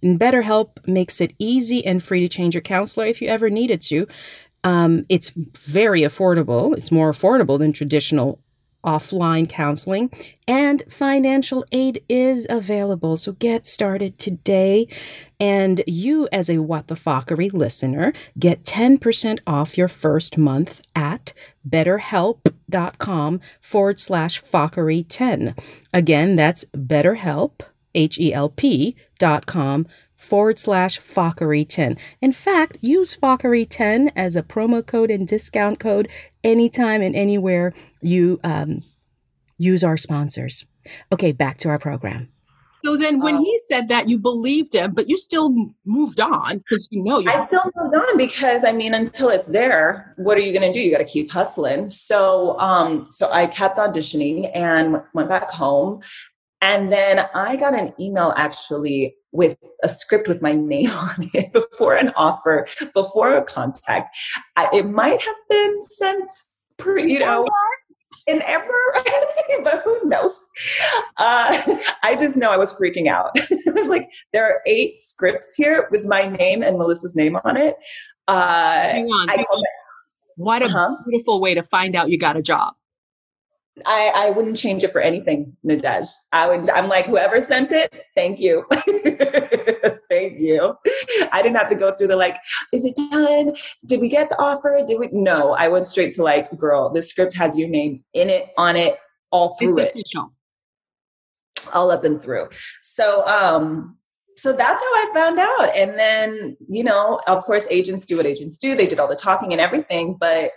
And 0.02 0.20
BetterHelp 0.20 0.86
makes 0.86 1.20
it 1.20 1.34
easy 1.38 1.84
and 1.84 2.02
free 2.02 2.20
to 2.20 2.28
change 2.28 2.54
your 2.54 2.62
counselor 2.62 3.06
if 3.06 3.20
you 3.20 3.28
ever 3.28 3.50
needed 3.50 3.80
to. 3.82 4.06
Um, 4.64 5.06
it's 5.08 5.30
very 5.30 6.02
affordable. 6.02 6.76
It's 6.76 6.90
more 6.90 7.12
affordable 7.12 7.58
than 7.58 7.72
traditional 7.72 8.40
offline 8.86 9.48
counseling, 9.48 10.10
and 10.46 10.82
financial 10.88 11.64
aid 11.72 12.02
is 12.08 12.46
available. 12.48 13.16
So 13.16 13.32
get 13.32 13.66
started 13.66 14.18
today. 14.18 14.86
And 15.40 15.82
you, 15.86 16.28
as 16.32 16.48
a 16.48 16.58
What 16.58 16.86
the 16.86 16.94
Fockery 16.94 17.50
listener, 17.52 18.12
get 18.38 18.64
10% 18.64 19.40
off 19.46 19.76
your 19.76 19.88
first 19.88 20.38
month 20.38 20.80
at 20.94 21.32
betterhelp.com 22.70 23.40
forward 23.60 24.00
slash 24.00 24.40
fockery 24.40 25.04
10. 25.08 25.54
Again, 25.92 26.36
that's 26.36 26.64
betterhelp, 26.76 27.60
H 27.94 28.18
E 28.18 28.32
L 28.32 28.48
P 28.48 28.96
dot 29.18 29.46
com 29.46 29.86
forward 30.14 30.58
slash 30.58 30.98
Fockery10. 30.98 31.98
In 32.22 32.32
fact, 32.32 32.78
use 32.80 33.16
Fockery10 33.16 34.10
as 34.16 34.34
a 34.34 34.42
promo 34.42 34.84
code 34.84 35.10
and 35.10 35.28
discount 35.28 35.78
code 35.78 36.08
anytime 36.42 37.02
and 37.02 37.14
anywhere 37.14 37.74
you 38.00 38.40
um, 38.42 38.82
use 39.58 39.84
our 39.84 39.98
sponsors. 39.98 40.64
Okay, 41.12 41.32
back 41.32 41.58
to 41.58 41.68
our 41.68 41.78
program. 41.78 42.30
So 42.86 42.96
then, 42.96 43.18
when 43.18 43.38
he 43.38 43.58
said 43.66 43.88
that, 43.88 44.08
you 44.08 44.16
believed 44.16 44.72
him, 44.72 44.94
but 44.94 45.08
you 45.08 45.16
still 45.16 45.52
moved 45.84 46.20
on 46.20 46.58
because 46.58 46.88
you 46.92 47.02
know 47.02 47.18
you. 47.18 47.28
I 47.28 47.44
still 47.48 47.64
moved 47.74 47.96
on 47.96 48.16
because 48.16 48.62
I 48.62 48.70
mean, 48.70 48.94
until 48.94 49.28
it's 49.28 49.48
there, 49.48 50.14
what 50.18 50.38
are 50.38 50.40
you 50.40 50.56
going 50.56 50.72
to 50.72 50.72
do? 50.72 50.80
You 50.80 50.92
got 50.92 50.98
to 50.98 51.04
keep 51.04 51.32
hustling. 51.32 51.88
So, 51.88 52.56
um, 52.60 53.08
so 53.10 53.28
I 53.32 53.48
kept 53.48 53.78
auditioning 53.78 54.52
and 54.54 55.02
went 55.14 55.28
back 55.28 55.50
home, 55.50 56.00
and 56.60 56.92
then 56.92 57.26
I 57.34 57.56
got 57.56 57.74
an 57.74 57.92
email 57.98 58.32
actually 58.36 59.16
with 59.32 59.58
a 59.82 59.88
script 59.88 60.28
with 60.28 60.40
my 60.40 60.52
name 60.72 60.90
on 60.90 61.28
it 61.34 61.52
before 61.52 61.96
an 61.96 62.12
offer, 62.14 62.68
before 62.94 63.36
a 63.36 63.42
contact. 63.42 64.16
I, 64.54 64.68
it 64.72 64.88
might 64.88 65.20
have 65.20 65.36
been 65.50 65.82
sent, 65.90 66.30
pre, 66.78 67.12
you 67.12 67.18
know, 67.18 67.48
in 68.26 68.42
ever, 68.42 68.74
but 69.64 69.82
who 69.84 70.00
knows? 70.04 70.48
Uh, 71.16 71.60
I 72.02 72.16
just 72.18 72.36
know 72.36 72.50
I 72.50 72.56
was 72.56 72.72
freaking 72.72 73.08
out. 73.08 73.30
it 73.34 73.74
was 73.74 73.88
like 73.88 74.10
there 74.32 74.44
are 74.44 74.60
eight 74.66 74.98
scripts 74.98 75.54
here 75.54 75.88
with 75.90 76.04
my 76.04 76.26
name 76.26 76.62
and 76.62 76.78
Melissa's 76.78 77.14
name 77.14 77.36
on 77.44 77.56
it. 77.56 77.76
Uh, 78.28 78.88
hang 78.88 79.06
on, 79.06 79.28
hang 79.28 79.38
on. 79.40 79.62
What 80.36 80.62
a 80.62 80.66
uh-huh. 80.66 80.96
beautiful 81.08 81.40
way 81.40 81.54
to 81.54 81.62
find 81.62 81.96
out 81.96 82.10
you 82.10 82.18
got 82.18 82.36
a 82.36 82.42
job. 82.42 82.74
I, 83.84 84.12
I 84.14 84.30
wouldn't 84.30 84.56
change 84.56 84.84
it 84.84 84.92
for 84.92 85.00
anything, 85.00 85.54
Nadège. 85.64 86.08
I 86.32 86.48
would 86.48 86.70
I'm 86.70 86.88
like, 86.88 87.06
whoever 87.06 87.40
sent 87.40 87.72
it, 87.72 87.92
thank 88.14 88.40
you. 88.40 88.64
you. 90.40 90.76
I 91.32 91.42
didn't 91.42 91.56
have 91.56 91.68
to 91.68 91.74
go 91.74 91.92
through 91.92 92.08
the 92.08 92.16
like, 92.16 92.36
is 92.72 92.84
it 92.84 92.96
done? 93.10 93.54
Did 93.84 94.00
we 94.00 94.08
get 94.08 94.28
the 94.28 94.38
offer? 94.38 94.82
Did 94.86 94.98
we 94.98 95.08
no, 95.12 95.52
I 95.52 95.68
went 95.68 95.88
straight 95.88 96.12
to 96.14 96.22
like, 96.22 96.56
girl, 96.58 96.90
this 96.90 97.08
script 97.10 97.34
has 97.34 97.56
your 97.56 97.68
name 97.68 98.04
in 98.14 98.30
it, 98.30 98.48
on 98.58 98.76
it, 98.76 98.98
all 99.30 99.56
through 99.56 99.78
it's 99.78 99.94
it. 99.94 100.00
Official. 100.00 100.32
All 101.72 101.90
up 101.90 102.04
and 102.04 102.22
through. 102.22 102.48
So 102.80 103.26
um 103.26 103.96
so 104.36 104.52
that's 104.52 104.82
how 104.82 104.86
I 104.86 105.10
found 105.14 105.38
out. 105.38 105.74
And 105.74 105.98
then, 105.98 106.58
you 106.68 106.84
know, 106.84 107.18
of 107.26 107.42
course, 107.44 107.66
agents 107.70 108.04
do 108.04 108.18
what 108.18 108.26
agents 108.26 108.58
do. 108.58 108.76
They 108.76 108.86
did 108.86 109.00
all 109.00 109.08
the 109.08 109.16
talking 109.16 109.52
and 109.52 109.62
everything, 109.62 110.14
but 110.20 110.50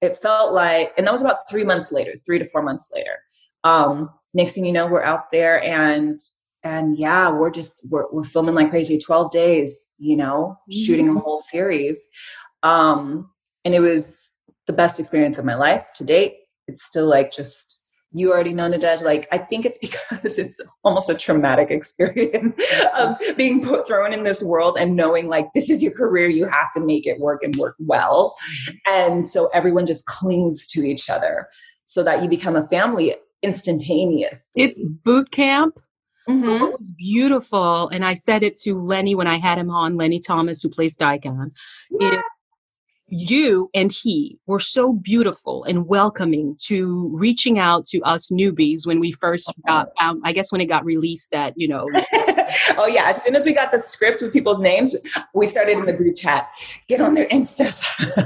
it 0.00 0.16
felt 0.16 0.54
like, 0.54 0.94
and 0.96 1.06
that 1.06 1.12
was 1.12 1.20
about 1.20 1.48
three 1.48 1.64
months 1.64 1.92
later, 1.92 2.14
three 2.24 2.38
to 2.38 2.46
four 2.46 2.62
months 2.62 2.90
later. 2.94 3.18
Um, 3.62 4.08
next 4.32 4.52
thing 4.52 4.64
you 4.64 4.72
know, 4.72 4.86
we're 4.86 5.02
out 5.02 5.30
there 5.32 5.62
and 5.62 6.18
and 6.62 6.98
yeah, 6.98 7.30
we're 7.30 7.50
just 7.50 7.86
we're 7.88 8.10
we're 8.12 8.24
filming 8.24 8.54
like 8.54 8.70
crazy, 8.70 8.98
12 8.98 9.30
days, 9.30 9.86
you 9.98 10.16
know, 10.16 10.56
mm-hmm. 10.62 10.84
shooting 10.84 11.08
a 11.08 11.12
mm-hmm. 11.12 11.20
whole 11.20 11.38
series. 11.38 12.08
Um, 12.62 13.30
and 13.64 13.74
it 13.74 13.80
was 13.80 14.34
the 14.66 14.72
best 14.72 14.98
experience 14.98 15.38
of 15.38 15.44
my 15.44 15.54
life 15.54 15.88
to 15.96 16.04
date. 16.04 16.34
It's 16.66 16.84
still 16.84 17.06
like 17.06 17.32
just 17.32 17.82
you 18.12 18.32
already 18.32 18.54
know 18.54 18.68
Nadège. 18.68 19.02
Like, 19.02 19.28
I 19.30 19.38
think 19.38 19.66
it's 19.66 19.78
because 19.82 20.38
it's 20.38 20.60
almost 20.82 21.10
a 21.10 21.14
traumatic 21.14 21.70
experience 21.70 22.56
of 22.98 23.16
being 23.36 23.62
put 23.62 23.86
thrown 23.86 24.12
in 24.12 24.24
this 24.24 24.42
world 24.42 24.76
and 24.78 24.96
knowing 24.96 25.28
like 25.28 25.52
this 25.54 25.70
is 25.70 25.82
your 25.82 25.92
career, 25.92 26.28
you 26.28 26.44
have 26.46 26.72
to 26.74 26.80
make 26.80 27.06
it 27.06 27.20
work 27.20 27.42
and 27.42 27.54
work 27.56 27.76
well. 27.78 28.34
And 28.86 29.28
so 29.28 29.48
everyone 29.48 29.86
just 29.86 30.06
clings 30.06 30.66
to 30.68 30.84
each 30.84 31.10
other 31.10 31.48
so 31.84 32.02
that 32.02 32.22
you 32.22 32.28
become 32.28 32.56
a 32.56 32.66
family 32.68 33.14
instantaneous. 33.42 34.46
It's 34.56 34.82
boot 34.82 35.30
camp. 35.30 35.78
Mm-hmm. 36.28 36.64
It 36.64 36.78
was 36.78 36.92
beautiful. 36.92 37.88
And 37.88 38.04
I 38.04 38.14
said 38.14 38.42
it 38.42 38.56
to 38.60 38.80
Lenny 38.80 39.14
when 39.14 39.26
I 39.26 39.36
had 39.36 39.58
him 39.58 39.70
on, 39.70 39.96
Lenny 39.96 40.20
Thomas, 40.20 40.62
who 40.62 40.68
plays 40.68 40.96
Daikon. 40.96 41.52
Yeah. 42.00 42.22
You 43.08 43.70
and 43.72 43.92
he 43.92 44.40
were 44.46 44.58
so 44.58 44.92
beautiful 44.92 45.62
and 45.62 45.86
welcoming 45.86 46.56
to 46.64 47.08
reaching 47.14 47.56
out 47.56 47.86
to 47.86 48.00
us 48.00 48.32
newbies 48.32 48.84
when 48.84 48.98
we 48.98 49.12
first 49.12 49.52
got 49.64 49.90
found, 50.00 50.22
I 50.24 50.32
guess 50.32 50.50
when 50.50 50.60
it 50.60 50.66
got 50.66 50.84
released 50.84 51.30
that, 51.30 51.54
you 51.56 51.68
know. 51.68 51.86
oh 52.76 52.88
yeah, 52.88 53.04
as 53.04 53.22
soon 53.22 53.36
as 53.36 53.44
we 53.44 53.52
got 53.52 53.70
the 53.70 53.78
script 53.78 54.22
with 54.22 54.32
people's 54.32 54.58
names, 54.58 54.96
we 55.34 55.46
started 55.46 55.78
in 55.78 55.86
the 55.86 55.92
group 55.92 56.16
chat, 56.16 56.48
get 56.88 57.00
on 57.00 57.14
their 57.14 57.28
Instas. 57.28 57.84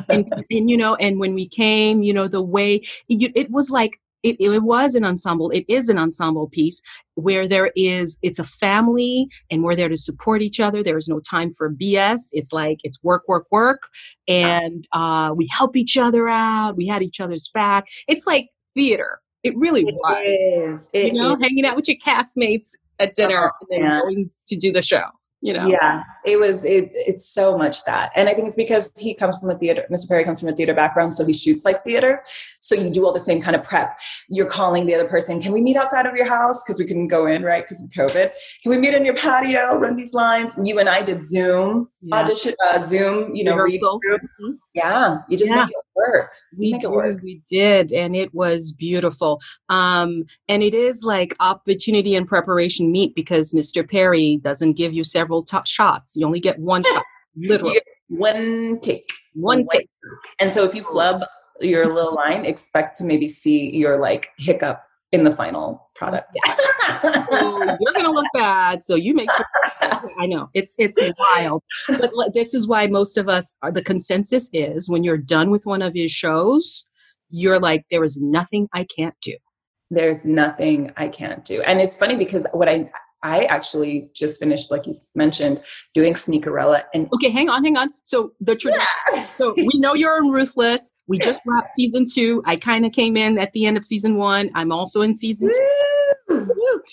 and, 0.09 0.33
and, 0.51 0.71
you 0.71 0.79
know, 0.79 0.95
and 0.95 1.21
when 1.21 1.35
we 1.35 1.47
came, 1.47 2.03
you 2.03 2.15
know, 2.15 2.27
the 2.27 2.43
way 2.43 2.77
it, 3.11 3.33
it 3.35 3.51
was 3.51 3.71
like 3.71 4.01
it, 4.23 4.37
it 4.41 4.63
was 4.63 4.95
an 4.95 5.05
ensemble 5.05 5.51
it 5.51 5.65
is 5.69 5.89
an 5.89 5.99
ensemble 5.99 6.49
piece 6.49 6.83
where 7.15 7.47
there 7.47 7.71
is 7.77 8.19
it's 8.23 8.39
a 8.39 8.45
family 8.45 9.29
and 9.51 9.63
we're 9.63 9.77
there 9.77 9.89
to 9.89 9.97
support 9.97 10.43
each 10.43 10.61
other. 10.61 10.83
There 10.83 10.99
is 10.99 11.09
no 11.09 11.21
time 11.21 11.53
for 11.53 11.71
bs 11.71 12.29
it's 12.33 12.53
like 12.53 12.79
it's 12.85 13.03
work 13.03 13.25
work 13.29 13.47
work. 13.51 13.83
And 14.29 14.87
uh, 14.93 15.33
we 15.37 15.49
help 15.51 15.77
each 15.77 15.97
other 15.97 16.29
out. 16.29 16.77
We 16.77 16.87
had 16.87 17.03
each 17.03 17.21
other's 17.21 17.51
back. 17.53 17.87
It's 18.09 18.27
like 18.27 18.49
theater. 18.77 19.21
It 19.43 19.57
really 19.57 19.83
it 19.83 19.95
was. 19.95 20.81
is. 20.83 20.89
It 20.93 21.13
you 21.13 21.21
know 21.21 21.35
is. 21.35 21.43
hanging 21.43 21.65
out 21.65 21.77
with 21.77 21.89
your 21.89 21.97
castmates 21.99 22.71
at 22.99 23.15
dinner 23.15 23.53
oh, 23.53 23.57
and 23.61 23.69
then 23.71 23.91
yeah. 23.91 24.01
going 24.01 24.31
to 24.49 24.57
do 24.57 24.73
the 24.73 24.83
show 24.83 25.05
you 25.41 25.53
know? 25.53 25.67
Yeah 25.67 26.03
it 26.25 26.39
was 26.39 26.65
it, 26.65 26.91
it's 26.93 27.29
so 27.29 27.57
much 27.57 27.85
that 27.85 28.11
and 28.15 28.29
i 28.29 28.35
think 28.35 28.47
it's 28.47 28.57
because 28.57 28.93
he 28.97 29.15
comes 29.15 29.39
from 29.39 29.51
a 29.51 29.59
theater 29.59 29.87
mr 29.91 30.09
perry 30.09 30.25
comes 30.25 30.41
from 30.41 30.49
a 30.49 30.53
theater 30.53 30.75
background 30.75 31.15
so 31.15 31.25
he 31.25 31.33
shoots 31.33 31.65
like 31.65 31.83
theater 31.83 32.23
so 32.59 32.75
you 32.75 32.91
do 32.91 33.07
all 33.07 33.13
the 33.13 33.21
same 33.21 33.41
kind 33.41 33.57
of 33.57 33.65
prep. 33.65 33.99
You're 34.29 34.47
calling 34.47 34.87
the 34.87 34.95
other 34.95 35.09
person 35.09 35.41
can 35.41 35.53
we 35.53 35.61
meet 35.61 35.77
outside 35.77 36.07
of 36.07 36.15
your 36.15 36.27
house? 36.27 36.63
Because 36.63 36.79
we 36.79 36.87
couldn't 36.87 37.09
go 37.09 37.27
in 37.27 37.43
right? 37.43 37.65
Because 37.65 37.83
of 37.83 37.91
covid. 37.91 38.33
Can 38.63 38.71
we 38.71 38.79
meet 38.79 38.95
in 38.95 39.05
your 39.05 39.15
patio? 39.15 39.77
Run 39.77 39.97
these 39.97 40.15
lines. 40.15 40.55
You 40.63 40.79
and 40.79 40.89
i 40.89 41.03
did 41.03 41.23
zoom 41.23 41.89
yeah. 42.03 42.17
audition 42.17 42.55
uh, 42.69 42.81
zoom 42.81 43.35
you 43.35 43.45
know 43.45 43.57
mm-hmm. 43.57 44.51
Yeah 44.75 45.19
you 45.29 45.37
just 45.37 45.51
yeah. 45.51 45.57
make 45.57 45.71
it 45.71 45.77
work 45.97 46.33
we 46.57 46.73
make 46.73 46.81
did, 46.83 46.91
it 46.91 46.93
work 46.93 47.23
we 47.23 47.43
did 47.49 47.93
and 47.93 48.15
it 48.15 48.33
was 48.35 48.73
beautiful 48.73 49.41
um 49.69 50.25
and 50.49 50.63
it 50.63 50.75
is 50.75 51.03
like 51.05 51.35
opportunity 51.41 52.15
and 52.15 52.29
preparation 52.29 52.93
meet 52.93 53.15
because 53.15 53.53
mr 53.53 53.89
perry 53.89 54.39
doesn't 54.43 54.75
give 54.75 54.93
you 54.93 55.03
several 55.03 55.31
several 55.31 55.43
t- 55.45 55.71
shots. 55.71 56.17
You 56.17 56.27
only 56.27 56.41
get 56.41 56.59
one 56.59 56.83
shot, 56.83 57.05
literally. 57.37 57.81
One 58.09 58.79
take. 58.81 59.09
One 59.35 59.67
take. 59.73 59.89
And 60.41 60.53
so 60.53 60.65
if 60.65 60.75
you 60.75 60.83
flub 60.83 61.23
your 61.61 61.95
little 61.95 62.15
line, 62.15 62.45
expect 62.45 62.97
to 62.99 63.05
maybe 63.05 63.29
see 63.29 63.77
your 63.77 64.01
like 64.01 64.31
hiccup 64.39 64.83
in 65.13 65.25
the 65.25 65.31
final 65.31 65.89
product. 65.95 66.37
so 67.31 67.63
you're 67.81 67.93
gonna 67.95 68.11
look 68.11 68.27
bad, 68.35 68.83
so 68.83 68.97
you 68.97 69.15
make 69.15 69.31
sure. 69.37 69.47
I 70.19 70.27
know 70.27 70.49
it's 70.55 70.75
it's 70.79 70.99
wild, 71.35 71.63
but 71.89 72.13
this 72.35 72.55
is 72.55 72.67
why 72.67 72.87
most 72.87 73.19
of 73.19 73.29
us 73.29 73.57
are. 73.63 73.73
The 73.73 73.83
consensus 73.83 74.51
is 74.53 74.89
when 74.89 75.05
you're 75.05 75.19
done 75.19 75.51
with 75.51 75.67
one 75.67 75.83
of 75.83 75.95
his 75.95 76.11
shows, 76.11 76.85
you're 77.31 77.59
like, 77.59 77.85
there 77.91 78.05
is 78.05 78.21
nothing 78.21 78.69
I 78.73 78.85
can't 78.85 79.17
do. 79.23 79.37
There's 79.91 80.25
nothing 80.25 80.93
I 80.97 81.09
can't 81.09 81.45
do, 81.45 81.63
and 81.63 81.81
it's 81.81 81.97
funny 81.97 82.17
because 82.17 82.47
what 82.53 82.69
I 82.69 82.91
I 83.23 83.45
actually 83.45 84.09
just 84.15 84.41
finished, 84.41 84.71
like 84.71 84.87
you 84.87 84.95
mentioned, 85.15 85.63
doing 85.95 86.15
Sneakerella. 86.15 86.85
And 86.95 87.09
okay, 87.15 87.29
hang 87.31 87.51
on, 87.51 87.63
hang 87.63 87.77
on. 87.77 87.91
So 88.03 88.33
the 88.41 88.57
tradition. 88.57 88.87
Yeah. 89.13 89.27
so 89.39 89.55
we 89.57 89.71
know 89.75 89.95
you're 89.95 90.17
in 90.19 90.31
Ruthless. 90.31 90.91
We 91.07 91.19
just 91.19 91.43
wrapped 91.47 91.69
season 91.69 92.07
two. 92.11 92.43
I 92.47 92.57
kind 92.57 92.87
of 92.87 92.93
came 92.93 93.17
in 93.17 93.39
at 93.39 93.53
the 93.53 93.67
end 93.67 93.77
of 93.77 93.85
season 93.85 94.17
one. 94.17 94.51
I'm 94.55 94.73
also 94.73 95.03
in 95.03 95.15
season 95.15 95.51
two. 95.53 96.00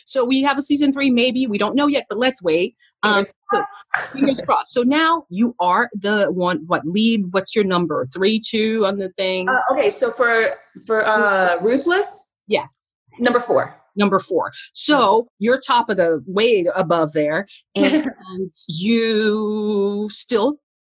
So 0.05 0.23
we 0.23 0.41
have 0.43 0.57
a 0.57 0.61
season 0.61 0.93
three, 0.93 1.09
maybe. 1.09 1.47
We 1.47 1.57
don't 1.57 1.75
know 1.75 1.87
yet, 1.87 2.05
but 2.09 2.17
let's 2.17 2.41
wait. 2.41 2.75
Um, 3.03 3.25
so, 3.53 3.63
fingers 4.11 4.41
crossed. 4.41 4.73
So 4.73 4.81
now 4.81 5.25
you 5.29 5.55
are 5.59 5.89
the 5.93 6.27
one. 6.31 6.63
What 6.67 6.85
lead? 6.85 7.31
What's 7.31 7.55
your 7.55 7.63
number? 7.63 8.05
Three, 8.07 8.39
two 8.39 8.85
on 8.85 8.97
the 8.97 9.09
thing. 9.09 9.47
Uh, 9.47 9.61
okay, 9.71 9.89
so 9.91 10.11
for 10.11 10.51
for 10.85 11.05
uh, 11.05 11.57
Ruthless, 11.61 12.27
yes, 12.47 12.95
number 13.19 13.39
four 13.39 13.75
number 13.97 14.19
four. 14.19 14.51
So 14.73 15.27
you're 15.39 15.59
top 15.59 15.89
of 15.89 15.97
the 15.97 16.23
way 16.27 16.65
above 16.75 17.13
there, 17.13 17.47
and 17.75 18.07
you 18.67 20.07
still 20.11 20.59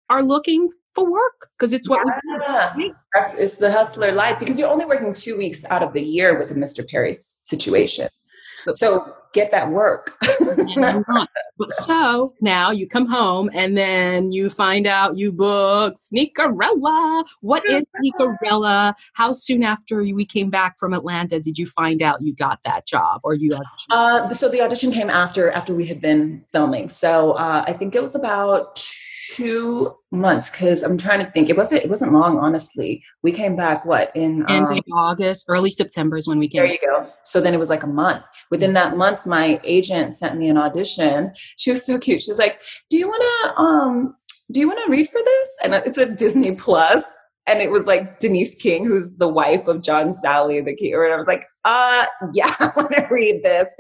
are 0.09 0.23
looking 0.23 0.69
for 0.93 1.09
work 1.09 1.49
because 1.57 1.73
it's 1.73 1.87
what 1.87 1.99
yeah. 2.05 2.73
we 2.75 2.89
do. 2.89 2.95
That's, 3.13 3.35
it's 3.35 3.57
the 3.57 3.71
hustler 3.71 4.11
life 4.11 4.39
because 4.39 4.57
you're 4.57 4.69
only 4.69 4.85
working 4.85 5.13
two 5.13 5.37
weeks 5.37 5.63
out 5.65 5.83
of 5.83 5.93
the 5.93 6.01
year 6.01 6.37
with 6.37 6.49
the 6.49 6.55
Mr. 6.55 6.87
Perry 6.87 7.15
situation. 7.43 8.09
So, 8.57 8.73
so 8.73 9.15
get 9.33 9.51
that 9.51 9.69
work. 9.69 10.17
so 11.69 12.33
now 12.41 12.71
you 12.71 12.87
come 12.87 13.05
home 13.05 13.49
and 13.53 13.77
then 13.77 14.31
you 14.31 14.49
find 14.49 14.87
out 14.87 15.17
you 15.17 15.31
book 15.31 15.95
Sneakerella. 15.95 17.25
What 17.41 17.63
is 17.69 17.83
Sneakerella? 18.03 18.93
How 19.13 19.31
soon 19.31 19.63
after 19.63 19.97
we 20.01 20.25
came 20.25 20.49
back 20.49 20.77
from 20.79 20.93
Atlanta 20.93 21.39
did 21.39 21.57
you 21.57 21.67
find 21.67 22.01
out 22.01 22.21
you 22.21 22.33
got 22.33 22.59
that 22.63 22.87
job 22.87 23.21
or 23.23 23.35
you 23.35 23.51
auditioned? 23.51 23.61
Uh, 23.91 24.33
so 24.33 24.49
the 24.49 24.61
audition 24.61 24.91
came 24.91 25.09
after 25.09 25.51
after 25.51 25.73
we 25.73 25.85
had 25.85 26.01
been 26.01 26.43
filming. 26.51 26.89
So 26.89 27.33
uh, 27.33 27.63
I 27.67 27.73
think 27.73 27.95
it 27.95 28.01
was 28.01 28.15
about 28.15 28.87
two 29.35 29.95
months 30.11 30.49
because 30.49 30.83
I'm 30.83 30.97
trying 30.97 31.25
to 31.25 31.31
think. 31.31 31.49
It 31.49 31.57
wasn't 31.57 31.83
it 31.83 31.89
wasn't 31.89 32.13
long, 32.13 32.37
honestly. 32.39 33.03
We 33.23 33.31
came 33.31 33.55
back 33.55 33.85
what 33.85 34.11
in 34.15 34.45
um, 34.49 34.79
August, 34.93 35.45
early 35.49 35.71
September 35.71 36.17
is 36.17 36.27
when 36.27 36.39
we 36.39 36.47
came. 36.47 36.61
There 36.61 36.71
you 36.71 36.79
go. 36.81 37.09
So 37.23 37.41
then 37.41 37.53
it 37.53 37.59
was 37.59 37.69
like 37.69 37.83
a 37.83 37.87
month. 37.87 38.23
Within 38.51 38.73
that 38.73 38.97
month, 38.97 39.25
my 39.25 39.59
agent 39.63 40.15
sent 40.15 40.37
me 40.37 40.49
an 40.49 40.57
audition. 40.57 41.31
She 41.57 41.71
was 41.71 41.85
so 41.85 41.97
cute. 41.97 42.21
She 42.21 42.31
was 42.31 42.39
like, 42.39 42.61
"Do 42.89 42.97
you 42.97 43.07
want 43.07 43.23
to 43.23 43.61
um 43.61 44.15
do 44.51 44.59
you 44.59 44.67
want 44.67 44.79
to 44.85 44.91
read 44.91 45.09
for 45.09 45.21
this?" 45.23 45.49
And 45.63 45.73
it's 45.73 45.97
a 45.97 46.11
Disney 46.13 46.53
Plus. 46.55 47.05
And 47.49 47.61
it 47.61 47.71
was 47.71 47.85
like 47.85 48.19
Denise 48.19 48.55
King, 48.55 48.83
who's 48.83 49.15
the 49.15 49.27
wife 49.29 49.69
of 49.69 49.81
John 49.81 50.11
Salley, 50.11 50.63
the 50.65 50.75
king. 50.75 50.93
And 50.93 51.13
I 51.13 51.15
was 51.15 51.27
like, 51.27 51.45
uh, 51.63 52.05
yeah, 52.33 52.53
I 52.59 52.73
want 52.75 52.91
to 52.91 53.07
read 53.09 53.41
this. 53.41 53.73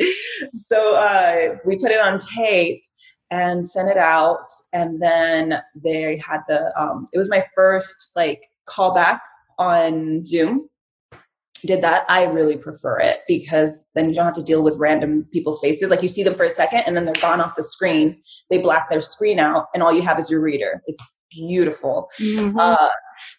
So 0.53 0.95
uh, 0.95 1.57
we 1.65 1.75
put 1.77 1.91
it 1.91 1.99
on 1.99 2.17
tape 2.19 2.81
and 3.31 3.67
sent 3.67 3.89
it 3.89 3.97
out. 3.97 4.47
And 4.73 5.01
then 5.01 5.61
they 5.75 6.17
had 6.17 6.41
the, 6.47 6.71
um, 6.79 7.07
it 7.13 7.17
was 7.17 7.29
my 7.29 7.45
first 7.53 8.11
like 8.15 8.47
callback 8.67 9.19
on 9.57 10.23
Zoom. 10.23 10.69
Did 11.65 11.81
that. 11.81 12.05
I 12.07 12.25
really 12.25 12.55
prefer 12.55 12.99
it 12.99 13.21
because 13.27 13.87
then 13.95 14.09
you 14.09 14.15
don't 14.15 14.25
have 14.25 14.35
to 14.35 14.43
deal 14.43 14.61
with 14.61 14.77
random 14.77 15.25
people's 15.33 15.59
faces. 15.59 15.89
Like 15.89 16.03
you 16.03 16.07
see 16.07 16.23
them 16.23 16.35
for 16.35 16.43
a 16.43 16.53
second 16.53 16.83
and 16.85 16.95
then 16.95 17.05
they're 17.05 17.15
gone 17.15 17.41
off 17.41 17.55
the 17.55 17.63
screen. 17.63 18.21
They 18.51 18.59
black 18.59 18.89
their 18.89 18.99
screen 18.99 19.39
out 19.39 19.65
and 19.73 19.81
all 19.81 19.91
you 19.91 20.03
have 20.03 20.19
is 20.19 20.29
your 20.29 20.39
reader. 20.39 20.83
It's 20.85 21.01
beautiful. 21.31 22.09
Mm-hmm. 22.19 22.59
Uh, 22.59 22.89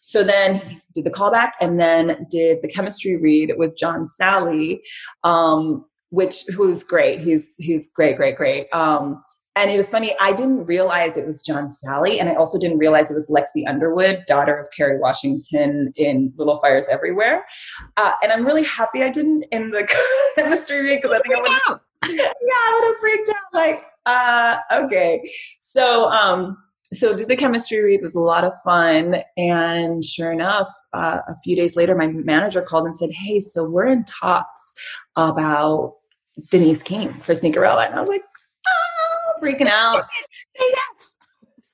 so 0.01 0.25
then 0.25 0.81
did 0.95 1.05
the 1.05 1.13
callback 1.13 1.53
and 1.61 1.79
then 1.81 2.27
did 2.29 2.59
the 2.61 2.69
chemistry 2.69 3.17
read 3.17 3.53
with 3.57 3.77
John 3.79 4.05
Salley 4.05 4.81
um, 5.23 5.85
which 6.11 6.45
who's 6.55 6.83
great. 6.83 7.21
He's 7.21 7.55
he's 7.59 7.93
great, 7.93 8.17
great, 8.17 8.37
great. 8.37 8.67
Um, 8.73 9.21
and 9.59 9.71
it 9.71 9.77
was 9.77 9.91
funny. 9.91 10.15
I 10.21 10.33
didn't 10.33 10.65
realize 10.67 11.17
it 11.17 11.27
was 11.27 11.43
John 11.43 11.69
Salley, 11.69 12.21
and 12.21 12.29
I 12.29 12.35
also 12.35 12.59
didn't 12.59 12.79
realize 12.79 13.11
it 13.11 13.15
was 13.15 13.29
Lexi 13.29 13.69
Underwood, 13.69 14.25
daughter 14.27 14.57
of 14.57 14.69
Kerry 14.77 14.99
Washington 14.99 15.93
in 15.97 16.33
Little 16.37 16.59
Fires 16.59 16.87
Everywhere. 16.89 17.45
Uh, 17.97 18.13
and 18.23 18.33
I'm 18.33 18.47
really 18.47 18.65
happy 18.65 19.03
I 19.03 19.09
didn't 19.09 19.45
in 19.51 19.71
the 19.71 19.89
chemistry 20.37 20.81
read 20.81 21.01
because 21.03 21.19
I 21.19 21.21
think 21.21 21.35
I 21.37 21.71
would. 21.71 21.81
Yeah, 22.11 22.31
I 22.31 22.81
would 22.81 22.87
have 22.87 23.01
freaked 23.01 23.29
out. 23.29 23.37
Like, 23.53 23.85
uh, 24.07 24.59
okay, 24.85 25.29
so 25.59 26.09
um, 26.11 26.57
so 26.93 27.15
did 27.15 27.29
the 27.29 27.37
chemistry 27.37 27.81
read 27.81 28.03
was 28.03 28.15
a 28.15 28.21
lot 28.21 28.45
of 28.45 28.53
fun 28.65 29.17
and 29.37 30.05
sure 30.05 30.33
enough 30.33 30.71
uh, 30.95 31.19
a 31.29 31.35
few 31.45 31.55
days 31.55 31.77
later 31.77 31.95
my 31.95 32.07
manager 32.07 32.63
called 32.63 32.87
and 32.87 32.97
said 32.97 33.11
hey 33.11 33.41
so 33.41 33.63
we're 33.63 33.87
in 33.87 34.05
talks 34.05 34.75
about 35.17 35.97
denise 36.51 36.83
king 36.83 37.13
for 37.13 37.35
sneakerella 37.35 37.87
and 37.87 37.95
i 37.95 38.01
was 38.01 38.09
like 38.09 38.23
freaking 39.41 39.69
out 39.69 40.05
yes 40.61 41.17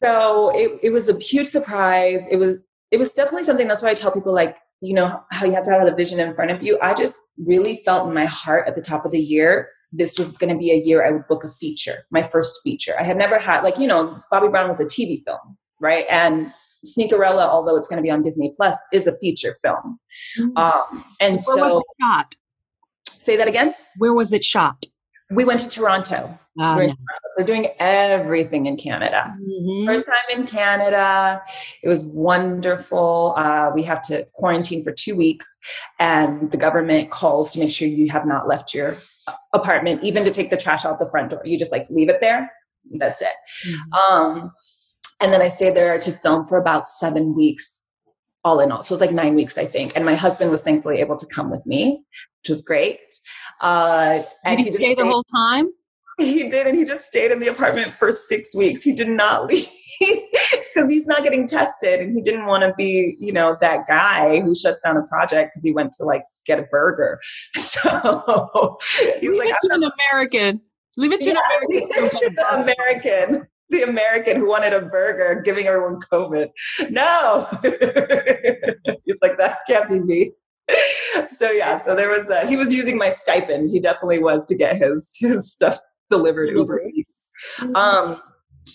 so 0.02 0.50
it, 0.54 0.78
it 0.82 0.90
was 0.90 1.08
a 1.08 1.18
huge 1.18 1.46
surprise 1.46 2.26
it 2.28 2.36
was 2.36 2.58
it 2.90 2.98
was 2.98 3.12
definitely 3.14 3.44
something 3.44 3.68
that's 3.68 3.82
why 3.82 3.90
i 3.90 3.94
tell 3.94 4.12
people 4.12 4.34
like 4.34 4.56
you 4.80 4.94
know 4.94 5.22
how 5.30 5.46
you 5.46 5.52
have 5.52 5.64
to 5.64 5.70
have 5.70 5.86
the 5.86 5.94
vision 5.94 6.20
in 6.20 6.32
front 6.32 6.50
of 6.50 6.62
you 6.62 6.78
i 6.82 6.94
just 6.94 7.20
really 7.38 7.80
felt 7.84 8.06
in 8.08 8.14
my 8.14 8.26
heart 8.26 8.68
at 8.68 8.74
the 8.74 8.82
top 8.82 9.04
of 9.04 9.12
the 9.12 9.20
year 9.20 9.68
this 9.96 10.18
was 10.18 10.36
going 10.36 10.52
to 10.52 10.58
be 10.58 10.72
a 10.72 10.76
year 10.76 11.06
I 11.06 11.12
would 11.12 11.26
book 11.28 11.44
a 11.44 11.48
feature, 11.48 12.04
my 12.10 12.22
first 12.22 12.60
feature. 12.62 12.94
I 12.98 13.04
had 13.04 13.16
never 13.16 13.38
had, 13.38 13.62
like, 13.62 13.78
you 13.78 13.86
know, 13.86 14.16
Bobby 14.30 14.48
Brown 14.48 14.68
was 14.68 14.80
a 14.80 14.86
TV 14.86 15.22
film, 15.22 15.56
right? 15.80 16.04
And 16.10 16.52
Sneakerella, 16.84 17.46
although 17.46 17.76
it's 17.76 17.88
going 17.88 17.98
to 17.98 18.02
be 18.02 18.10
on 18.10 18.20
Disney 18.20 18.52
Plus, 18.56 18.76
is 18.92 19.06
a 19.06 19.16
feature 19.18 19.54
film. 19.62 19.98
Mm-hmm. 20.38 20.56
Um, 20.56 21.04
and 21.20 21.34
Where 21.34 21.38
so, 21.38 21.82
shot? 22.00 22.34
Say 23.08 23.36
that 23.36 23.48
again. 23.48 23.74
Where 23.98 24.12
was 24.12 24.32
it 24.32 24.42
shot? 24.42 24.84
We 25.30 25.44
went 25.44 25.60
to 25.60 25.68
Toronto. 25.68 26.38
Oh, 26.60 26.76
we're, 26.76 26.94
we're, 27.36 27.44
doing 27.44 27.68
everything 27.80 28.66
in 28.66 28.76
Canada. 28.76 29.36
Mm-hmm. 29.40 29.86
First 29.86 30.06
time 30.06 30.40
in 30.40 30.46
Canada. 30.46 31.42
It 31.82 31.88
was 31.88 32.04
wonderful. 32.06 33.34
Uh, 33.36 33.72
we 33.74 33.82
have 33.82 34.02
to 34.02 34.24
quarantine 34.34 34.84
for 34.84 34.92
two 34.92 35.16
weeks, 35.16 35.58
and 35.98 36.52
the 36.52 36.56
government 36.56 37.10
calls 37.10 37.52
to 37.52 37.60
make 37.60 37.72
sure 37.72 37.88
you 37.88 38.08
have 38.10 38.26
not 38.26 38.46
left 38.46 38.72
your 38.72 38.96
apartment, 39.52 40.04
even 40.04 40.24
to 40.24 40.30
take 40.30 40.50
the 40.50 40.56
trash 40.56 40.84
out 40.84 41.00
the 41.00 41.10
front 41.10 41.30
door. 41.30 41.42
You 41.44 41.58
just 41.58 41.72
like 41.72 41.88
leave 41.90 42.08
it 42.08 42.20
there. 42.20 42.52
That's 42.92 43.20
it. 43.20 43.32
Mm-hmm. 43.66 43.92
Um, 43.94 44.50
and 45.20 45.32
then 45.32 45.42
I 45.42 45.48
stayed 45.48 45.74
there 45.74 45.98
to 45.98 46.12
film 46.12 46.44
for 46.44 46.58
about 46.58 46.86
seven 46.88 47.34
weeks, 47.34 47.82
all 48.44 48.60
in 48.60 48.70
all. 48.70 48.82
So 48.82 48.92
it 48.92 48.96
was 48.96 49.00
like 49.00 49.12
nine 49.12 49.34
weeks, 49.34 49.56
I 49.58 49.64
think. 49.64 49.92
And 49.96 50.04
my 50.04 50.14
husband 50.14 50.50
was 50.50 50.62
thankfully 50.62 51.00
able 51.00 51.16
to 51.16 51.26
come 51.26 51.50
with 51.50 51.66
me, 51.66 52.04
which 52.42 52.50
was 52.50 52.62
great. 52.62 53.00
Uh, 53.60 54.22
and 54.44 54.56
Did 54.58 54.64
he, 54.66 54.70
he 54.70 54.72
stay 54.72 54.94
the 54.94 55.04
whole 55.04 55.24
time? 55.24 55.68
He 56.16 56.48
did, 56.48 56.68
and 56.68 56.76
he 56.76 56.84
just 56.84 57.06
stayed 57.06 57.32
in 57.32 57.40
the 57.40 57.48
apartment 57.48 57.90
for 57.90 58.12
six 58.12 58.54
weeks. 58.54 58.84
He 58.84 58.92
did 58.92 59.08
not 59.08 59.46
leave 59.50 59.68
because 59.98 60.88
he's 60.88 61.08
not 61.08 61.24
getting 61.24 61.44
tested, 61.44 62.00
and 62.00 62.14
he 62.14 62.22
didn't 62.22 62.46
want 62.46 62.62
to 62.62 62.72
be, 62.78 63.16
you 63.18 63.32
know, 63.32 63.56
that 63.60 63.88
guy 63.88 64.40
who 64.40 64.54
shuts 64.54 64.80
down 64.84 64.96
a 64.96 65.02
project 65.08 65.50
because 65.52 65.64
he 65.64 65.72
went 65.72 65.92
to 65.94 66.04
like 66.04 66.22
get 66.46 66.58
a 66.58 66.62
burger. 66.70 67.20
So 67.58 68.78
he's 69.20 69.28
Leave 69.28 69.38
like, 69.38 69.48
it 69.48 69.56
to 69.62 69.74
an 69.74 69.90
American. 70.12 70.60
Leave 70.96 71.12
it 71.12 71.20
to 71.20 71.30
yeah, 71.30 71.40
an 71.50 71.82
American. 71.82 72.34
the 72.34 72.62
American. 72.62 73.48
The 73.70 73.82
American 73.82 74.36
who 74.36 74.48
wanted 74.48 74.72
a 74.72 74.82
burger, 74.82 75.40
giving 75.42 75.66
everyone 75.66 75.98
COVID. 76.12 76.50
No, 76.90 77.48
he's 79.04 79.18
like 79.20 79.36
that 79.38 79.58
can't 79.66 79.88
be 79.88 79.98
me. 79.98 80.32
So 81.30 81.50
yeah, 81.50 81.78
so 81.78 81.94
there 81.94 82.10
was 82.10 82.28
a, 82.28 82.46
he 82.46 82.56
was 82.56 82.72
using 82.72 82.98
my 82.98 83.08
stipend. 83.08 83.70
He 83.70 83.78
definitely 83.78 84.20
was 84.22 84.44
to 84.46 84.54
get 84.54 84.76
his 84.76 85.16
his 85.18 85.50
stuff 85.50 85.78
delivered 86.10 86.48
Uber 86.48 86.80
mm-hmm. 86.80 87.76
Um, 87.76 88.20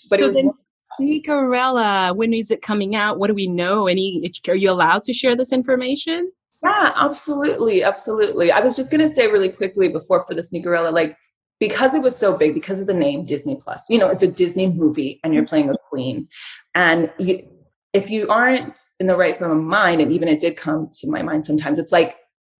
but 0.10 0.20
so 0.20 0.28
it 0.28 0.46
was. 0.46 0.66
Sneakerella, 1.00 2.16
when 2.16 2.34
is 2.34 2.52
it 2.52 2.62
coming 2.62 2.96
out? 2.96 3.20
What 3.20 3.28
do 3.28 3.34
we 3.34 3.48
know? 3.48 3.88
Any? 3.88 4.32
Are 4.48 4.56
you 4.56 4.72
allowed 4.72 5.04
to 5.06 5.14
share 5.14 5.36
this 5.36 5.54
information? 5.54 6.32
Yeah, 6.64 6.92
absolutely, 6.96 7.84
absolutely. 7.84 8.52
I 8.52 8.60
was 8.60 8.76
just 8.76 8.92
gonna 8.92 9.14
say 9.14 9.28
really 9.28 9.50
quickly 9.50 9.88
before 9.88 10.24
for 10.26 10.34
the 10.34 10.42
Sneakerella, 10.42 10.94
like 10.94 11.16
because 11.60 11.94
it 11.94 12.02
was 12.02 12.16
so 12.16 12.36
big, 12.36 12.54
because 12.54 12.80
of 12.80 12.88
the 12.88 12.94
name 12.94 13.26
Disney 13.26 13.56
Plus. 13.62 13.86
You 13.90 14.00
know, 14.00 14.10
it's 14.10 14.24
a 14.24 14.32
Disney 14.32 14.68
movie, 14.68 15.20
and 15.24 15.34
you're 15.34 15.46
playing 15.46 15.70
a 15.70 15.76
queen, 15.90 16.28
and 16.76 17.12
you, 17.20 17.48
if 17.94 18.10
you 18.10 18.28
aren't 18.28 18.80
in 19.00 19.08
the 19.08 19.18
right 19.18 19.36
frame 19.36 19.52
of 19.52 19.58
mind, 19.58 20.02
and 20.02 20.12
even 20.12 20.28
it 20.28 20.40
did 20.40 20.58
come 20.58 20.90
to 21.00 21.10
my 21.10 21.22
mind 21.22 21.46
sometimes, 21.46 21.80
it's 21.80 21.92
like, 21.92 22.18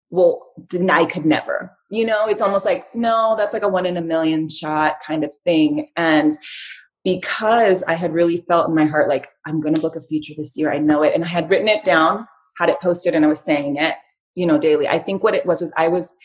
well, 0.10 0.48
then 0.70 0.90
I 0.90 1.06
could 1.06 1.26
never. 1.26 1.72
You 1.92 2.06
know, 2.06 2.28
it's 2.28 2.42
almost 2.42 2.66
like 2.66 2.94
no, 2.96 3.36
that's 3.38 3.54
like 3.54 3.64
a 3.64 3.68
one 3.68 3.86
in 3.86 3.98
a 3.98 4.02
million 4.02 4.50
shot 4.50 4.98
kind 5.06 5.24
of 5.24 5.34
thing, 5.44 5.90
and 5.96 6.38
because 7.04 7.84
I 7.84 7.94
had 7.94 8.14
really 8.14 8.38
felt 8.38 8.68
in 8.68 8.76
my 8.76 8.86
heart 8.86 9.08
like 9.08 9.30
I'm 9.46 9.62
going 9.62 9.74
to 9.74 9.82
book 9.82 9.96
a 9.96 10.02
feature 10.02 10.34
this 10.36 10.58
year, 10.58 10.72
I 10.72 10.80
know 10.80 11.04
it, 11.04 11.14
and 11.16 11.24
I 11.24 11.28
had 11.28 11.50
written 11.50 11.68
it 11.68 11.86
down 11.86 12.28
had 12.60 12.70
it 12.70 12.82
posted 12.82 13.16
and 13.16 13.26
I 13.26 13.30
was 13.30 13.40
saying 13.40 13.78
it, 13.78 13.96
you 14.36 14.46
know, 14.46 14.60
daily. 14.60 14.88
I 14.88 15.00
think 15.00 15.24
what 15.24 15.34
it 15.34 15.46
was 15.46 15.62
is 15.62 15.72
I 15.78 15.88
was, 15.88 16.16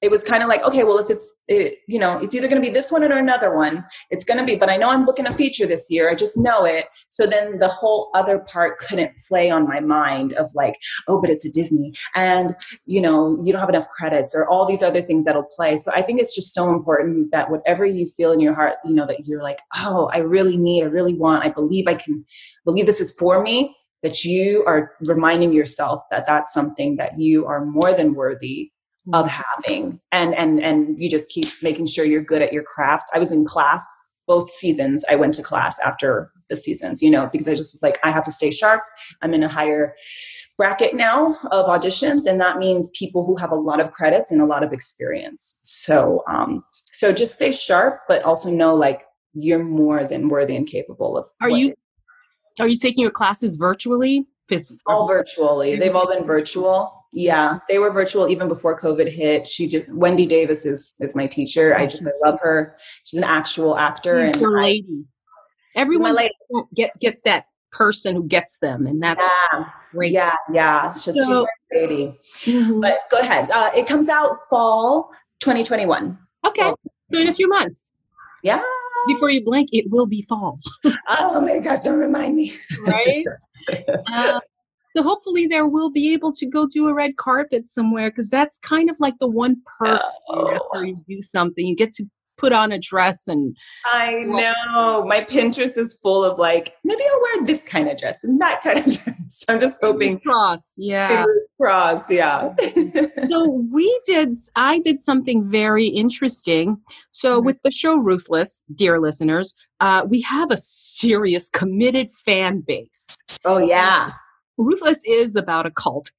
it 0.00 0.10
was 0.10 0.22
kind 0.22 0.42
of 0.42 0.48
like, 0.48 0.62
okay, 0.62 0.84
well, 0.84 0.98
if 0.98 1.10
it's, 1.10 1.34
it, 1.48 1.78
you 1.88 1.98
know, 1.98 2.18
it's 2.18 2.34
either 2.34 2.46
going 2.46 2.62
to 2.62 2.66
be 2.66 2.72
this 2.72 2.92
one 2.92 3.02
or 3.02 3.16
another 3.16 3.54
one. 3.54 3.84
It's 4.10 4.24
going 4.24 4.38
to 4.38 4.44
be, 4.44 4.54
but 4.54 4.70
I 4.70 4.76
know 4.76 4.90
I'm 4.90 5.04
booking 5.04 5.26
a 5.26 5.34
feature 5.34 5.66
this 5.66 5.90
year. 5.90 6.08
I 6.08 6.14
just 6.14 6.38
know 6.38 6.64
it. 6.64 6.86
So 7.08 7.26
then 7.26 7.58
the 7.58 7.68
whole 7.68 8.10
other 8.14 8.38
part 8.38 8.78
couldn't 8.78 9.12
play 9.28 9.50
on 9.50 9.66
my 9.66 9.80
mind 9.80 10.34
of 10.34 10.50
like, 10.54 10.78
oh, 11.08 11.20
but 11.20 11.30
it's 11.30 11.44
a 11.44 11.50
Disney 11.50 11.92
and, 12.14 12.54
you 12.86 13.00
know, 13.00 13.36
you 13.42 13.52
don't 13.52 13.60
have 13.60 13.68
enough 13.68 13.88
credits 13.88 14.34
or 14.34 14.46
all 14.46 14.66
these 14.66 14.82
other 14.82 15.02
things 15.02 15.24
that'll 15.24 15.42
play. 15.42 15.76
So 15.76 15.90
I 15.92 16.02
think 16.02 16.20
it's 16.20 16.34
just 16.34 16.54
so 16.54 16.72
important 16.72 17.32
that 17.32 17.50
whatever 17.50 17.84
you 17.84 18.06
feel 18.06 18.30
in 18.30 18.40
your 18.40 18.54
heart, 18.54 18.76
you 18.84 18.94
know, 18.94 19.06
that 19.06 19.26
you're 19.26 19.42
like, 19.42 19.58
oh, 19.76 20.10
I 20.12 20.18
really 20.18 20.56
need, 20.56 20.84
I 20.84 20.86
really 20.86 21.14
want, 21.14 21.44
I 21.44 21.48
believe 21.48 21.88
I 21.88 21.94
can 21.94 22.24
believe 22.64 22.86
this 22.86 23.00
is 23.00 23.12
for 23.12 23.42
me 23.42 23.74
that 24.02 24.24
you 24.24 24.64
are 24.66 24.92
reminding 25.00 25.52
yourself 25.52 26.02
that 26.12 26.24
that's 26.24 26.52
something 26.52 26.96
that 26.96 27.18
you 27.18 27.46
are 27.46 27.64
more 27.64 27.92
than 27.92 28.14
worthy 28.14 28.70
of 29.12 29.26
mm-hmm. 29.26 29.42
having 29.64 30.00
and 30.12 30.34
and 30.34 30.62
and 30.62 31.02
you 31.02 31.08
just 31.10 31.28
keep 31.28 31.48
making 31.62 31.86
sure 31.86 32.04
you're 32.04 32.22
good 32.22 32.42
at 32.42 32.52
your 32.52 32.62
craft 32.62 33.08
i 33.14 33.18
was 33.18 33.32
in 33.32 33.44
class 33.44 33.84
both 34.26 34.50
seasons 34.50 35.04
i 35.10 35.16
went 35.16 35.34
to 35.34 35.42
class 35.42 35.78
after 35.80 36.30
the 36.48 36.56
seasons 36.56 37.02
you 37.02 37.10
know 37.10 37.28
because 37.32 37.48
i 37.48 37.54
just 37.54 37.74
was 37.74 37.82
like 37.82 37.98
i 38.04 38.10
have 38.10 38.24
to 38.24 38.32
stay 38.32 38.50
sharp 38.50 38.82
i'm 39.22 39.34
in 39.34 39.42
a 39.42 39.48
higher 39.48 39.94
bracket 40.56 40.94
now 40.94 41.36
of 41.50 41.66
auditions 41.66 42.26
and 42.26 42.40
that 42.40 42.58
means 42.58 42.90
people 42.98 43.24
who 43.24 43.36
have 43.36 43.52
a 43.52 43.56
lot 43.56 43.80
of 43.80 43.92
credits 43.92 44.32
and 44.32 44.40
a 44.40 44.46
lot 44.46 44.62
of 44.62 44.72
experience 44.72 45.58
so 45.62 46.22
um 46.28 46.64
so 46.84 47.12
just 47.12 47.34
stay 47.34 47.52
sharp 47.52 48.00
but 48.08 48.22
also 48.24 48.50
know 48.50 48.74
like 48.74 49.02
you're 49.34 49.62
more 49.62 50.04
than 50.04 50.28
worthy 50.28 50.56
and 50.56 50.66
capable 50.66 51.16
of 51.16 51.26
are 51.40 51.50
you 51.50 51.74
are 52.60 52.68
you 52.68 52.76
taking 52.76 53.02
your 53.02 53.10
classes 53.10 53.56
virtually? 53.56 54.26
All 54.86 55.06
virtually. 55.06 55.76
They've 55.76 55.94
all 55.94 56.08
been 56.08 56.24
virtual. 56.24 56.97
Yeah, 57.12 57.58
they 57.68 57.78
were 57.78 57.90
virtual 57.90 58.28
even 58.28 58.48
before 58.48 58.78
COVID 58.78 59.10
hit. 59.10 59.46
She 59.46 59.66
just 59.66 59.88
Wendy 59.88 60.26
Davis 60.26 60.66
is 60.66 60.94
is 61.00 61.14
my 61.14 61.26
teacher. 61.26 61.76
I 61.76 61.86
just 61.86 62.06
I 62.06 62.28
love 62.28 62.38
her. 62.42 62.76
She's 63.04 63.18
an 63.18 63.24
actual 63.24 63.78
actor 63.78 64.18
and 64.18 64.40
lady. 64.40 65.04
Everyone 65.74 66.14
lady. 66.14 66.34
get 66.74 66.98
gets 67.00 67.22
that 67.22 67.46
person 67.72 68.16
who 68.16 68.26
gets 68.26 68.58
them, 68.58 68.86
and 68.86 69.02
that's 69.02 69.22
yeah, 69.52 69.64
great. 69.92 70.12
Yeah, 70.12 70.34
yeah. 70.52 70.92
She's, 70.92 71.14
so, 71.14 71.46
she's 71.72 71.80
lady. 71.80 72.18
Mm-hmm. 72.44 72.80
But 72.80 73.00
go 73.10 73.18
ahead. 73.18 73.50
Uh, 73.50 73.70
it 73.74 73.86
comes 73.86 74.08
out 74.08 74.38
fall 74.50 75.10
2021. 75.40 76.18
Okay, 76.44 76.62
fall. 76.62 76.78
so 77.06 77.18
in 77.18 77.28
a 77.28 77.32
few 77.32 77.48
months. 77.48 77.92
Yeah 78.42 78.62
before 79.06 79.30
you 79.30 79.44
blink, 79.44 79.70
it 79.72 79.90
will 79.90 80.06
be 80.06 80.22
fall. 80.22 80.60
oh 81.08 81.40
my 81.40 81.58
gosh, 81.58 81.80
don't 81.80 81.98
remind 81.98 82.36
me. 82.36 82.52
right? 82.86 83.24
Uh, 84.12 84.40
so 84.94 85.02
hopefully 85.02 85.46
there 85.46 85.66
will 85.66 85.90
be 85.90 86.12
able 86.12 86.32
to 86.32 86.46
go 86.46 86.66
do 86.66 86.88
a 86.88 86.94
red 86.94 87.16
carpet 87.16 87.68
somewhere 87.68 88.10
because 88.10 88.30
that's 88.30 88.58
kind 88.58 88.90
of 88.90 88.98
like 89.00 89.18
the 89.18 89.28
one 89.28 89.62
perk 89.78 90.02
oh. 90.28 90.50
after 90.50 90.86
you 90.86 91.04
do 91.08 91.22
something. 91.22 91.66
You 91.66 91.76
get 91.76 91.92
to 91.92 92.04
put 92.38 92.52
on 92.52 92.72
a 92.72 92.78
dress 92.78 93.28
and 93.28 93.56
I 93.84 94.22
know 94.24 95.04
my 95.06 95.22
Pinterest 95.22 95.76
is 95.76 95.98
full 96.00 96.24
of 96.24 96.38
like 96.38 96.76
maybe 96.84 97.02
I'll 97.02 97.20
wear 97.20 97.46
this 97.46 97.64
kind 97.64 97.88
of 97.88 97.98
dress 97.98 98.16
and 98.22 98.40
that 98.40 98.62
kind 98.62 98.78
of 98.78 98.84
dress. 99.04 99.44
I'm 99.48 99.60
just 99.60 99.76
hoping 99.82 100.18
cross, 100.20 100.74
yeah, 100.78 101.24
crossed, 101.60 102.10
yeah. 102.10 102.54
so 103.28 103.50
we 103.70 104.00
did. 104.06 104.34
I 104.56 104.78
did 104.78 105.00
something 105.00 105.50
very 105.50 105.86
interesting. 105.86 106.78
So 107.10 107.36
mm-hmm. 107.36 107.46
with 107.46 107.56
the 107.62 107.70
show 107.70 107.96
Ruthless, 107.96 108.62
dear 108.74 109.00
listeners, 109.00 109.54
uh, 109.80 110.06
we 110.08 110.22
have 110.22 110.50
a 110.50 110.56
serious 110.56 111.50
committed 111.50 112.10
fan 112.12 112.60
base. 112.60 113.08
Oh 113.44 113.58
yeah. 113.58 114.10
Ruthless 114.58 115.04
is 115.06 115.36
about 115.36 115.66
a 115.66 115.70
cult 115.70 116.10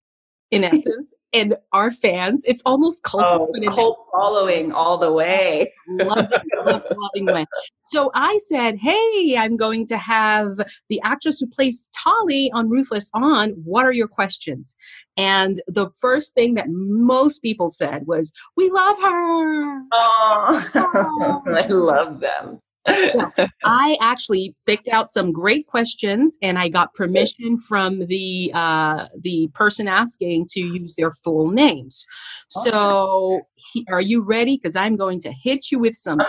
in 0.52 0.64
essence 0.64 1.14
and 1.32 1.56
our 1.74 1.92
fans 1.92 2.44
it's 2.46 2.64
almost 2.66 3.02
oh, 3.06 3.10
cult 3.10 3.26
oh, 3.32 3.76
cult 3.76 3.98
following 4.12 4.72
all 4.72 4.98
the 4.98 5.12
way. 5.12 5.72
loving, 5.88 6.40
loving 6.66 7.26
way 7.26 7.46
so 7.84 8.10
i 8.16 8.38
said 8.48 8.76
hey 8.80 9.36
i'm 9.38 9.56
going 9.56 9.86
to 9.86 9.98
have 9.98 10.60
the 10.90 11.00
actress 11.04 11.40
who 11.40 11.48
plays 11.48 11.88
Tali 11.94 12.52
on 12.52 12.70
ruthless 12.70 13.10
on 13.14 13.50
what 13.64 13.86
are 13.86 13.92
your 13.92 14.08
questions? 14.08 14.76
And 15.18 15.62
the 15.68 15.90
first 16.00 16.34
thing 16.34 16.54
that 16.56 16.68
most 16.70 17.40
people 17.40 17.70
said 17.70 18.08
was 18.08 18.32
we 18.56 18.70
love 18.70 18.98
her. 19.00 19.82
Oh, 19.92 21.42
i 21.46 21.68
love 21.68 22.20
them 22.20 22.60
So 22.90 23.32
I 23.64 23.98
actually 24.02 24.56
picked 24.66 24.88
out 24.88 25.10
some 25.10 25.32
great 25.32 25.68
questions, 25.68 26.38
and 26.42 26.58
I 26.58 26.70
got 26.70 26.94
permission 26.94 27.60
from 27.60 28.06
the 28.08 28.52
uh, 28.54 29.08
the 29.20 29.50
person 29.54 29.88
asking 29.88 30.48
to 30.52 30.60
use 30.62 30.96
their 30.96 31.12
full 31.12 31.50
names. 31.50 32.06
So, 32.50 33.42
he, 33.56 33.86
are 33.92 34.02
you 34.02 34.22
ready? 34.22 34.58
Because 34.58 34.76
I'm 34.76 34.96
going 34.96 35.20
to 35.22 35.32
hit 35.32 35.72
you 35.72 35.80
with 35.80 35.96
some 35.96 36.20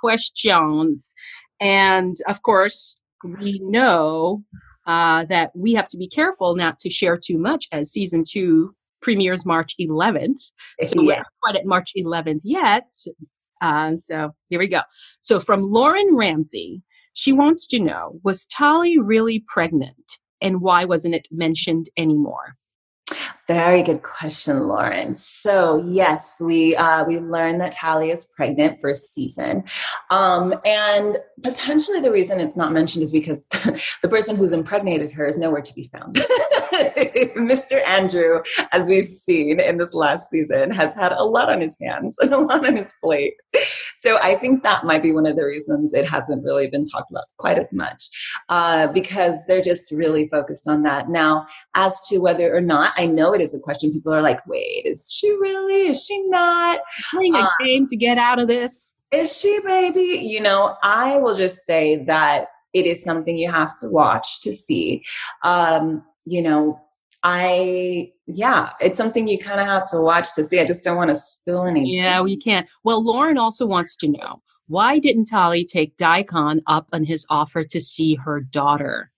questions, 0.00 1.14
and 1.60 2.16
of 2.28 2.42
course, 2.42 2.98
we 3.24 3.60
know 3.62 4.42
uh, 4.86 5.24
that 5.26 5.50
we 5.54 5.74
have 5.74 5.88
to 5.88 5.96
be 5.96 6.08
careful 6.08 6.56
not 6.56 6.78
to 6.80 6.90
share 6.90 7.16
too 7.16 7.38
much 7.38 7.68
as 7.72 7.90
season 7.90 8.22
two 8.28 8.74
premieres 9.00 9.44
March 9.44 9.74
11th. 9.78 10.38
So 10.82 11.02
we're 11.02 11.16
not 11.16 11.26
quite 11.42 11.56
at 11.56 11.66
March 11.66 11.92
11th 11.96 12.40
yet. 12.44 12.88
Um, 13.62 14.00
so 14.00 14.32
here 14.48 14.58
we 14.58 14.66
go. 14.66 14.82
So 15.20 15.40
from 15.40 15.62
Lauren 15.62 16.14
Ramsey, 16.14 16.82
she 17.14 17.32
wants 17.32 17.66
to 17.68 17.78
know 17.78 18.20
Was 18.22 18.44
Tali 18.46 18.98
really 18.98 19.42
pregnant? 19.46 20.18
And 20.42 20.60
why 20.60 20.84
wasn't 20.84 21.14
it 21.14 21.28
mentioned 21.30 21.86
anymore? 21.96 22.56
Very 23.48 23.82
good 23.82 24.02
question, 24.02 24.68
Lauren. 24.68 25.14
So 25.14 25.82
yes, 25.84 26.40
we 26.40 26.76
uh, 26.76 27.04
we 27.04 27.18
learned 27.18 27.60
that 27.60 27.72
Tally 27.72 28.10
is 28.10 28.24
pregnant 28.24 28.80
for 28.80 28.90
a 28.90 28.94
season, 28.94 29.64
um, 30.10 30.54
and 30.64 31.18
potentially 31.42 32.00
the 32.00 32.12
reason 32.12 32.38
it's 32.38 32.56
not 32.56 32.72
mentioned 32.72 33.02
is 33.02 33.12
because 33.12 33.44
the 34.02 34.08
person 34.08 34.36
who's 34.36 34.52
impregnated 34.52 35.10
her 35.12 35.26
is 35.26 35.38
nowhere 35.38 35.60
to 35.60 35.74
be 35.74 35.90
found. 35.92 36.14
Mr. 36.72 37.84
Andrew, 37.86 38.42
as 38.72 38.88
we've 38.88 39.04
seen 39.04 39.60
in 39.60 39.78
this 39.78 39.92
last 39.92 40.30
season, 40.30 40.70
has 40.70 40.94
had 40.94 41.12
a 41.12 41.24
lot 41.24 41.50
on 41.50 41.60
his 41.60 41.76
hands 41.80 42.16
and 42.20 42.32
a 42.32 42.38
lot 42.38 42.66
on 42.66 42.76
his 42.76 42.92
plate. 43.02 43.34
So 43.98 44.18
I 44.20 44.36
think 44.36 44.62
that 44.62 44.84
might 44.84 45.02
be 45.02 45.12
one 45.12 45.26
of 45.26 45.36
the 45.36 45.44
reasons 45.44 45.94
it 45.94 46.08
hasn't 46.08 46.44
really 46.44 46.66
been 46.66 46.84
talked 46.84 47.10
about 47.10 47.24
quite 47.38 47.58
as 47.58 47.72
much, 47.72 48.08
uh, 48.48 48.88
because 48.88 49.44
they're 49.46 49.62
just 49.62 49.92
really 49.92 50.26
focused 50.26 50.66
on 50.66 50.82
that 50.84 51.08
now. 51.08 51.46
As 51.74 52.08
to 52.08 52.18
whether 52.18 52.54
or 52.54 52.60
not, 52.60 52.94
I 52.96 53.06
know 53.06 53.32
it 53.32 53.40
is 53.42 53.54
a 53.54 53.60
question. 53.60 53.92
People 53.92 54.14
are 54.14 54.22
like, 54.22 54.46
wait, 54.46 54.82
is 54.84 55.10
she 55.12 55.30
really? 55.30 55.88
Is 55.88 56.04
she 56.04 56.22
not? 56.28 56.80
Playing 57.10 57.34
a 57.34 57.40
Uh, 57.40 57.48
game 57.64 57.86
to 57.88 57.96
get 57.96 58.18
out 58.18 58.40
of 58.40 58.48
this. 58.48 58.92
Is 59.12 59.36
she, 59.38 59.60
baby? 59.60 60.20
You 60.22 60.40
know, 60.40 60.76
I 60.82 61.18
will 61.18 61.36
just 61.36 61.66
say 61.66 62.02
that 62.04 62.46
it 62.72 62.86
is 62.86 63.02
something 63.02 63.36
you 63.36 63.50
have 63.50 63.78
to 63.80 63.88
watch 63.90 64.40
to 64.40 64.52
see. 64.52 65.02
Um, 65.44 66.02
you 66.24 66.40
know, 66.40 66.80
I, 67.22 68.10
yeah, 68.26 68.70
it's 68.80 68.96
something 68.96 69.28
you 69.28 69.38
kind 69.38 69.60
of 69.60 69.66
have 69.66 69.88
to 69.90 70.00
watch 70.00 70.34
to 70.34 70.46
see. 70.46 70.58
I 70.58 70.64
just 70.64 70.82
don't 70.82 70.96
want 70.96 71.10
to 71.10 71.16
spill 71.16 71.64
anything. 71.64 71.88
Yeah, 71.92 72.22
we 72.22 72.36
can't. 72.36 72.68
Well, 72.84 73.04
Lauren 73.04 73.36
also 73.38 73.66
wants 73.66 73.96
to 73.98 74.08
know 74.08 74.42
why 74.66 74.98
didn't 74.98 75.26
Tali 75.26 75.64
take 75.64 75.96
Daikon 75.98 76.62
up 76.66 76.88
on 76.92 77.04
his 77.04 77.26
offer 77.28 77.62
to 77.64 77.80
see 77.80 78.14
her 78.14 78.40
daughter? 78.40 79.11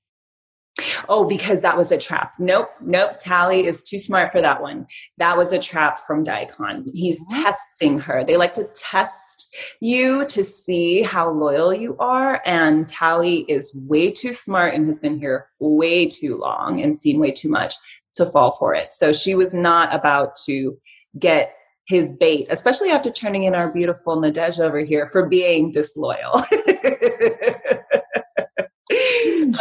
Oh, 1.08 1.24
because 1.24 1.62
that 1.62 1.76
was 1.76 1.92
a 1.92 1.98
trap. 1.98 2.32
Nope, 2.38 2.68
nope. 2.80 3.18
Tally 3.20 3.66
is 3.66 3.82
too 3.82 3.98
smart 3.98 4.32
for 4.32 4.40
that 4.40 4.60
one. 4.60 4.86
That 5.18 5.36
was 5.36 5.52
a 5.52 5.58
trap 5.58 6.00
from 6.00 6.24
Daikon. 6.24 6.86
He's 6.92 7.24
testing 7.30 7.98
her. 8.00 8.24
They 8.24 8.36
like 8.36 8.54
to 8.54 8.68
test 8.74 9.54
you 9.80 10.26
to 10.26 10.44
see 10.44 11.02
how 11.02 11.30
loyal 11.30 11.72
you 11.72 11.96
are. 11.98 12.42
And 12.44 12.88
Tally 12.88 13.40
is 13.48 13.74
way 13.74 14.10
too 14.10 14.32
smart 14.32 14.74
and 14.74 14.88
has 14.88 14.98
been 14.98 15.18
here 15.18 15.46
way 15.60 16.06
too 16.06 16.36
long 16.36 16.80
and 16.80 16.96
seen 16.96 17.20
way 17.20 17.30
too 17.30 17.48
much 17.48 17.74
to 18.14 18.26
fall 18.26 18.56
for 18.58 18.74
it. 18.74 18.92
So 18.92 19.12
she 19.12 19.34
was 19.34 19.54
not 19.54 19.94
about 19.94 20.34
to 20.46 20.76
get 21.18 21.54
his 21.86 22.10
bait, 22.12 22.46
especially 22.50 22.90
after 22.90 23.10
turning 23.10 23.44
in 23.44 23.54
our 23.54 23.72
beautiful 23.72 24.16
Nadège 24.16 24.58
over 24.58 24.80
here 24.80 25.08
for 25.08 25.28
being 25.28 25.70
disloyal. 25.70 26.42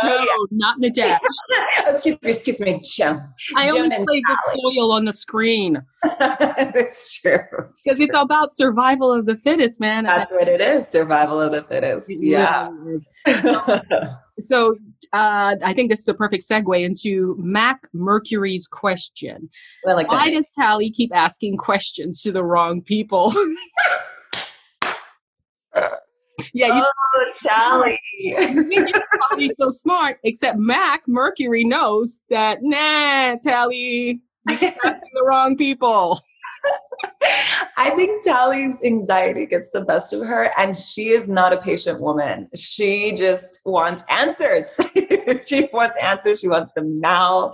Joe, 0.02 0.26
Oh, 0.30 0.48
not 0.52 0.80
Nadège. 0.80 0.98
yeah. 0.98 1.18
excuse 1.88 2.18
me, 2.22 2.30
excuse 2.30 2.60
me, 2.60 2.82
Joe. 2.84 3.20
I 3.56 3.68
Joan 3.68 3.78
only 3.84 3.96
and 3.98 4.06
play 4.08 4.22
Tally. 4.26 4.36
disloyal 4.72 4.92
on 4.92 5.06
the 5.06 5.14
screen 5.14 5.82
That's 6.20 7.20
true. 7.20 7.40
because 7.84 8.00
it's 8.00 8.16
about 8.16 8.54
survival 8.54 9.12
of 9.12 9.26
the 9.26 9.36
fittest, 9.38 9.80
man. 9.80 10.04
That's 10.06 10.32
what 10.32 10.48
it 10.48 10.62
is. 10.62 10.88
Survival 10.88 11.40
of 11.42 11.52
the 11.52 11.64
fittest. 11.64 12.10
It 12.10 12.20
Yeah. 12.22 12.70
is. 12.88 13.08
So 14.40 14.76
uh, 15.14 15.56
I 15.64 15.74
think 15.74 15.92
this 15.92 16.00
is 16.00 16.08
a 16.08 16.14
perfect 16.16 16.42
segue 16.44 16.84
into 16.84 17.36
Mac 17.38 17.88
Mercury's 17.94 18.68
question. 18.68 19.48
Like 19.86 20.08
Why 20.08 20.32
does 20.32 20.50
Tally 20.50 20.90
keep 20.90 21.12
asking 21.14 21.58
questions 21.58 22.20
to 22.24 22.32
the 22.32 22.44
wrong 22.44 22.82
people? 22.82 23.32
Yeah, 26.54 26.78
you 26.78 26.84
Oh, 27.16 27.24
Tally. 27.42 28.00
think 28.64 28.96
Tally's 29.30 29.56
so 29.58 29.70
smart, 29.70 30.20
except 30.24 30.58
Mac 30.58 31.04
Mercury 31.08 31.64
knows 31.64 32.24
that, 32.30 32.60
nah, 32.62 33.36
Tally, 33.42 34.22
you 34.50 34.58
keep 34.58 34.74
asking 34.86 35.10
the 35.14 35.24
wrong 35.26 35.56
people. 35.58 36.20
I 37.78 37.90
think 37.92 38.24
Tally's 38.24 38.80
anxiety 38.84 39.46
gets 39.46 39.70
the 39.72 39.82
best 39.82 40.14
of 40.14 40.22
her, 40.22 40.52
and 40.58 40.78
she 40.78 41.10
is 41.10 41.28
not 41.28 41.54
a 41.54 41.62
patient 41.62 42.00
woman. 42.00 42.50
She 42.56 43.14
just 43.14 43.60
wants 43.66 44.04
answers. 44.10 44.70
she 45.46 45.68
wants 45.74 45.98
answers. 46.02 46.40
She 46.40 46.48
wants 46.48 46.74
them 46.74 47.00
now, 47.00 47.52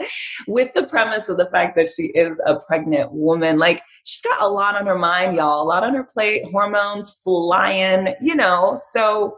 with 0.47 0.74
the 0.74 0.84
premise 0.84 1.30
of 1.30 1.38
the 1.38 1.49
fact 1.51 1.76
that 1.78 1.88
she 1.88 2.07
is 2.07 2.41
a 2.45 2.57
pregnant 2.60 3.12
woman. 3.12 3.57
Like, 3.57 3.82
she's 4.03 4.22
got 4.22 4.41
a 4.41 4.47
lot 4.47 4.76
on 4.76 4.86
her 4.86 4.97
mind, 4.97 5.36
y'all, 5.36 5.64
a 5.64 5.68
lot 5.68 5.84
on 5.84 5.93
her 5.93 6.03
plate, 6.03 6.45
hormones 6.51 7.20
flying, 7.24 8.14
you 8.22 8.36
know, 8.36 8.76
so 8.78 9.38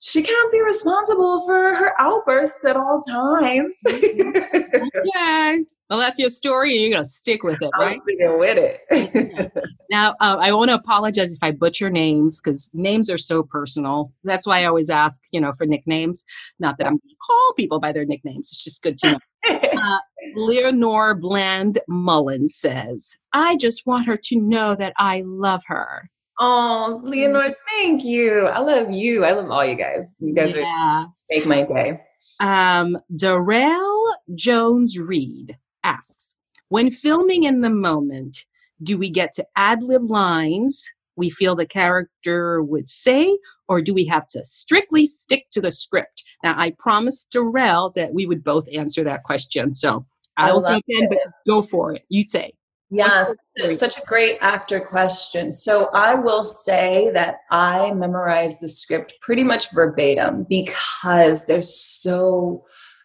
she 0.00 0.22
can't 0.22 0.52
be 0.52 0.60
responsible 0.60 1.46
for 1.46 1.74
her 1.74 1.94
outbursts 1.98 2.64
at 2.64 2.76
all 2.76 3.00
times. 3.00 3.78
Mm-hmm. 3.86 4.84
Yeah. 5.14 5.56
Well, 5.94 6.00
that's 6.00 6.18
your 6.18 6.28
story, 6.28 6.72
and 6.72 6.80
you're 6.80 6.90
going 6.90 7.04
to 7.04 7.08
stick 7.08 7.44
with 7.44 7.62
it, 7.62 7.70
right? 7.78 7.92
I'm 7.92 8.00
sticking 8.00 8.36
with 8.36 8.58
it. 8.90 9.52
Now, 9.90 10.16
uh, 10.18 10.38
I 10.40 10.52
want 10.52 10.70
to 10.70 10.74
apologize 10.74 11.30
if 11.30 11.38
I 11.40 11.52
butcher 11.52 11.88
names 11.88 12.40
because 12.40 12.68
names 12.74 13.08
are 13.10 13.18
so 13.18 13.44
personal. 13.44 14.12
That's 14.24 14.44
why 14.44 14.62
I 14.62 14.64
always 14.64 14.90
ask, 14.90 15.22
you 15.30 15.40
know, 15.40 15.52
for 15.52 15.66
nicknames. 15.66 16.24
Not 16.58 16.78
that 16.78 16.88
I'm 16.88 16.94
going 16.94 17.10
to 17.10 17.16
call 17.24 17.52
people 17.56 17.78
by 17.78 17.92
their 17.92 18.04
nicknames. 18.04 18.50
It's 18.50 18.64
just 18.64 18.82
good 18.82 18.98
to 18.98 19.12
know. 19.12 19.18
Uh, 19.74 19.98
Leonore 20.34 21.14
Bland 21.14 21.78
Mullen 21.86 22.48
says, 22.48 23.16
I 23.32 23.56
just 23.56 23.86
want 23.86 24.06
her 24.06 24.16
to 24.16 24.36
know 24.40 24.74
that 24.74 24.94
I 24.98 25.22
love 25.24 25.62
her. 25.66 26.08
Oh, 26.40 27.00
Leonore, 27.04 27.54
thank 27.70 28.02
you. 28.02 28.46
I 28.46 28.58
love 28.60 28.90
you. 28.90 29.24
I 29.24 29.30
love 29.32 29.48
all 29.50 29.64
you 29.64 29.76
guys. 29.76 30.16
You 30.18 30.34
guys 30.34 30.54
Yeah. 30.54 31.04
are 31.04 31.12
make 31.30 31.46
my 31.46 31.62
day. 31.62 32.00
Um, 32.40 32.98
Darrell 33.14 34.14
Jones 34.34 34.98
Reed 34.98 35.56
asks, 35.84 36.34
when 36.68 36.90
filming 36.90 37.44
in 37.44 37.60
the 37.60 37.70
moment, 37.70 38.38
do 38.82 38.98
we 38.98 39.10
get 39.10 39.32
to 39.34 39.46
ad 39.54 39.82
lib 39.82 40.10
lines 40.10 40.84
we 41.16 41.30
feel 41.30 41.54
the 41.54 41.66
character 41.66 42.62
would 42.62 42.88
say, 42.88 43.38
or 43.68 43.80
do 43.80 43.94
we 43.94 44.04
have 44.06 44.26
to 44.28 44.44
strictly 44.44 45.06
stick 45.06 45.46
to 45.52 45.60
the 45.60 45.70
script? 45.70 46.24
Now, 46.42 46.54
I 46.58 46.74
promised 46.78 47.30
Darrell 47.30 47.92
that 47.94 48.12
we 48.12 48.26
would 48.26 48.42
both 48.42 48.66
answer 48.74 49.04
that 49.04 49.22
question, 49.22 49.72
so 49.72 50.06
I 50.36 50.48
I'll 50.48 50.60
love 50.60 50.72
jump 50.72 50.84
in, 50.88 51.08
but 51.08 51.18
go 51.46 51.62
for 51.62 51.92
it. 51.92 52.02
You 52.08 52.24
say. 52.24 52.52
Yes, 52.90 53.34
such 53.72 53.98
a 53.98 54.02
great 54.06 54.38
actor 54.40 54.78
question. 54.78 55.52
So 55.52 55.86
I 55.94 56.14
will 56.14 56.44
say 56.44 57.10
that 57.14 57.38
I 57.50 57.92
memorize 57.92 58.60
the 58.60 58.68
script 58.68 59.14
pretty 59.20 59.42
much 59.42 59.72
verbatim 59.72 60.46
because 60.48 61.46
there's 61.46 61.74
so 61.74 62.64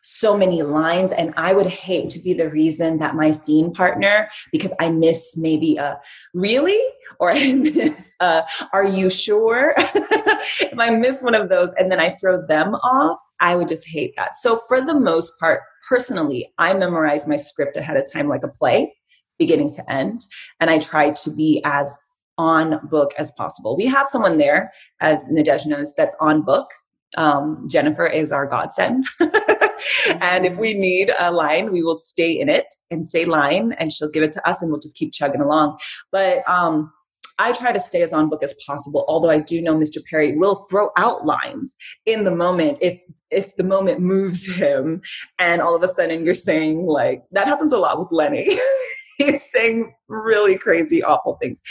so 0.10 0.36
many 0.36 0.64
lines 0.64 1.12
and 1.12 1.34
I 1.38 1.54
would 1.54 1.68
hate 1.68 2.10
to 2.12 2.20
be 2.20 2.34
the 2.34 2.50
reason 2.50 2.98
that 2.98 3.16
my 3.16 3.32
scene 3.32 3.74
partner 3.74 4.30
because 4.52 4.74
I 4.80 4.90
miss 4.90 5.38
maybe 5.38 5.78
a 5.78 6.00
really 6.34 6.80
or 7.20 7.32
I 7.36 7.54
miss 7.54 8.14
uh 8.20 8.42
are 8.74 8.88
you 8.88 9.10
sure? 9.10 9.74
if 9.78 10.80
I 10.80 10.90
miss 10.92 11.22
one 11.22 11.36
of 11.36 11.50
those 11.50 11.74
and 11.76 11.92
then 11.92 12.00
I 12.00 12.16
throw 12.16 12.46
them 12.46 12.76
off, 12.76 13.20
I 13.40 13.56
would 13.56 13.68
just 13.68 13.88
hate 13.88 14.14
that. 14.18 14.36
So 14.36 14.60
for 14.68 14.84
the 14.84 14.94
most 14.94 15.40
part 15.40 15.62
personally, 15.88 16.52
I 16.58 16.74
memorize 16.74 17.28
my 17.28 17.38
script 17.38 17.78
ahead 17.78 17.98
of 17.98 18.12
time 18.12 18.28
like 18.28 18.44
a 18.44 18.48
play 18.48 18.94
beginning 19.38 19.72
to 19.72 19.92
end. 19.92 20.22
And 20.60 20.70
I 20.70 20.80
try 20.80 21.12
to 21.12 21.32
be 21.32 21.62
as 21.66 21.98
on 22.38 22.80
book 22.88 23.12
as 23.18 23.32
possible. 23.32 23.76
We 23.76 23.86
have 23.88 24.08
someone 24.08 24.38
there, 24.38 24.72
as 25.02 25.28
Nadège 25.30 25.66
knows, 25.66 25.96
that's 25.96 26.16
on 26.20 26.42
book. 26.42 26.70
Um, 27.18 27.68
Jennifer 27.70 28.06
is 28.06 28.32
our 28.32 28.46
godsend. 28.46 29.06
and 30.22 30.46
if 30.46 30.58
we 30.58 30.74
need 30.74 31.12
a 31.20 31.32
line, 31.32 31.72
we 31.72 31.84
will 31.84 31.98
stay 31.98 32.32
in 32.32 32.50
it 32.50 32.66
and 32.92 33.08
say 33.08 33.26
line, 33.26 33.74
and 33.74 33.92
she'll 33.92 34.10
give 34.10 34.24
it 34.24 34.32
to 34.34 34.50
us, 34.50 34.62
and 34.62 34.72
we'll 34.72 34.80
just 34.80 34.96
keep 34.96 35.14
chugging 35.14 35.42
along. 35.42 35.78
But 36.12 36.48
um, 36.50 36.92
I 37.40 37.54
try 37.54 37.72
to 37.72 37.80
stay 37.80 38.02
as 38.02 38.14
on 38.14 38.30
book 38.30 38.44
as 38.44 38.54
possible. 38.68 39.06
Although 39.08 39.30
I 39.30 39.40
do 39.40 39.62
know 39.62 39.76
Mr. 39.76 40.04
Perry 40.10 40.36
will 40.36 40.56
throw 40.70 40.90
out 40.98 41.26
lines 41.26 41.76
in 42.06 42.26
the 42.26 42.36
moment 42.36 42.78
if 42.82 43.00
if 43.32 43.56
the 43.56 43.64
moment 43.64 44.00
moves 44.00 44.48
him, 44.48 45.02
and 45.40 45.62
all 45.62 45.76
of 45.76 45.84
a 45.84 45.88
sudden 45.88 46.26
you're 46.26 46.34
saying 46.34 46.86
like 46.86 47.24
that 47.32 47.48
happens 47.48 47.74
a 47.74 47.78
lot 47.78 48.00
with 48.00 48.12
Lenny. 48.12 48.60
He's 49.18 49.50
saying 49.52 49.94
really 50.08 50.58
crazy, 50.58 51.04
awful 51.04 51.38
things. 51.42 51.62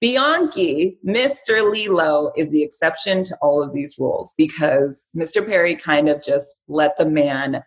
Bianchi, 0.00 0.98
Mr. 1.06 1.70
Lilo, 1.70 2.30
is 2.36 2.50
the 2.50 2.62
exception 2.62 3.24
to 3.24 3.36
all 3.40 3.62
of 3.62 3.72
these 3.72 3.94
rules 3.98 4.34
because 4.36 5.08
Mr. 5.16 5.44
Perry 5.44 5.74
kind 5.74 6.08
of 6.08 6.22
just 6.22 6.60
let 6.68 6.98
the 6.98 7.06
man 7.06 7.62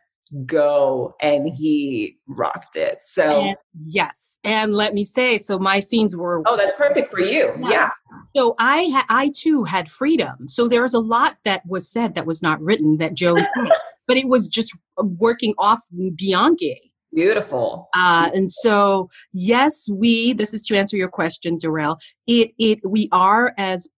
go 0.45 1.15
and 1.21 1.49
he 1.49 2.17
rocked 2.27 2.75
it. 2.75 2.97
So, 3.01 3.41
and, 3.41 3.57
yes. 3.85 4.39
And 4.43 4.73
let 4.73 4.93
me 4.93 5.03
say, 5.03 5.37
so 5.37 5.57
my 5.57 5.79
scenes 5.79 6.15
were. 6.15 6.43
Oh, 6.45 6.55
that's 6.55 6.75
perfect 6.77 7.09
for 7.09 7.19
you. 7.19 7.53
Yeah. 7.61 7.69
yeah. 7.69 7.89
So 8.35 8.55
I, 8.59 8.89
ha- 8.93 9.05
I 9.09 9.31
too 9.35 9.63
had 9.63 9.89
freedom. 9.89 10.47
So 10.47 10.67
there 10.67 10.83
was 10.83 10.93
a 10.93 10.99
lot 10.99 11.37
that 11.45 11.63
was 11.65 11.91
said 11.91 12.15
that 12.15 12.25
was 12.25 12.43
not 12.43 12.61
written 12.61 12.97
that 12.97 13.15
Joe 13.15 13.35
said, 13.35 13.71
but 14.07 14.17
it 14.17 14.27
was 14.27 14.47
just 14.47 14.77
working 14.97 15.53
off 15.57 15.79
Bianchi. 16.15 16.88
Beautiful. 17.13 17.89
Uh, 17.95 18.29
and 18.33 18.51
so, 18.51 19.09
yes, 19.33 19.87
we. 19.91 20.33
This 20.33 20.53
is 20.53 20.61
to 20.67 20.77
answer 20.77 20.95
your 20.95 21.09
question, 21.09 21.57
Darrell. 21.57 21.97
It 22.27 22.51
it 22.59 22.79
we 22.85 23.09
are 23.11 23.53
as 23.57 23.89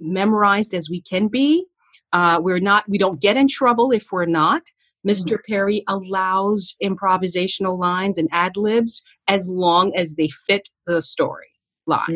memorized 0.00 0.74
as 0.74 0.90
we 0.90 1.00
can 1.00 1.28
be. 1.28 1.64
Uh, 2.12 2.38
we're 2.42 2.60
not. 2.60 2.84
We 2.88 2.98
don't 2.98 3.20
get 3.20 3.36
in 3.36 3.48
trouble 3.48 3.90
if 3.90 4.08
we're 4.12 4.26
not. 4.26 4.62
Mr. 5.06 5.32
Mm-hmm. 5.32 5.52
Perry 5.52 5.84
allows 5.88 6.76
improvisational 6.82 7.78
lines 7.78 8.18
and 8.18 8.28
ad 8.32 8.56
libs 8.56 9.02
as 9.28 9.50
long 9.50 9.94
as 9.96 10.16
they 10.16 10.28
fit 10.28 10.68
the 10.86 11.00
story 11.00 11.46
line. 11.86 12.00
Mm-hmm. 12.00 12.14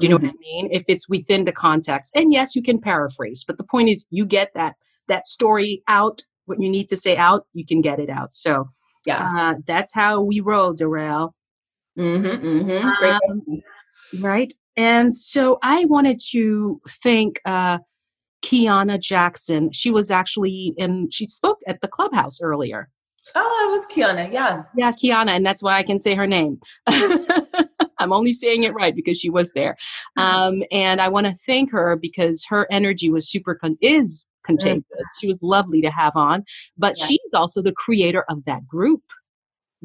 You 0.00 0.08
know 0.08 0.16
mm-hmm. 0.16 0.26
what 0.26 0.34
I 0.34 0.40
mean? 0.40 0.68
If 0.72 0.84
it's 0.88 1.08
within 1.08 1.44
the 1.44 1.52
context. 1.52 2.12
And 2.16 2.32
yes, 2.32 2.56
you 2.56 2.62
can 2.62 2.80
paraphrase, 2.80 3.44
but 3.46 3.58
the 3.58 3.64
point 3.64 3.90
is 3.90 4.06
you 4.10 4.26
get 4.26 4.52
that 4.54 4.74
that 5.06 5.26
story 5.26 5.82
out, 5.86 6.22
what 6.46 6.60
you 6.60 6.68
need 6.68 6.88
to 6.88 6.96
say 6.96 7.16
out, 7.16 7.46
you 7.52 7.64
can 7.64 7.80
get 7.80 8.00
it 8.00 8.10
out. 8.10 8.34
So 8.34 8.68
yeah. 9.06 9.30
Uh, 9.34 9.54
that's 9.66 9.94
how 9.94 10.20
we 10.20 10.40
roll, 10.40 10.72
Darrell. 10.72 11.34
Mm-hmm, 11.98 12.46
mm-hmm. 12.46 13.04
Um, 13.04 13.62
right. 14.20 14.52
And 14.76 15.14
so 15.14 15.58
I 15.62 15.84
wanted 15.84 16.18
to 16.30 16.80
thank 16.88 17.40
uh, 17.44 17.78
Kiana 18.44 19.00
Jackson. 19.00 19.70
She 19.72 19.90
was 19.90 20.10
actually 20.10 20.74
in, 20.76 21.10
she 21.10 21.28
spoke 21.28 21.58
at 21.66 21.80
the 21.80 21.88
clubhouse 21.88 22.40
earlier. 22.42 22.88
Oh, 23.34 23.68
it 23.68 23.76
was 23.76 23.86
Kiana. 23.86 24.30
Yeah. 24.32 24.64
Yeah, 24.76 24.92
Kiana. 24.92 25.30
And 25.30 25.46
that's 25.46 25.62
why 25.62 25.78
I 25.78 25.82
can 25.82 25.98
say 25.98 26.14
her 26.14 26.26
name. 26.26 26.60
I'm 27.98 28.12
only 28.12 28.32
saying 28.32 28.64
it 28.64 28.74
right 28.74 28.94
because 28.94 29.18
she 29.18 29.30
was 29.30 29.52
there. 29.52 29.76
Mm-hmm. 30.18 30.36
Um, 30.36 30.62
and 30.70 31.00
I 31.00 31.08
want 31.08 31.26
to 31.26 31.32
thank 31.32 31.70
her 31.70 31.96
because 31.96 32.44
her 32.48 32.66
energy 32.70 33.08
was 33.08 33.30
super, 33.30 33.54
con- 33.54 33.78
is 33.80 34.26
contagious. 34.44 34.84
Mm. 34.92 35.20
She 35.20 35.26
was 35.26 35.42
lovely 35.42 35.80
to 35.82 35.90
have 35.90 36.16
on, 36.16 36.44
but 36.76 36.94
yeah. 36.98 37.06
she's 37.06 37.34
also 37.34 37.62
the 37.62 37.72
creator 37.72 38.24
of 38.28 38.44
that 38.44 38.66
group 38.66 39.02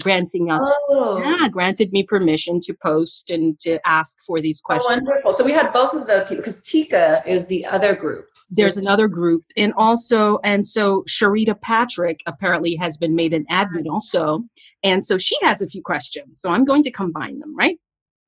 granting 0.02 0.50
us 0.50 0.70
oh. 0.90 1.20
yeah 1.20 1.48
granted 1.50 1.92
me 1.92 2.04
permission 2.04 2.60
to 2.60 2.74
post 2.74 3.30
and 3.30 3.60
to 3.60 3.80
ask 3.88 4.18
for 4.26 4.42
these 4.42 4.62
oh, 4.64 4.68
questions 4.68 5.02
oh, 5.02 5.06
wonderful 5.06 5.36
so 5.36 5.44
we 5.44 5.52
had 5.52 5.72
both 5.74 5.94
of 5.94 6.08
the 6.08 6.22
people 6.22 6.38
because 6.38 6.62
tika 6.62 7.22
is 7.26 7.48
the 7.48 7.66
other 7.66 7.96
group 7.96 8.26
there's 8.50 8.78
another 8.78 9.08
group 9.08 9.44
and 9.58 9.74
also 9.78 10.40
and 10.44 10.66
so 10.66 11.04
sharita 11.08 11.60
patrick 11.62 12.22
apparently 12.26 12.76
has 12.76 12.98
been 12.98 13.16
made 13.16 13.34
an 13.34 13.46
admin 13.52 13.86
also 13.90 14.44
and 14.84 15.04
so 15.04 15.18
she 15.18 15.36
has 15.42 15.62
a 15.62 15.68
few 15.68 15.82
questions 15.82 16.40
so 16.40 16.50
i'm 16.50 16.66
going 16.66 16.84
to 16.84 16.92
combine 16.92 17.40
them 17.40 17.56
right 17.56 17.78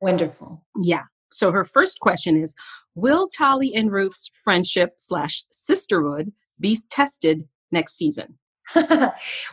wonderful 0.02 0.64
yeah 0.82 1.04
so 1.32 1.52
her 1.52 1.66
first 1.66 2.00
question 2.00 2.38
is 2.38 2.56
Will 2.96 3.28
Tali 3.28 3.74
and 3.74 3.92
Ruth's 3.92 4.30
friendship 4.44 4.94
slash 4.98 5.44
sisterhood 5.52 6.34
be 6.60 6.78
tested 6.90 7.48
next 7.72 7.98
season? 7.98 8.38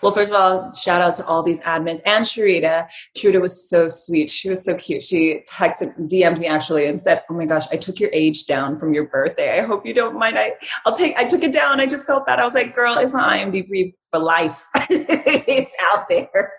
well, 0.02 0.12
first 0.12 0.30
of 0.30 0.36
all, 0.36 0.72
shout 0.74 1.00
out 1.00 1.14
to 1.14 1.26
all 1.26 1.42
these 1.42 1.60
admins 1.62 2.00
and 2.06 2.24
Sharita. 2.24 2.88
Sharita 3.16 3.40
was 3.40 3.68
so 3.68 3.88
sweet. 3.88 4.30
She 4.30 4.48
was 4.48 4.64
so 4.64 4.76
cute. 4.76 5.02
She 5.02 5.40
texted, 5.50 5.92
DM'd 6.08 6.38
me 6.38 6.46
actually 6.46 6.86
and 6.86 7.02
said, 7.02 7.22
"Oh 7.28 7.34
my 7.34 7.44
gosh, 7.44 7.64
I 7.72 7.76
took 7.76 7.98
your 7.98 8.10
age 8.12 8.46
down 8.46 8.78
from 8.78 8.94
your 8.94 9.08
birthday. 9.08 9.58
I 9.58 9.62
hope 9.62 9.84
you 9.84 9.92
don't 9.92 10.16
mind. 10.16 10.38
I, 10.38 10.52
I'll 10.86 10.94
take. 10.94 11.16
I 11.16 11.24
took 11.24 11.42
it 11.42 11.52
down. 11.52 11.80
I 11.80 11.86
just 11.86 12.06
felt 12.06 12.26
bad. 12.26 12.38
I 12.38 12.44
was 12.44 12.54
like, 12.54 12.74
girl, 12.76 12.96
it's 12.98 13.12
not 13.12 13.30
IMDb 13.30 13.94
for 14.10 14.20
life. 14.20 14.66
it's 14.90 15.74
out 15.92 16.08
there." 16.08 16.52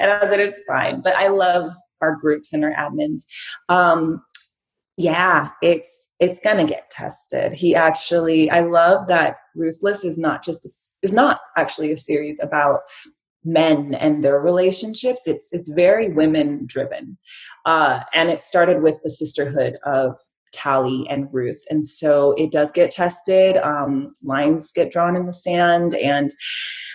And 0.00 0.10
I 0.10 0.28
said, 0.28 0.40
"It's 0.40 0.58
fine." 0.66 1.02
But 1.02 1.14
I 1.14 1.28
love 1.28 1.70
our 2.00 2.16
groups 2.16 2.52
and 2.52 2.64
our 2.64 2.72
admins. 2.72 3.22
Um, 3.68 4.22
yeah 5.00 5.48
it's 5.62 6.10
it's 6.18 6.40
gonna 6.40 6.64
get 6.64 6.90
tested. 6.90 7.54
He 7.54 7.74
actually 7.74 8.50
i 8.50 8.60
love 8.60 9.08
that 9.08 9.36
ruthless 9.56 10.04
is 10.04 10.18
not 10.18 10.44
just 10.44 10.66
a, 10.66 10.70
is 11.02 11.12
not 11.12 11.40
actually 11.56 11.90
a 11.92 11.96
series 11.96 12.38
about 12.42 12.80
men 13.42 13.94
and 13.94 14.22
their 14.22 14.38
relationships. 14.38 15.26
It's 15.26 15.52
it's 15.52 15.70
very 15.70 16.08
women 16.10 16.64
driven 16.66 17.16
uh, 17.64 18.00
and 18.12 18.28
it 18.28 18.42
started 18.42 18.82
with 18.82 19.00
the 19.02 19.10
sisterhood 19.10 19.78
of 19.86 20.18
tali 20.52 21.06
and 21.08 21.32
ruth. 21.32 21.62
And 21.70 21.86
so 21.86 22.34
it 22.36 22.52
does 22.52 22.70
get 22.70 22.90
tested 22.90 23.56
um, 23.58 24.12
lines 24.22 24.72
get 24.72 24.90
drawn 24.90 25.16
in 25.16 25.24
the 25.24 25.32
sand 25.32 25.94
and 25.94 26.30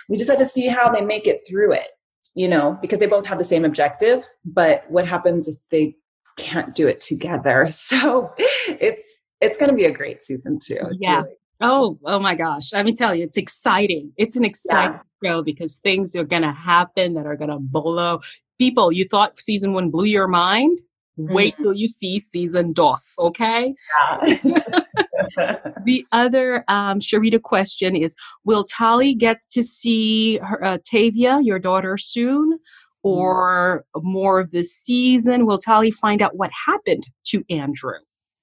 we 0.10 0.18
just 0.18 0.30
have 0.30 0.39
to 0.39 0.45
see 0.45 0.68
how 0.68 0.91
they 0.91 1.01
make 1.01 1.26
it 1.26 1.39
through 1.49 1.74
it 1.74 1.88
you 2.36 2.47
know 2.49 2.78
because 2.82 2.99
they 2.99 3.08
both 3.08 3.26
have 3.26 3.38
the 3.38 3.43
same 3.43 3.66
objective 3.66 4.28
but 4.43 4.84
what 4.89 5.08
happens 5.08 5.47
if 5.47 5.56
they 5.72 5.95
can't 6.38 6.76
do 6.76 6.88
it 6.88 7.02
together. 7.02 7.68
So 7.76 8.34
it's 8.68 9.28
it's 9.42 9.58
going 9.58 9.70
to 9.70 9.76
be 9.76 9.86
a 9.86 9.92
great 9.92 10.22
season 10.22 10.60
too. 10.60 10.80
It's 10.92 10.98
yeah. 11.00 11.22
Really- 11.22 11.36
oh, 11.62 12.00
oh 12.06 12.20
my 12.20 12.36
gosh. 12.36 12.74
Let 12.74 12.86
me 12.86 12.94
tell 12.94 13.14
you, 13.14 13.24
it's 13.24 13.38
exciting. 13.38 14.12
It's 14.18 14.36
an 14.36 14.44
exciting 14.44 15.00
yeah. 15.22 15.30
show 15.30 15.44
because 15.44 15.78
things 15.78 16.16
are 16.16 16.24
going 16.24 16.42
to 16.42 16.52
happen 16.52 17.14
that 17.14 17.26
are 17.26 17.36
going 17.36 17.50
to 17.50 17.60
blow 17.60 18.22
people. 18.58 18.92
You 18.92 19.06
thought 19.06 19.40
season 19.40 19.74
one 19.74 19.90
blew 19.92 20.06
your 20.06 20.28
mind. 20.28 20.80
Wait 21.18 21.54
mm-hmm. 21.54 21.64
till 21.64 21.74
you 21.74 21.88
see 21.88 22.20
season 22.20 22.74
dos, 22.74 23.16
okay? 23.20 23.74
Yeah. 24.22 25.58
the 25.86 26.06
other 26.12 26.66
um, 26.68 27.00
Sharita 27.00 27.42
question 27.42 27.96
is 27.96 28.16
Will 28.44 28.66
Tali 28.66 29.14
gets 29.14 29.48
to 29.48 29.64
see 29.64 30.38
her, 30.40 30.62
uh, 30.64 30.78
Tavia, 30.84 31.40
your 31.42 31.58
daughter, 31.58 31.98
soon? 31.98 32.60
Mm-hmm. 33.06 33.20
or 33.20 33.86
more 33.97 34.39
of 34.39 34.51
the 34.51 34.64
season? 34.64 35.45
Will 35.45 35.60
Tali 35.60 35.91
find 35.91 36.22
out 36.22 36.36
what 36.36 36.51
happened 36.66 37.08
to 37.26 37.43
Andrew 37.49 37.99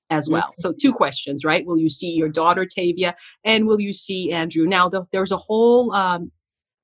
as 0.09 0.29
well? 0.31 0.43
Mm-hmm. 0.43 0.61
So, 0.61 0.73
two 0.81 0.93
questions, 0.93 1.45
right? 1.45 1.67
Will 1.67 1.79
you 1.79 1.91
see 1.91 2.11
your 2.11 2.29
daughter 2.29 2.65
Tavia 2.65 3.15
and 3.45 3.67
will 3.67 3.81
you 3.81 3.93
see 3.93 4.31
Andrew? 4.31 4.67
Now, 4.67 4.89
the, 4.89 5.05
there's 5.11 5.33
a 5.33 5.37
whole 5.37 5.93
um, 5.93 6.31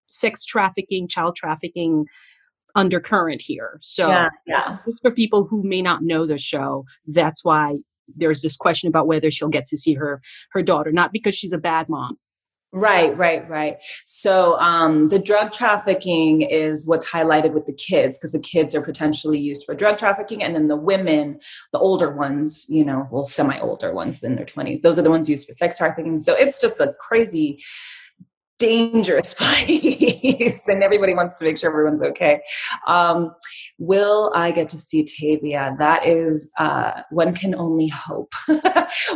sex 0.08 0.44
trafficking, 0.44 1.06
child 1.06 1.36
trafficking 1.36 2.06
undercurrent 2.74 3.42
here. 3.42 3.78
So, 3.80 4.08
yeah, 4.08 4.28
yeah. 4.46 4.78
just 4.84 5.00
for 5.02 5.10
people 5.10 5.46
who 5.46 5.62
may 5.62 5.82
not 5.82 6.02
know 6.02 6.26
the 6.26 6.38
show, 6.38 6.84
that's 7.06 7.44
why 7.44 7.76
there's 8.16 8.42
this 8.42 8.56
question 8.56 8.88
about 8.88 9.06
whether 9.06 9.30
she'll 9.30 9.48
get 9.48 9.66
to 9.66 9.76
see 9.76 9.94
her 9.94 10.20
her 10.52 10.62
daughter, 10.62 10.90
not 10.90 11.12
because 11.12 11.34
she's 11.34 11.52
a 11.52 11.58
bad 11.58 11.88
mom, 11.88 12.18
Right, 12.70 13.16
right, 13.16 13.48
right. 13.48 13.78
So 14.04 14.58
um, 14.58 15.08
the 15.08 15.18
drug 15.18 15.52
trafficking 15.52 16.42
is 16.42 16.86
what's 16.86 17.08
highlighted 17.08 17.52
with 17.52 17.64
the 17.64 17.72
kids 17.72 18.18
because 18.18 18.32
the 18.32 18.38
kids 18.38 18.74
are 18.74 18.82
potentially 18.82 19.38
used 19.38 19.64
for 19.64 19.74
drug 19.74 19.96
trafficking, 19.96 20.42
and 20.42 20.54
then 20.54 20.68
the 20.68 20.76
women, 20.76 21.38
the 21.72 21.78
older 21.78 22.14
ones, 22.14 22.66
you 22.68 22.84
know, 22.84 23.08
well, 23.10 23.24
semi-older 23.24 23.94
ones 23.94 24.22
in 24.22 24.34
their 24.34 24.44
twenties, 24.44 24.82
those 24.82 24.98
are 24.98 25.02
the 25.02 25.10
ones 25.10 25.30
used 25.30 25.46
for 25.46 25.54
sex 25.54 25.78
trafficking. 25.78 26.18
So 26.18 26.34
it's 26.34 26.60
just 26.60 26.78
a 26.78 26.94
crazy 27.00 27.58
dangerous 28.58 29.34
place 29.38 30.62
and 30.68 30.82
everybody 30.82 31.14
wants 31.14 31.38
to 31.38 31.44
make 31.44 31.58
sure 31.58 31.70
everyone's 31.70 32.02
okay. 32.02 32.40
Um, 32.86 33.34
will 33.78 34.32
i 34.34 34.50
get 34.50 34.68
to 34.70 34.78
see 34.78 35.04
tavia? 35.04 35.76
That 35.78 36.06
is 36.06 36.50
uh, 36.58 37.02
one 37.10 37.34
can 37.34 37.54
only 37.54 37.88
hope. 37.88 38.32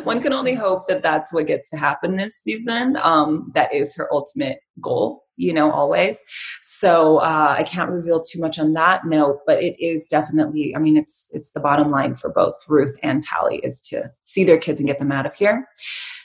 One 0.05 0.20
can 0.20 0.32
only 0.32 0.55
hope 0.55 0.86
that 0.88 1.03
that's 1.03 1.32
what 1.32 1.47
gets 1.47 1.70
to 1.70 1.76
happen 1.76 2.16
this 2.16 2.36
season. 2.36 2.97
Um, 3.03 3.51
that 3.55 3.72
is 3.72 3.95
her 3.97 4.12
ultimate 4.12 4.59
goal 4.80 5.24
you 5.36 5.53
know 5.53 5.70
always. 5.70 6.24
So 6.62 7.18
uh, 7.18 7.55
i 7.59 7.62
can't 7.62 7.90
reveal 7.90 8.20
too 8.20 8.40
much 8.40 8.59
on 8.59 8.72
that 8.74 9.07
note 9.07 9.40
but 9.47 9.62
it 9.62 9.76
is 9.82 10.07
definitely 10.07 10.74
i 10.76 10.78
mean 10.78 10.97
it's 10.97 11.28
it's 11.32 11.53
the 11.53 11.61
bottom 11.61 11.90
line 11.90 12.14
for 12.14 12.30
both 12.30 12.55
ruth 12.68 12.97
and 13.03 13.22
tali 13.22 13.59
is 13.59 13.80
to 13.88 14.11
see 14.22 14.45
their 14.45 14.59
kids 14.59 14.80
and 14.80 14.86
get 14.86 14.99
them 14.99 15.12
out 15.12 15.26
of 15.26 15.34
here. 15.34 15.66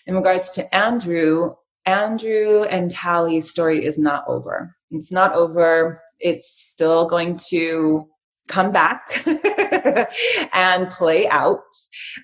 In 0.05 0.15
regards 0.15 0.53
to 0.53 0.75
andrew 0.75 1.55
Andrew 1.87 2.63
and 2.63 2.91
Tali's 2.91 3.49
story 3.49 3.83
is 3.83 3.97
not 3.97 4.25
over. 4.27 4.75
It's 4.91 5.11
not 5.11 5.33
over. 5.33 6.01
It's 6.19 6.47
still 6.47 7.05
going 7.05 7.37
to 7.49 8.07
come 8.49 8.71
back 8.71 9.23
and 10.53 10.89
play 10.89 11.27
out. 11.29 11.63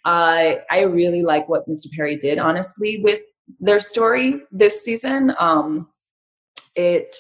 Uh, 0.06 0.56
I 0.70 0.82
really 0.82 1.24
like 1.24 1.48
what 1.48 1.68
Mr. 1.68 1.88
Perry 1.96 2.18
did, 2.18 2.40
honestly, 2.40 3.00
with 3.02 3.22
their 3.60 3.80
story 3.80 4.42
this 4.52 4.84
season. 4.84 5.34
Um, 5.40 5.88
it 6.76 7.16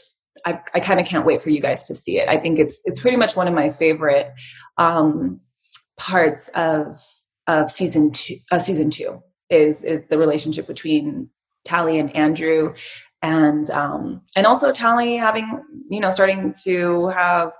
I, 0.45 0.59
I 0.73 0.79
kind 0.81 0.99
of 0.99 1.05
can't 1.05 1.25
wait 1.25 1.41
for 1.41 1.49
you 1.49 1.61
guys 1.61 1.85
to 1.87 1.95
see 1.95 2.19
it. 2.19 2.27
I 2.27 2.37
think 2.37 2.59
it's 2.59 2.81
it's 2.85 2.99
pretty 2.99 3.17
much 3.17 3.37
one 3.37 3.47
of 3.47 3.53
my 3.53 3.69
favorite 3.69 4.31
um, 4.77 5.39
parts 5.97 6.49
of 6.55 6.97
of 7.47 7.71
season 7.71 8.11
two. 8.11 8.37
Of 8.51 8.61
season 8.61 8.89
two 8.89 9.21
is 9.49 9.83
is 9.83 10.07
the 10.09 10.17
relationship 10.17 10.67
between 10.67 11.29
Tali 11.65 11.99
and 11.99 12.15
Andrew, 12.15 12.73
and 13.21 13.69
um, 13.69 14.21
and 14.35 14.45
also 14.45 14.71
Tali 14.71 15.15
having 15.17 15.61
you 15.89 15.99
know 15.99 16.09
starting 16.09 16.53
to 16.63 17.07
have 17.09 17.53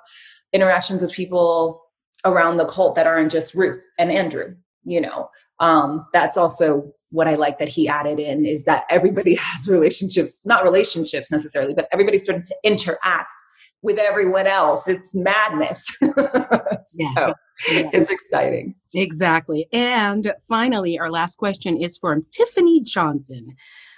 interactions 0.51 1.01
with 1.01 1.11
people 1.11 1.81
around 2.25 2.57
the 2.57 2.65
cult 2.65 2.95
that 2.95 3.07
aren't 3.07 3.31
just 3.31 3.53
Ruth 3.53 3.83
and 3.97 4.11
Andrew. 4.11 4.55
you 4.85 5.01
know 5.01 5.29
um, 5.59 6.05
that's 6.13 6.37
also 6.37 6.91
what 7.09 7.27
i 7.27 7.35
like 7.35 7.57
that 7.59 7.69
he 7.69 7.87
added 7.87 8.19
in 8.19 8.45
is 8.45 8.65
that 8.65 8.83
everybody 8.89 9.35
has 9.39 9.67
relationships 9.67 10.41
not 10.45 10.63
relationships 10.63 11.31
necessarily 11.31 11.73
but 11.73 11.87
everybody's 11.91 12.23
starting 12.23 12.43
to 12.43 12.55
interact 12.63 13.33
with 13.81 13.97
everyone 13.97 14.47
else 14.47 14.87
it's 14.87 15.13
madness 15.15 15.85
yeah. 16.01 17.13
so 17.15 17.33
yeah. 17.71 17.89
it's 17.93 18.09
exciting 18.09 18.75
exactly 18.93 19.67
and 19.73 20.33
finally 20.47 20.97
our 20.97 21.11
last 21.11 21.37
question 21.37 21.77
is 21.77 21.97
from 21.97 22.25
tiffany 22.31 22.81
johnson 22.81 23.55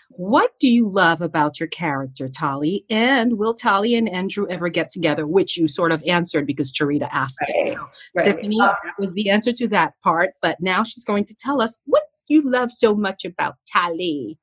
what 0.09 0.51
do 0.59 0.67
you 0.67 0.87
love 0.87 1.21
about 1.21 1.59
your 1.59 1.67
character, 1.67 2.27
Tali? 2.27 2.85
And 2.89 3.37
will 3.37 3.53
Tali 3.53 3.95
and 3.95 4.07
Andrew 4.07 4.47
ever 4.49 4.69
get 4.69 4.89
together? 4.89 5.27
Which 5.27 5.57
you 5.57 5.67
sort 5.67 5.91
of 5.91 6.03
answered 6.07 6.47
because 6.47 6.71
Sharita 6.71 7.09
asked 7.11 7.39
right. 7.41 7.73
it. 7.73 7.77
Right. 8.15 8.25
Tiffany, 8.25 8.59
uh, 8.61 8.67
that 8.67 8.93
was 8.99 9.13
the 9.13 9.29
answer 9.29 9.51
to 9.53 9.67
that 9.69 9.93
part. 10.03 10.31
But 10.41 10.57
now 10.61 10.83
she's 10.83 11.05
going 11.05 11.25
to 11.25 11.35
tell 11.35 11.61
us 11.61 11.79
what 11.85 12.03
you 12.27 12.41
love 12.41 12.71
so 12.71 12.95
much 12.95 13.25
about 13.25 13.55
Tali. 13.67 14.37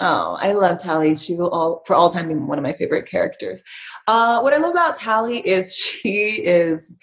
Oh, 0.00 0.36
I 0.40 0.52
love 0.52 0.80
Tali. 0.80 1.14
She 1.14 1.34
will 1.34 1.50
all 1.50 1.82
for 1.86 1.94
all 1.94 2.10
time 2.10 2.28
be 2.28 2.34
one 2.34 2.58
of 2.58 2.64
my 2.64 2.72
favorite 2.72 3.06
characters. 3.06 3.62
Uh, 4.06 4.40
what 4.40 4.52
I 4.52 4.58
love 4.58 4.72
about 4.72 4.96
Tali 4.96 5.38
is 5.38 5.74
she 5.76 6.42
is 6.44 6.94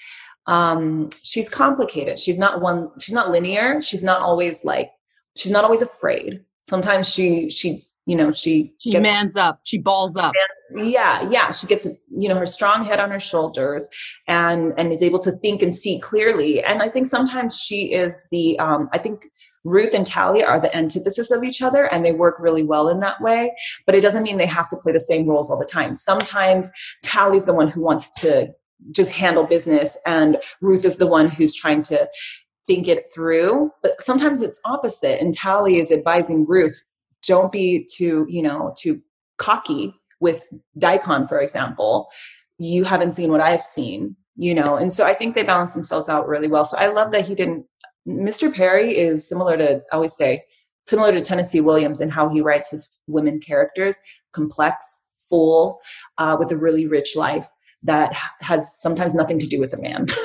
um, 0.48 1.10
she's 1.24 1.50
complicated. 1.50 2.20
She's 2.20 2.38
not 2.38 2.62
one. 2.62 2.90
She's 3.00 3.14
not 3.14 3.32
linear. 3.32 3.82
She's 3.82 4.04
not 4.04 4.22
always 4.22 4.66
like. 4.66 4.92
She's 5.38 5.52
not 5.52 5.64
always 5.64 5.82
afraid. 5.82 6.42
Sometimes 6.64 7.10
she 7.10 7.50
she 7.50 7.88
you 8.12 8.18
know 8.18 8.30
she 8.30 8.74
she 8.78 8.92
gets, 8.92 9.04
mans 9.04 9.36
up. 9.38 9.62
She 9.64 9.78
balls 9.78 10.18
up. 10.18 10.34
Yeah 10.76 11.30
yeah. 11.30 11.50
She 11.52 11.66
gets 11.66 11.88
you 12.10 12.28
know 12.28 12.36
her 12.36 12.46
strong 12.46 12.84
head 12.84 13.00
on 13.00 13.10
her 13.10 13.22
shoulders 13.22 13.88
and 14.28 14.74
and 14.78 14.92
is 14.92 15.02
able 15.02 15.20
to 15.20 15.32
think 15.32 15.62
and 15.62 15.74
see 15.74 15.98
clearly. 16.00 16.62
And 16.62 16.82
i 16.82 16.90
think 16.90 17.08
sometimes 17.08 17.58
she 17.58 17.94
is 17.94 18.28
the 18.32 18.60
um 18.60 18.90
i 18.92 18.98
think 18.98 19.28
ruth 19.64 19.94
and 19.94 20.06
tali 20.06 20.44
are 20.44 20.60
the 20.60 20.76
antithesis 20.76 21.32
of 21.32 21.44
each 21.44 21.62
other 21.62 21.86
and 21.86 22.04
they 22.04 22.12
work 22.12 22.36
really 22.40 22.64
well 22.64 22.90
in 22.90 23.00
that 23.00 23.22
way. 23.22 23.54
But 23.86 23.96
it 23.96 24.02
doesn't 24.02 24.24
mean 24.24 24.38
they 24.38 24.46
have 24.46 24.68
to 24.70 24.76
play 24.76 24.92
the 24.92 25.00
same 25.12 25.26
roles 25.26 25.50
all 25.50 25.60
the 25.60 25.74
time. 25.80 25.96
Sometimes 25.96 26.70
tali's 27.04 27.46
the 27.46 27.54
one 27.54 27.70
who 27.70 27.82
wants 27.82 28.10
to 28.22 28.54
just 28.92 29.14
handle 29.14 29.46
business 29.46 29.98
and 30.06 30.38
ruth 30.60 30.84
is 30.84 30.98
the 30.98 31.08
one 31.08 31.30
who's 31.30 31.56
trying 31.56 31.84
to 31.84 32.10
think 32.68 32.90
it 32.90 33.06
through. 33.14 33.72
But 33.82 34.04
sometimes 34.04 34.42
it's 34.42 34.62
opposite 34.66 35.22
and 35.22 35.34
tali 35.34 35.78
is 35.78 35.94
advising 35.94 36.46
ruth 36.46 36.82
don't 37.28 37.52
be 37.52 37.88
too 37.92 38.26
you 38.30 38.42
know 38.42 38.74
too 38.78 39.02
cocky 39.38 39.94
with 40.20 40.48
daikon 40.78 41.28
for 41.28 41.40
example. 41.40 42.10
You 42.58 42.84
haven't 42.84 43.14
seen 43.14 43.32
what 43.32 43.42
i've 43.42 43.64
seen 43.64 44.16
you 44.36 44.54
know 44.54 44.76
and 44.76 44.94
so 44.94 45.06
i 45.06 45.14
think 45.14 45.34
they 45.34 45.44
balance 45.44 45.74
themselves 45.74 46.10
out 46.10 46.28
really 46.28 46.48
well. 46.48 46.66
So 46.66 46.78
i 46.78 46.88
love 46.88 47.12
that 47.12 47.26
he 47.26 47.36
didn't 47.36 47.66
mr 48.08 48.54
perry 48.54 48.98
is 48.98 49.28
similar 49.28 49.58
to 49.58 49.82
i 49.92 49.96
always 49.96 50.16
say 50.16 50.44
similar 50.86 51.12
to 51.12 51.22
tennessee 51.22 51.62
williams 51.62 52.02
and 52.02 52.12
how 52.12 52.30
he 52.30 52.42
writes 52.42 52.72
his 52.72 52.90
women 53.08 53.40
characters 53.40 53.98
complex 54.32 55.04
full 55.30 55.80
uh, 56.18 56.36
with 56.40 56.52
a 56.52 56.58
really 56.58 56.88
rich 56.88 57.16
life 57.16 57.48
that 57.84 58.14
has 58.42 58.80
sometimes 58.80 59.16
nothing 59.16 59.40
to 59.40 59.48
do 59.48 59.60
with 59.60 59.74
a 59.74 59.82
man. 59.82 60.06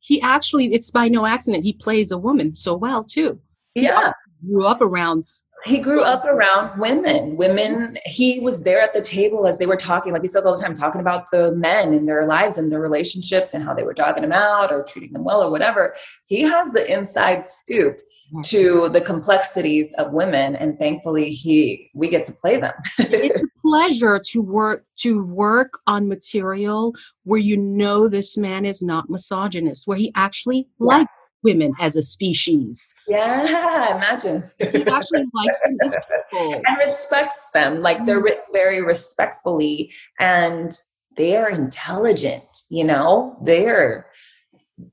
He 0.00 0.20
actually 0.20 0.74
it's 0.74 0.90
by 0.90 1.08
no 1.08 1.24
accident 1.24 1.64
he 1.64 1.72
plays 1.72 2.10
a 2.10 2.18
woman 2.18 2.54
so 2.54 2.76
well 2.76 3.04
too. 3.04 3.40
Yeah. 3.74 4.10
grew 4.44 4.66
up 4.66 4.82
around 4.82 5.24
he 5.64 5.78
grew 5.78 6.02
up 6.02 6.24
around 6.24 6.78
women. 6.78 7.36
Women 7.36 7.98
he 8.04 8.40
was 8.40 8.62
there 8.62 8.80
at 8.80 8.94
the 8.94 9.02
table 9.02 9.46
as 9.46 9.58
they 9.58 9.66
were 9.66 9.76
talking 9.76 10.12
like 10.12 10.22
he 10.22 10.28
says 10.28 10.46
all 10.46 10.56
the 10.56 10.62
time 10.62 10.74
talking 10.74 11.00
about 11.00 11.30
the 11.30 11.52
men 11.52 11.94
in 11.94 12.06
their 12.06 12.26
lives 12.26 12.58
and 12.58 12.70
their 12.70 12.80
relationships 12.80 13.54
and 13.54 13.64
how 13.64 13.74
they 13.74 13.82
were 13.82 13.94
dogging 13.94 14.24
him 14.24 14.32
out 14.32 14.72
or 14.72 14.84
treating 14.84 15.12
them 15.12 15.24
well 15.24 15.42
or 15.42 15.50
whatever. 15.50 15.94
He 16.26 16.42
has 16.42 16.70
the 16.72 16.90
inside 16.92 17.42
scoop 17.42 17.98
mm-hmm. 17.98 18.40
to 18.42 18.88
the 18.88 19.00
complexities 19.00 19.94
of 19.94 20.12
women 20.12 20.56
and 20.56 20.78
thankfully 20.78 21.30
he 21.30 21.90
we 21.94 22.08
get 22.08 22.24
to 22.26 22.32
play 22.32 22.56
them. 22.56 22.74
It's 22.98 23.40
a 23.40 23.60
pleasure 23.60 24.20
to 24.30 24.42
work 24.42 24.84
to 24.98 25.24
work 25.24 25.78
on 25.86 26.08
material 26.08 26.94
where 27.24 27.40
you 27.40 27.56
know 27.56 28.08
this 28.08 28.36
man 28.36 28.64
is 28.64 28.82
not 28.82 29.08
misogynist 29.08 29.86
where 29.86 29.98
he 29.98 30.12
actually 30.16 30.66
yeah. 30.80 30.86
likes 30.86 31.12
women 31.42 31.72
as 31.80 31.96
a 31.96 32.02
species. 32.02 32.94
Yeah, 33.08 33.96
imagine. 33.96 34.50
He 34.58 34.84
actually 34.86 35.24
likes 35.34 35.60
them 35.62 35.76
as 35.82 35.96
people. 36.30 36.62
And 36.66 36.78
respects 36.78 37.48
them. 37.54 37.82
Like 37.82 38.06
they're 38.06 38.16
mm-hmm. 38.16 38.24
written 38.24 38.44
very 38.52 38.82
respectfully 38.82 39.92
and 40.18 40.72
they 41.16 41.36
are 41.36 41.50
intelligent, 41.50 42.44
you 42.70 42.84
know? 42.84 43.36
They're 43.42 44.06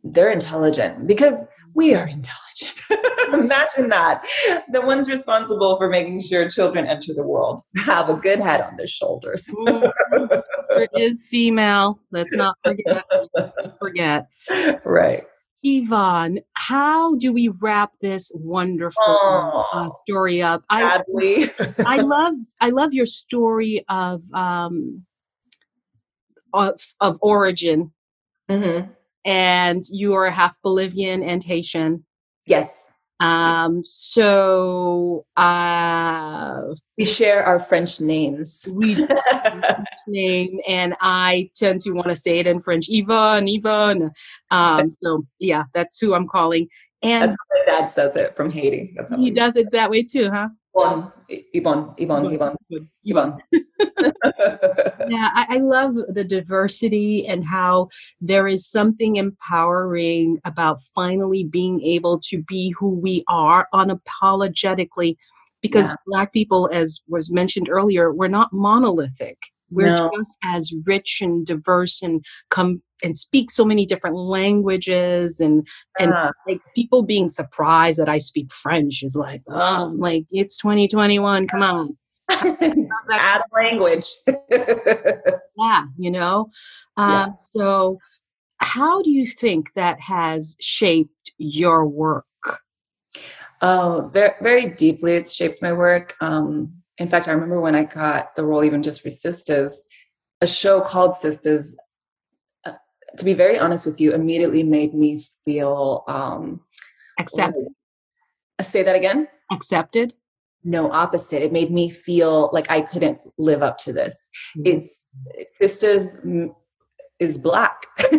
they're 0.04 0.32
intelligent 0.32 1.08
because 1.08 1.46
we 1.74 1.96
are 1.96 2.08
intelligent. 2.08 2.80
Imagine 3.34 3.90
that. 3.90 4.26
The 4.72 4.82
ones 4.82 5.10
responsible 5.10 5.78
for 5.78 5.90
making 5.90 6.22
sure 6.22 6.50
children 6.50 6.88
enter 6.88 7.14
the 7.14 7.24
world 7.24 7.62
have 7.78 8.10
a 8.10 8.16
good 8.16 8.40
head 8.40 8.62
on 8.62 8.76
their 8.76 8.88
shoulders. 8.88 9.52
there 9.66 10.88
is 10.96 11.26
female. 11.30 12.00
Let's 12.12 12.34
not 12.34 12.58
forget. 12.64 13.06
Let's 13.34 13.54
not 13.58 13.78
forget. 13.80 14.28
Right. 14.86 15.24
Yvonne, 15.62 16.40
how 16.54 17.16
do 17.16 17.34
we 17.34 17.50
wrap 17.50 17.92
this 18.02 18.32
wonderful 18.34 19.04
oh, 19.06 19.66
uh, 19.74 19.90
story 19.90 20.42
up? 20.42 20.64
I, 20.70 21.02
I 21.86 21.96
love 22.02 22.34
I 22.62 22.70
love 22.70 22.94
your 22.94 23.06
story 23.06 23.84
of 23.90 24.24
um, 24.34 25.06
of, 26.54 26.80
of 27.02 27.18
origin, 27.22 27.92
mm-hmm. 28.50 28.90
and 29.26 29.84
you 29.90 30.14
are 30.14 30.30
half 30.30 30.62
Bolivian 30.62 31.24
and 31.24 31.44
Haitian. 31.44 32.06
Yes. 32.46 32.89
Um, 33.20 33.84
so 33.86 35.26
uh, 35.36 36.62
we 36.98 37.06
share 37.06 37.44
our 37.44 37.60
French 37.60 38.00
names. 38.00 38.68
We 38.72 38.96
French 38.96 39.88
name, 40.08 40.60
and 40.68 40.96
I 41.02 41.50
tend 41.56 41.82
to 41.82 41.92
want 41.92 42.08
to 42.10 42.16
say 42.16 42.40
it 42.40 42.48
in 42.48 42.60
French. 42.60 42.86
Yvonne, 42.90 43.48
Yvonne. 43.48 44.12
Um, 44.52 44.90
so 44.92 45.26
yeah, 45.40 45.64
that's 45.74 46.00
who 46.00 46.14
I'm 46.14 46.28
calling. 46.28 46.70
And 47.02 47.32
that's 47.32 47.36
how 47.36 47.74
my 47.74 47.80
dad 47.82 47.90
says 47.90 48.16
it 48.16 48.36
from 48.36 48.50
Haiti. 48.50 48.96
he 49.18 49.32
does 49.32 49.56
it 49.56 49.72
that 49.72 49.90
way 49.90 50.04
too, 50.04 50.30
huh? 50.32 50.50
Yvonne, 50.76 51.12
Yvonne, 51.28 51.94
Yvonne, 51.98 52.34
Yvonne, 52.34 52.58
Yvonne. 53.04 53.38
yeah, 55.10 55.30
I, 55.34 55.46
I, 55.50 55.58
love 55.58 55.96
the 56.10 56.24
diversity 56.24 57.28
and 57.28 57.44
how 57.44 57.90
there 58.22 58.48
is 58.48 58.70
something 58.70 59.16
empowering 59.16 60.40
about 60.46 60.80
finally 60.94 61.44
being 61.44 61.82
able 61.82 62.20
to 62.20 62.44
be 62.44 62.74
who 62.78 63.00
we 63.00 63.24
are 63.28 63.68
unapologetically. 63.74 65.18
Because 65.62 65.92
yeah. 65.92 65.96
Black 66.08 66.32
people, 66.32 66.70
as 66.72 67.02
was 67.08 67.32
mentioned 67.32 67.68
earlier, 67.70 68.14
we're 68.14 68.28
not 68.28 68.54
monolithic. 68.54 69.38
We're 69.72 69.96
no. 69.96 70.12
just 70.16 70.38
as 70.44 70.74
rich 70.86 71.20
and 71.22 71.46
diverse 71.46 72.02
and 72.02 72.24
come 72.50 72.82
and 73.04 73.16
speak 73.16 73.50
so 73.50 73.64
many 73.64 73.86
different 73.86 74.16
languages 74.16 75.40
and 75.40 75.68
and 76.00 76.14
uh, 76.14 76.32
like 76.48 76.60
people 76.76 77.04
being 77.04 77.28
surprised 77.28 78.00
that 78.00 78.10
I 78.10 78.18
speak 78.18 78.52
French 78.52 79.04
is 79.04 79.16
like, 79.16 79.42
oh, 79.48 79.92
like 79.96 80.26
it's 80.32 80.58
2021, 80.58 81.48
come 81.48 81.64
on. 81.64 81.98
Add 83.12 83.42
language. 83.54 84.06
yeah, 85.58 85.86
you 85.98 86.12
know. 86.12 86.50
Uh, 86.98 87.28
yeah. 87.28 87.34
So, 87.42 87.98
how 88.58 89.02
do 89.02 89.10
you 89.10 89.26
think 89.26 89.74
that 89.74 90.00
has 90.02 90.56
shaped 90.60 91.32
your 91.38 91.88
work? 91.88 92.26
Oh, 93.62 94.10
very, 94.14 94.34
very 94.42 94.66
deeply. 94.68 95.14
It's 95.16 95.34
shaped 95.34 95.62
my 95.62 95.74
work. 95.74 96.16
Um, 96.22 96.79
in 97.00 97.08
fact, 97.08 97.28
I 97.28 97.32
remember 97.32 97.60
when 97.62 97.76
I 97.76 97.86
got 97.86 98.36
the 98.36 98.46
role, 98.46 98.64
even 98.64 98.84
just 98.84 99.02
for 99.02 99.10
Sistas, 99.10 99.74
a 100.42 100.48
show 100.48 100.82
called 100.82 101.12
Sistas. 101.12 101.76
Uh, 102.66 102.74
to 103.18 103.26
be 103.26 103.34
very 103.34 103.58
honest 103.58 103.86
with 103.86 104.02
you, 104.02 104.14
immediately 104.14 104.64
made 104.64 104.94
me 104.94 105.26
feel 105.46 106.04
um, 106.08 106.62
accepted. 107.18 107.68
Uh, 108.60 108.64
say 108.64 108.84
that 108.84 108.96
again. 108.96 109.30
Accepted. 109.50 110.14
No, 110.66 110.92
opposite. 110.92 111.42
It 111.42 111.54
made 111.54 111.72
me 111.72 111.90
feel 111.90 112.50
like 112.52 112.70
I 112.70 112.82
couldn't 112.82 113.20
live 113.38 113.64
up 113.64 113.78
to 113.80 113.94
this. 113.94 114.30
Mm-hmm. 114.58 114.68
It's 114.68 115.08
Sistas 115.62 116.54
is 117.20 117.38
black, 117.38 117.86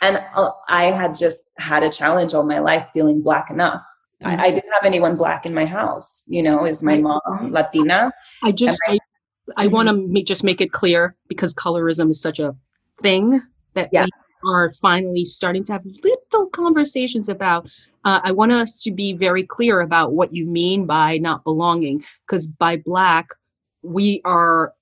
and 0.00 0.22
uh, 0.34 0.50
I 0.68 0.84
had 0.84 1.14
just 1.14 1.48
had 1.56 1.82
a 1.82 1.90
challenge 1.90 2.34
all 2.34 2.44
my 2.44 2.58
life 2.58 2.86
feeling 2.92 3.22
black 3.22 3.50
enough 3.50 3.82
mm-hmm. 4.22 4.40
I, 4.40 4.50
didn't 4.50 4.72
have 4.72 4.84
anyone 4.84 5.16
black 5.16 5.46
in 5.46 5.54
my 5.54 5.64
house. 5.64 6.24
You 6.26 6.42
know, 6.42 6.64
is 6.64 6.82
my 6.82 6.98
mom 6.98 7.50
Latina? 7.50 8.12
I 8.42 8.52
just 8.52 8.80
I, 8.88 8.98
I, 9.56 9.64
I 9.64 9.66
want 9.68 9.88
to 9.88 9.94
mm-hmm. 9.94 10.24
just 10.24 10.44
make 10.44 10.60
it 10.60 10.72
clear 10.72 11.16
because 11.28 11.54
colorism 11.54 12.10
is 12.10 12.20
such 12.20 12.38
a 12.38 12.54
thing 13.00 13.40
that 13.74 13.90
yeah. 13.92 14.04
we 14.04 14.52
are 14.52 14.70
finally 14.72 15.24
starting 15.24 15.64
to 15.64 15.72
have 15.72 15.84
little 16.02 16.46
conversations 16.46 17.28
about. 17.28 17.68
Uh, 18.04 18.20
I 18.22 18.32
want 18.32 18.52
us 18.52 18.82
to 18.84 18.92
be 18.92 19.12
very 19.12 19.44
clear 19.44 19.80
about 19.80 20.12
what 20.12 20.32
you 20.32 20.46
mean 20.46 20.86
by 20.86 21.18
not 21.18 21.44
belonging, 21.44 22.04
because 22.26 22.46
by 22.46 22.76
black 22.76 23.28
we 23.82 24.20
are 24.24 24.72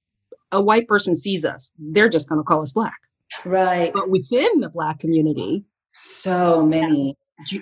a 0.52 0.60
white 0.60 0.88
person 0.88 1.16
sees 1.16 1.44
us, 1.44 1.72
they're 1.78 2.08
just 2.08 2.28
going 2.28 2.40
to 2.40 2.44
call 2.44 2.62
us 2.62 2.72
black. 2.72 2.96
Right. 3.44 3.92
But 3.92 4.08
within 4.08 4.60
the 4.60 4.68
black 4.68 5.00
community, 5.00 5.64
so 5.90 6.64
many 6.64 7.16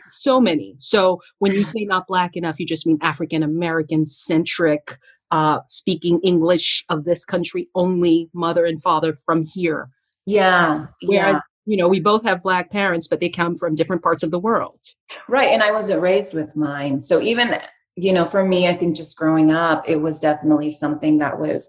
so 0.08 0.40
many. 0.40 0.76
So 0.78 1.20
when 1.38 1.52
you 1.52 1.62
say 1.64 1.84
not 1.84 2.06
black 2.06 2.36
enough, 2.36 2.60
you 2.60 2.66
just 2.66 2.86
mean 2.86 2.98
African 3.00 3.42
American 3.42 4.04
centric, 4.06 4.98
uh, 5.30 5.60
speaking 5.66 6.20
English 6.22 6.84
of 6.88 7.04
this 7.04 7.24
country 7.24 7.68
only, 7.74 8.28
mother 8.34 8.64
and 8.66 8.80
father 8.82 9.14
from 9.14 9.44
here. 9.54 9.88
Yeah. 10.26 10.86
Whereas, 11.02 11.34
yeah. 11.34 11.40
you 11.66 11.76
know, 11.76 11.88
we 11.88 12.00
both 12.00 12.22
have 12.24 12.42
black 12.42 12.70
parents, 12.70 13.08
but 13.08 13.20
they 13.20 13.28
come 13.28 13.54
from 13.54 13.74
different 13.74 14.02
parts 14.02 14.22
of 14.22 14.30
the 14.30 14.38
world. 14.38 14.80
Right. 15.28 15.48
And 15.48 15.62
I 15.62 15.72
wasn't 15.72 16.02
raised 16.02 16.34
with 16.34 16.54
mine. 16.54 17.00
So 17.00 17.20
even, 17.20 17.58
you 17.96 18.12
know, 18.12 18.24
for 18.24 18.44
me, 18.44 18.68
I 18.68 18.74
think 18.74 18.96
just 18.96 19.16
growing 19.16 19.50
up, 19.50 19.84
it 19.88 19.96
was 19.96 20.20
definitely 20.20 20.70
something 20.70 21.18
that 21.18 21.38
was 21.38 21.68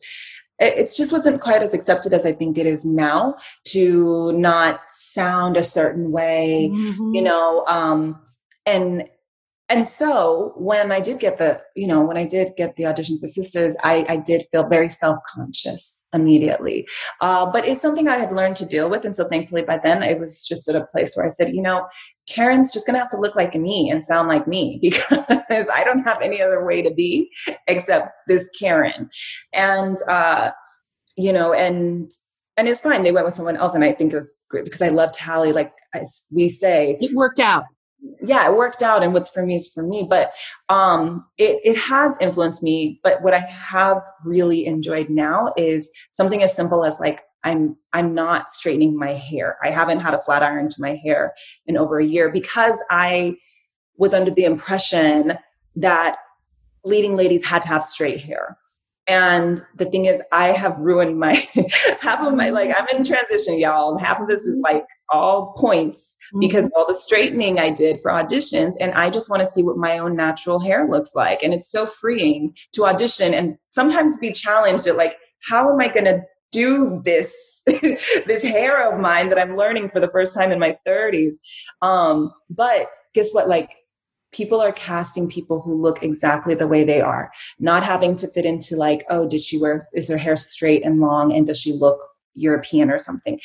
it 0.63 0.93
just 0.95 1.11
wasn't 1.11 1.41
quite 1.41 1.61
as 1.61 1.73
accepted 1.73 2.13
as 2.13 2.25
I 2.25 2.33
think 2.33 2.57
it 2.57 2.65
is 2.65 2.85
now 2.85 3.35
to 3.69 4.31
not 4.33 4.81
sound 4.87 5.57
a 5.57 5.63
certain 5.63 6.11
way, 6.11 6.69
mm-hmm. 6.71 7.13
you 7.13 7.21
know, 7.21 7.65
um, 7.67 8.19
and 8.65 9.07
and 9.69 9.87
so 9.87 10.53
when 10.57 10.91
I 10.91 10.99
did 10.99 11.19
get 11.19 11.37
the, 11.37 11.61
you 11.75 11.87
know, 11.87 12.01
when 12.01 12.17
I 12.17 12.27
did 12.27 12.51
get 12.57 12.75
the 12.75 12.85
audition 12.85 13.17
for 13.17 13.27
Sistas, 13.27 13.75
I, 13.81 14.05
I 14.09 14.17
did 14.17 14.43
feel 14.51 14.67
very 14.67 14.89
self-conscious 14.89 16.07
immediately. 16.13 16.85
Uh, 17.21 17.49
but 17.49 17.65
it's 17.65 17.81
something 17.81 18.07
I 18.07 18.17
had 18.17 18.33
learned 18.33 18.57
to 18.57 18.65
deal 18.65 18.89
with. 18.89 19.05
And 19.05 19.15
so 19.15 19.27
thankfully 19.27 19.61
by 19.61 19.79
then 19.81 20.03
I 20.03 20.13
was 20.15 20.45
just 20.45 20.67
at 20.67 20.75
a 20.75 20.85
place 20.87 21.15
where 21.15 21.25
I 21.25 21.31
said, 21.31 21.55
you 21.55 21.61
know, 21.61 21.87
Karen's 22.29 22.73
just 22.73 22.85
going 22.85 22.95
to 22.95 22.99
have 22.99 23.09
to 23.09 23.17
look 23.17 23.35
like 23.35 23.55
me 23.55 23.89
and 23.89 24.03
sound 24.03 24.27
like 24.27 24.47
me 24.47 24.79
because 24.81 25.67
I 25.73 25.83
don't 25.85 26.03
have 26.03 26.21
any 26.21 26.41
other 26.41 26.65
way 26.65 26.81
to 26.81 26.93
be 26.93 27.31
except 27.67 28.09
this 28.27 28.49
Karen. 28.59 29.09
And, 29.53 29.97
uh, 30.09 30.51
you 31.15 31.31
know, 31.31 31.53
and 31.53 32.11
and 32.55 32.67
it's 32.67 32.81
fine. 32.81 33.01
They 33.01 33.11
went 33.11 33.25
with 33.25 33.33
someone 33.33 33.57
else, 33.57 33.73
and 33.73 33.83
I 33.83 33.93
think 33.93 34.13
it 34.13 34.15
was 34.15 34.37
great 34.49 34.63
because 34.63 34.81
I 34.81 34.89
loved 34.89 35.15
Tally. 35.15 35.53
Like 35.53 35.71
we 36.31 36.49
say, 36.49 36.97
it 37.01 37.15
worked 37.15 37.39
out 37.39 37.63
yeah 38.21 38.45
it 38.47 38.55
worked 38.55 38.81
out 38.81 39.03
and 39.03 39.13
what's 39.13 39.29
for 39.29 39.45
me 39.45 39.55
is 39.55 39.67
for 39.67 39.83
me 39.83 40.05
but 40.07 40.33
um 40.69 41.21
it, 41.37 41.59
it 41.63 41.77
has 41.77 42.17
influenced 42.19 42.61
me 42.61 42.99
but 43.03 43.21
what 43.21 43.33
i 43.33 43.39
have 43.39 44.01
really 44.25 44.65
enjoyed 44.65 45.09
now 45.09 45.53
is 45.57 45.91
something 46.11 46.43
as 46.43 46.55
simple 46.55 46.83
as 46.83 46.99
like 46.99 47.21
i'm 47.43 47.75
i'm 47.93 48.13
not 48.13 48.49
straightening 48.49 48.97
my 48.97 49.11
hair 49.11 49.57
i 49.63 49.69
haven't 49.69 49.99
had 49.99 50.13
a 50.13 50.19
flat 50.19 50.43
iron 50.43 50.69
to 50.69 50.81
my 50.81 50.95
hair 51.03 51.33
in 51.65 51.77
over 51.77 51.99
a 51.99 52.05
year 52.05 52.29
because 52.29 52.83
i 52.89 53.33
was 53.97 54.13
under 54.13 54.31
the 54.31 54.45
impression 54.45 55.37
that 55.75 56.17
leading 56.83 57.15
ladies 57.15 57.45
had 57.45 57.61
to 57.61 57.69
have 57.69 57.83
straight 57.83 58.19
hair 58.19 58.57
and 59.07 59.61
the 59.75 59.85
thing 59.85 60.05
is, 60.05 60.21
I 60.31 60.47
have 60.47 60.77
ruined 60.79 61.19
my 61.19 61.33
half 61.99 62.21
of 62.21 62.33
my 62.35 62.49
like 62.49 62.73
I'm 62.77 62.87
in 62.95 63.03
transition, 63.03 63.59
y'all. 63.59 63.97
Half 63.97 64.21
of 64.21 64.27
this 64.29 64.41
is 64.43 64.57
like 64.59 64.85
all 65.13 65.53
points 65.53 66.17
because 66.39 66.65
mm-hmm. 66.67 66.79
all 66.79 66.87
the 66.87 66.99
straightening 66.99 67.59
I 67.59 67.69
did 67.69 68.01
for 68.01 68.11
auditions, 68.11 68.73
and 68.79 68.93
I 68.93 69.09
just 69.09 69.29
want 69.29 69.41
to 69.41 69.45
see 69.45 69.63
what 69.63 69.77
my 69.77 69.97
own 69.97 70.15
natural 70.15 70.59
hair 70.59 70.87
looks 70.89 71.15
like. 71.15 71.43
And 71.43 71.53
it's 71.53 71.69
so 71.71 71.85
freeing 71.85 72.55
to 72.73 72.85
audition 72.85 73.33
and 73.33 73.57
sometimes 73.67 74.17
be 74.17 74.31
challenged 74.31 74.87
at 74.87 74.97
like, 74.97 75.15
how 75.47 75.71
am 75.71 75.79
I 75.79 75.87
gonna 75.87 76.21
do 76.51 77.01
this 77.03 77.61
this 77.65 78.43
hair 78.43 78.91
of 78.91 78.99
mine 78.99 79.29
that 79.29 79.39
I'm 79.39 79.55
learning 79.55 79.89
for 79.89 79.99
the 79.99 80.09
first 80.09 80.35
time 80.35 80.51
in 80.51 80.59
my 80.59 80.77
30s? 80.87 81.35
Um, 81.81 82.31
but 82.49 82.87
guess 83.13 83.33
what? 83.33 83.47
Like 83.47 83.69
people 84.33 84.59
are 84.59 84.73
casting 84.73 85.29
people 85.29 85.61
who 85.61 85.79
look 85.79 86.03
exactly 86.03 86.55
the 86.55 86.67
way 86.67 86.83
they 86.83 86.99
are, 86.99 87.31
not 87.59 87.83
having 87.83 88.15
to 88.17 88.27
fit 88.27 88.45
into 88.45 88.75
like, 88.75 89.05
oh, 89.09 89.27
did 89.27 89.39
she 89.39 89.57
wear, 89.57 89.83
is 89.93 90.09
her 90.09 90.17
hair 90.17 90.35
straight 90.35 90.83
and 90.83 90.99
long 90.99 91.31
and 91.31 91.47
does 91.47 91.59
she 91.59 91.71
look 91.71 91.99
European 92.33 92.89
or 92.89 92.99
something? 92.99 93.39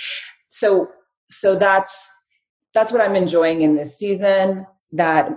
So, 0.48 0.88
so 1.30 1.56
that's, 1.56 2.14
that's 2.74 2.92
what 2.92 3.00
I'm 3.00 3.16
enjoying 3.16 3.62
in 3.62 3.76
this 3.76 3.98
season 3.98 4.66
that 4.92 5.30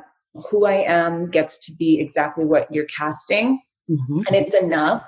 who 0.49 0.65
I 0.65 0.83
am 0.85 1.29
gets 1.29 1.63
to 1.65 1.73
be 1.73 1.99
exactly 1.99 2.45
what 2.45 2.73
you're 2.73 2.85
casting. 2.85 3.61
Mm-hmm. 3.89 4.21
And 4.27 4.35
it's 4.35 4.53
enough. 4.53 5.03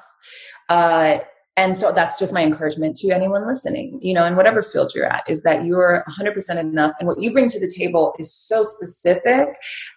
Uh, 0.70 1.20
and 1.56 1.78
so 1.78 1.92
that's 1.92 2.18
just 2.18 2.34
my 2.34 2.42
encouragement 2.42 2.96
to 2.96 3.12
anyone 3.12 3.48
listening 3.48 4.00
you 4.02 4.14
know 4.14 4.26
in 4.26 4.36
whatever 4.36 4.64
field 4.64 4.92
you're 4.96 5.06
at 5.06 5.24
is 5.28 5.44
that 5.44 5.66
you're 5.66 6.04
100% 6.10 6.58
enough 6.58 6.94
and 7.00 7.08
what 7.08 7.20
you 7.20 7.32
bring 7.32 7.50
to 7.50 7.60
the 7.60 7.72
table 7.72 8.16
is 8.20 8.34
so 8.34 8.64
specific 8.64 9.50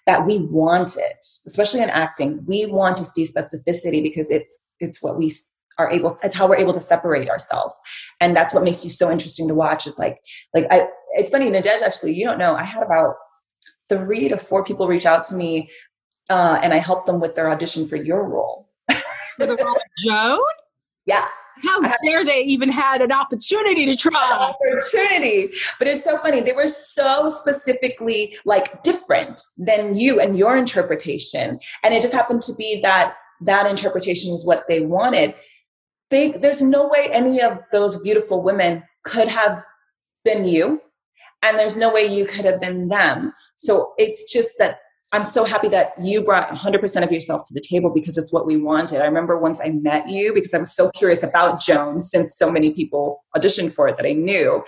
that 0.07 0.27
we 0.27 0.39
want 0.39 0.97
it 0.97 1.25
especially 1.47 1.83
in 1.83 1.91
acting 1.91 2.45
we 2.47 2.67
want 2.67 2.97
to 2.97 3.05
see 3.05 3.25
specificity 3.25 4.03
because 4.03 4.31
it's 4.31 4.63
it's 4.81 5.03
what 5.03 5.17
we 5.17 5.33
are 5.79 5.91
able 5.91 6.17
that's 6.23 6.35
how 6.35 6.47
we're 6.47 6.57
able 6.57 6.73
to 6.73 6.81
separate 6.81 7.29
ourselves 7.29 7.81
and 8.21 8.37
that's 8.37 8.55
what 8.55 8.65
makes 8.65 8.85
you 8.85 8.91
so 8.91 9.11
interesting 9.11 9.49
to 9.49 9.55
watch 9.55 9.87
is 9.87 9.99
like 9.99 10.19
like 10.55 10.67
i 10.71 10.87
it's 11.13 11.31
funny 11.31 11.51
nadège 11.51 11.83
actually 11.83 12.15
you 12.15 12.25
don't 12.25 12.39
know 12.39 12.55
i 12.55 12.65
had 12.65 12.83
about 12.83 13.15
three 13.89 14.29
to 14.29 14.37
four 14.37 14.65
people 14.65 14.89
reach 14.89 15.07
out 15.07 15.25
to 15.25 15.35
me 15.35 15.69
uh, 16.31 16.59
and 16.63 16.73
i 16.73 16.79
helped 16.79 17.07
them 17.07 17.21
with 17.21 17.35
their 17.35 17.51
audition 17.51 17.87
for 17.87 17.97
your 17.97 18.25
role 18.29 18.69
for 19.37 19.47
the 19.47 19.57
role 19.57 19.77
of 19.77 19.83
joan 20.05 20.41
yeah 21.05 21.29
how 21.63 21.81
dare 22.05 22.25
they 22.25 22.41
even 22.41 22.71
had 22.71 23.01
an 23.01 23.13
opportunity 23.13 23.87
to 23.87 23.97
try? 23.97 24.53
Opportunity. 24.61 25.49
But 25.79 25.89
it's 25.89 26.05
so 26.05 26.19
funny. 26.19 26.41
They 26.41 26.53
were 26.53 26.67
so 26.67 27.29
specifically 27.29 28.37
like 28.45 28.83
different 28.83 29.43
than 29.57 29.95
you 29.95 30.21
and 30.21 30.37
your 30.37 30.57
interpretation. 30.57 31.59
And 31.83 31.95
it 31.95 32.03
just 32.03 32.15
happened 32.15 32.43
to 32.43 32.55
be 32.55 32.81
that 32.83 33.15
that 33.43 33.67
interpretation 33.67 34.33
was 34.33 34.45
what 34.45 34.65
they 34.69 34.81
wanted. 34.81 35.35
They, 36.11 36.33
there's 36.33 36.63
no 36.63 36.89
way 36.89 37.09
any 37.11 37.43
of 37.43 37.59
those 37.73 38.01
beautiful 38.01 38.43
women 38.43 38.83
could 39.05 39.29
have 39.29 39.63
been 40.25 40.45
you. 40.45 40.81
And 41.43 41.59
there's 41.59 41.77
no 41.77 41.93
way 41.93 42.07
you 42.07 42.27
could 42.27 42.45
have 42.45 42.61
been 42.61 42.89
them. 42.89 43.33
So 43.55 43.93
it's 43.99 44.33
just 44.33 44.49
that 44.59 44.79
I'm 45.13 45.25
so 45.25 45.45
happy 45.45 45.69
that 45.69 45.93
you 46.01 46.23
brought 46.23 46.49
100% 46.49 47.05
of 47.05 47.13
yourself 47.13 47.43
to 47.47 47.55
the 47.55 47.61
table 47.61 47.91
because 47.95 48.19
it's 48.19 48.33
what 48.33 48.47
we 48.47 48.57
wanted. 48.57 49.01
I 49.01 49.07
remember 49.07 49.39
once 49.39 49.61
I 49.61 49.69
met 49.69 50.09
you 50.09 50.35
because 50.35 50.53
I 50.53 50.59
was 50.59 50.75
so 50.75 50.91
curious 50.91 51.23
about 51.23 51.61
Joan 51.61 52.03
since 52.03 52.37
so 52.37 52.51
many 52.51 52.73
people 52.73 53.25
auditioned 53.37 53.73
for 53.73 53.87
it 53.87 53.97
that 53.99 54.07
I 54.07 54.13
knew 54.13 54.65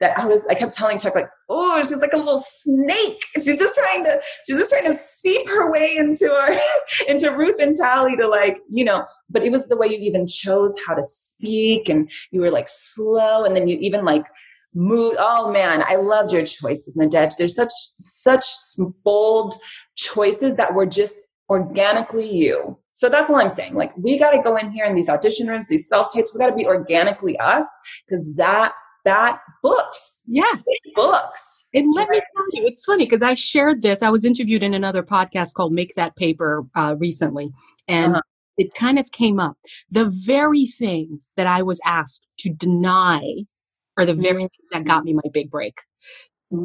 that 0.00 0.18
I 0.18 0.26
was 0.26 0.46
I 0.48 0.54
kept 0.54 0.74
telling 0.74 0.98
Chuck 0.98 1.14
like, 1.14 1.28
oh, 1.48 1.78
she's 1.80 1.96
like 1.96 2.12
a 2.12 2.18
little 2.18 2.38
snake. 2.38 3.24
She's 3.34 3.58
just 3.58 3.74
trying 3.74 4.04
to 4.04 4.20
she's 4.46 4.58
just 4.58 4.70
trying 4.70 4.86
to 4.86 4.94
seep 4.94 5.48
her 5.48 5.72
way 5.72 5.96
into 5.96 6.30
our 6.30 6.50
into 7.08 7.36
Ruth 7.36 7.60
and 7.60 7.76
Tally 7.76 8.16
to 8.16 8.28
like, 8.28 8.58
you 8.68 8.84
know, 8.84 9.04
but 9.28 9.42
it 9.44 9.52
was 9.52 9.66
the 9.66 9.76
way 9.76 9.88
you 9.88 9.98
even 9.98 10.26
chose 10.26 10.74
how 10.86 10.94
to 10.94 11.02
speak 11.02 11.88
and 11.88 12.10
you 12.30 12.40
were 12.40 12.50
like 12.50 12.68
slow 12.68 13.44
and 13.44 13.56
then 13.56 13.66
you 13.68 13.76
even 13.80 14.04
like 14.04 14.26
move 14.74 15.14
oh 15.18 15.50
man 15.50 15.82
i 15.86 15.96
loved 15.96 16.30
your 16.32 16.44
choices 16.44 16.94
nadège. 16.94 17.36
There's 17.36 17.54
such 17.54 17.72
such 17.98 18.44
bold 19.02 19.54
choices 19.96 20.56
that 20.56 20.74
were 20.74 20.86
just 20.86 21.16
organically 21.48 22.30
you. 22.30 22.78
So 22.92 23.08
that's 23.08 23.30
all 23.30 23.36
i'm 23.36 23.48
saying. 23.48 23.74
Like 23.74 23.96
we 23.96 24.18
got 24.18 24.32
to 24.32 24.42
go 24.42 24.56
in 24.56 24.70
here 24.70 24.84
in 24.84 24.94
these 24.94 25.08
audition 25.08 25.48
rooms 25.48 25.68
these 25.68 25.88
self 25.88 26.12
tapes 26.12 26.32
we 26.34 26.38
got 26.38 26.50
to 26.50 26.54
be 26.54 26.66
organically 26.66 27.38
us 27.38 27.66
because 28.06 28.34
that 28.34 28.72
that 29.08 29.40
books 29.62 30.22
yes 30.26 30.64
books 30.94 31.68
and 31.74 31.92
let 31.94 32.08
me 32.08 32.20
tell 32.36 32.46
you 32.52 32.66
it's 32.66 32.84
funny 32.84 33.04
because 33.04 33.22
i 33.22 33.34
shared 33.34 33.82
this 33.82 34.02
i 34.02 34.10
was 34.10 34.24
interviewed 34.24 34.62
in 34.62 34.74
another 34.74 35.02
podcast 35.02 35.54
called 35.54 35.72
make 35.72 35.94
that 35.94 36.14
paper 36.16 36.64
uh, 36.76 36.94
recently 36.98 37.50
and 37.86 38.12
uh-huh. 38.12 38.22
it 38.56 38.74
kind 38.74 38.98
of 38.98 39.10
came 39.12 39.40
up 39.40 39.56
the 39.90 40.10
very 40.24 40.66
things 40.66 41.32
that 41.36 41.46
i 41.46 41.62
was 41.62 41.80
asked 41.84 42.26
to 42.38 42.50
deny 42.50 43.22
are 43.98 44.06
the 44.06 44.14
very 44.14 44.44
mm-hmm. 44.44 44.56
things 44.56 44.70
that 44.72 44.84
got 44.84 45.04
me 45.04 45.12
my 45.12 45.28
big 45.32 45.50
break. 45.50 45.80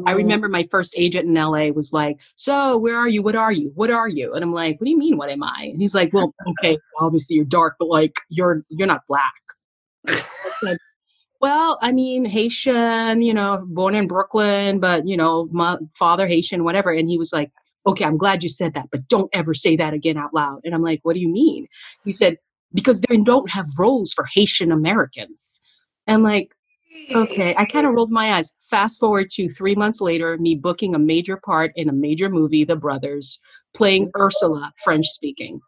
I 0.06 0.12
remember 0.12 0.48
my 0.48 0.62
first 0.70 0.94
agent 0.96 1.28
in 1.28 1.34
LA 1.34 1.66
was 1.66 1.92
like, 1.92 2.22
So, 2.36 2.78
where 2.78 2.96
are 2.96 3.08
you? 3.08 3.20
What 3.20 3.36
are 3.36 3.52
you? 3.52 3.70
What 3.74 3.90
are 3.90 4.08
you? 4.08 4.32
And 4.32 4.42
I'm 4.42 4.52
like, 4.52 4.80
What 4.80 4.86
do 4.86 4.90
you 4.90 4.96
mean, 4.96 5.18
what 5.18 5.28
am 5.28 5.42
I? 5.42 5.68
And 5.72 5.78
he's 5.78 5.94
like, 5.94 6.10
Well, 6.14 6.32
okay, 6.46 6.78
obviously 7.00 7.36
you're 7.36 7.44
dark, 7.44 7.74
but 7.78 7.88
like 7.88 8.16
you're 8.30 8.64
you're 8.70 8.88
not 8.88 9.02
black. 9.08 9.34
I 10.08 10.76
well, 11.40 11.78
I 11.82 11.92
mean, 11.92 12.24
Haitian, 12.24 13.22
you 13.22 13.34
know, 13.34 13.64
born 13.68 13.94
in 13.94 14.06
Brooklyn, 14.06 14.80
but 14.80 15.06
you 15.06 15.16
know, 15.16 15.48
my 15.52 15.76
father 15.92 16.26
Haitian, 16.26 16.64
whatever. 16.64 16.90
And 16.90 17.08
he 17.08 17.18
was 17.18 17.32
like, 17.32 17.50
Okay, 17.86 18.04
I'm 18.04 18.16
glad 18.16 18.42
you 18.42 18.48
said 18.48 18.72
that, 18.74 18.88
but 18.90 19.08
don't 19.08 19.28
ever 19.34 19.52
say 19.52 19.76
that 19.76 19.92
again 19.92 20.16
out 20.16 20.32
loud. 20.32 20.60
And 20.64 20.74
I'm 20.74 20.82
like, 20.82 21.00
What 21.02 21.14
do 21.14 21.20
you 21.20 21.28
mean? 21.28 21.66
He 22.04 22.12
said, 22.12 22.38
Because 22.72 23.00
they 23.02 23.18
don't 23.18 23.50
have 23.50 23.66
roles 23.78 24.12
for 24.12 24.26
Haitian 24.32 24.72
Americans. 24.72 25.60
And 26.06 26.16
I'm 26.16 26.22
like, 26.22 26.52
Okay, 27.14 27.54
I 27.58 27.64
kind 27.66 27.86
of 27.86 27.92
rolled 27.92 28.10
my 28.10 28.34
eyes. 28.34 28.54
Fast 28.62 29.00
forward 29.00 29.28
to 29.30 29.50
three 29.50 29.74
months 29.74 30.00
later, 30.00 30.38
me 30.38 30.54
booking 30.54 30.94
a 30.94 30.98
major 30.98 31.36
part 31.36 31.72
in 31.76 31.88
a 31.88 31.92
major 31.92 32.30
movie, 32.30 32.64
The 32.64 32.76
Brothers, 32.76 33.40
playing 33.74 34.10
Ursula, 34.16 34.72
French 34.82 35.06
speaking. 35.06 35.60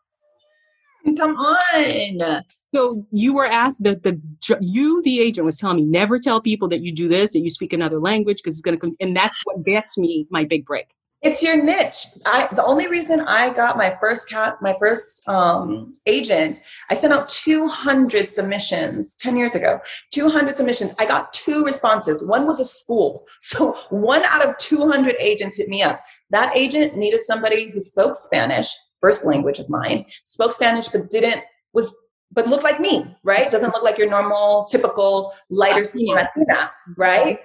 Come 1.15 1.37
on. 1.37 2.43
So 2.75 3.07
you 3.11 3.33
were 3.35 3.47
asked 3.47 3.83
that 3.85 4.03
the 4.03 4.21
you 4.61 5.03
the 5.03 5.21
agent 5.21 5.45
was 5.45 5.59
telling 5.59 5.77
me 5.77 5.85
never 5.85 6.19
tell 6.19 6.41
people 6.41 6.69
that 6.69 6.83
you 6.83 6.93
do 6.93 7.09
this 7.09 7.33
that 7.33 7.41
you 7.41 7.51
speak 7.51 7.73
another 7.73 8.01
language 8.01 8.39
because 8.39 8.55
it's 8.55 8.63
going 8.63 8.77
to 8.77 8.81
come 8.81 8.97
and 9.01 9.17
that's 9.17 9.41
what 9.45 9.65
gets 9.65 9.97
me 9.97 10.27
my 10.31 10.45
big 10.45 10.65
break. 10.67 10.89
it's 11.23 11.43
your 11.43 11.63
niche. 11.63 12.07
I 12.25 12.49
the 12.55 12.65
only 12.65 12.89
reason 12.89 13.21
I 13.21 13.51
got 13.51 13.77
my 13.77 13.97
first 14.01 14.29
cat, 14.29 14.59
my 14.61 14.75
first 14.79 15.27
um, 15.29 15.93
agent, 16.07 16.61
I 16.91 16.95
sent 16.95 17.13
out 17.13 17.29
200 17.29 18.31
submissions 18.31 19.15
10 19.15 19.37
years 19.37 19.55
ago. 19.55 19.81
200 20.13 20.57
submissions. 20.57 20.93
I 20.99 21.07
got 21.07 21.33
two 21.33 21.65
responses. 21.65 22.27
One 22.27 22.47
was 22.47 22.61
a 22.61 22.65
school. 22.65 23.27
So 23.41 23.77
one 23.91 24.25
out 24.25 24.47
of 24.47 24.57
200 24.59 25.15
agents 25.21 25.57
hit 25.57 25.69
me 25.69 25.81
up. 25.83 26.01
That 26.31 26.57
agent 26.57 26.97
needed 26.97 27.25
somebody 27.25 27.71
who 27.71 27.79
spoke 27.81 28.17
Spanish, 28.17 28.69
first 29.01 29.25
language 29.25 29.59
of 29.59 29.69
mine, 29.69 30.05
spoke 30.25 30.53
Spanish 30.53 30.89
but 30.89 31.11
didn't 31.11 31.43
was 31.73 31.95
but 32.33 32.49
looked 32.49 32.65
like 32.65 32.81
me, 32.81 33.17
right? 33.23 33.51
Doesn't 33.51 33.73
look 33.73 33.83
like 33.83 33.99
your 33.99 34.11
normal, 34.11 34.67
typical 34.67 35.33
lighter 35.49 35.85
skin 35.85 36.07
Latina, 36.07 36.71
right? 36.97 37.39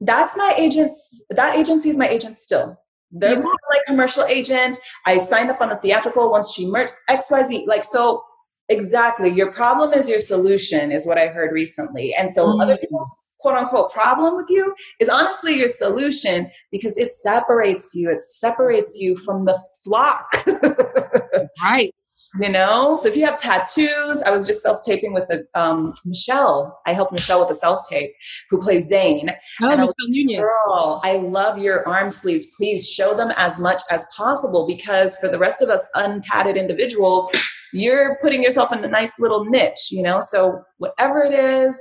That's 0.00 0.36
my 0.36 0.54
agent's. 0.56 1.22
That 1.30 1.56
agency 1.56 1.90
is 1.90 1.96
my 1.96 2.08
agent 2.08 2.38
still. 2.38 2.78
They're 3.12 3.32
yeah. 3.32 3.36
like 3.38 3.84
commercial 3.86 4.24
agent. 4.24 4.78
I 5.04 5.18
signed 5.18 5.50
up 5.50 5.60
on 5.60 5.68
the 5.68 5.76
theatrical 5.76 6.30
once 6.30 6.52
she 6.52 6.66
merged 6.66 6.92
XYZ. 7.08 7.66
Like 7.66 7.84
so 7.84 8.22
exactly. 8.68 9.28
Your 9.30 9.52
problem 9.52 9.92
is 9.92 10.08
your 10.08 10.20
solution, 10.20 10.92
is 10.92 11.06
what 11.06 11.18
I 11.18 11.28
heard 11.28 11.52
recently. 11.52 12.14
And 12.14 12.30
so 12.30 12.46
mm. 12.46 12.62
other 12.62 12.76
people's 12.76 13.10
quote 13.40 13.56
unquote 13.56 13.90
problem 13.90 14.36
with 14.36 14.46
you 14.48 14.74
is 14.98 15.08
honestly 15.08 15.58
your 15.58 15.68
solution 15.68 16.50
because 16.70 16.96
it 16.96 17.12
separates 17.12 17.94
you. 17.94 18.10
It 18.10 18.22
separates 18.22 18.96
you 18.96 19.16
from 19.16 19.44
the 19.44 19.60
flock. 19.84 20.44
right. 21.62 21.94
You 22.40 22.48
know? 22.48 22.98
So 23.00 23.08
if 23.08 23.16
you 23.16 23.24
have 23.24 23.36
tattoos, 23.36 24.22
I 24.22 24.30
was 24.30 24.46
just 24.46 24.62
self 24.62 24.80
taping 24.82 25.12
with 25.12 25.26
the, 25.28 25.44
um, 25.54 25.92
Michelle. 26.04 26.80
I 26.86 26.92
helped 26.92 27.12
Michelle 27.12 27.40
with 27.40 27.50
a 27.50 27.54
self 27.54 27.88
tape 27.88 28.12
who 28.50 28.58
plays 28.58 28.88
Zane. 28.88 29.30
Oh, 29.62 29.70
and 29.70 29.80
Michelle 29.80 29.94
Nunez. 30.08 30.44
Girl, 30.44 31.00
I 31.04 31.16
love 31.16 31.58
your 31.58 31.86
arm 31.88 32.10
sleeves. 32.10 32.46
Please 32.56 32.88
show 32.88 33.16
them 33.16 33.32
as 33.36 33.58
much 33.58 33.82
as 33.90 34.04
possible 34.16 34.66
because 34.66 35.16
for 35.16 35.28
the 35.28 35.38
rest 35.38 35.62
of 35.62 35.68
us 35.68 35.86
untatted 35.96 36.56
individuals, 36.56 37.28
you're 37.72 38.18
putting 38.22 38.42
yourself 38.42 38.72
in 38.72 38.84
a 38.84 38.88
nice 38.88 39.18
little 39.18 39.44
niche, 39.44 39.90
you 39.90 40.02
know? 40.02 40.20
So 40.20 40.62
whatever 40.78 41.22
it 41.22 41.32
is, 41.32 41.80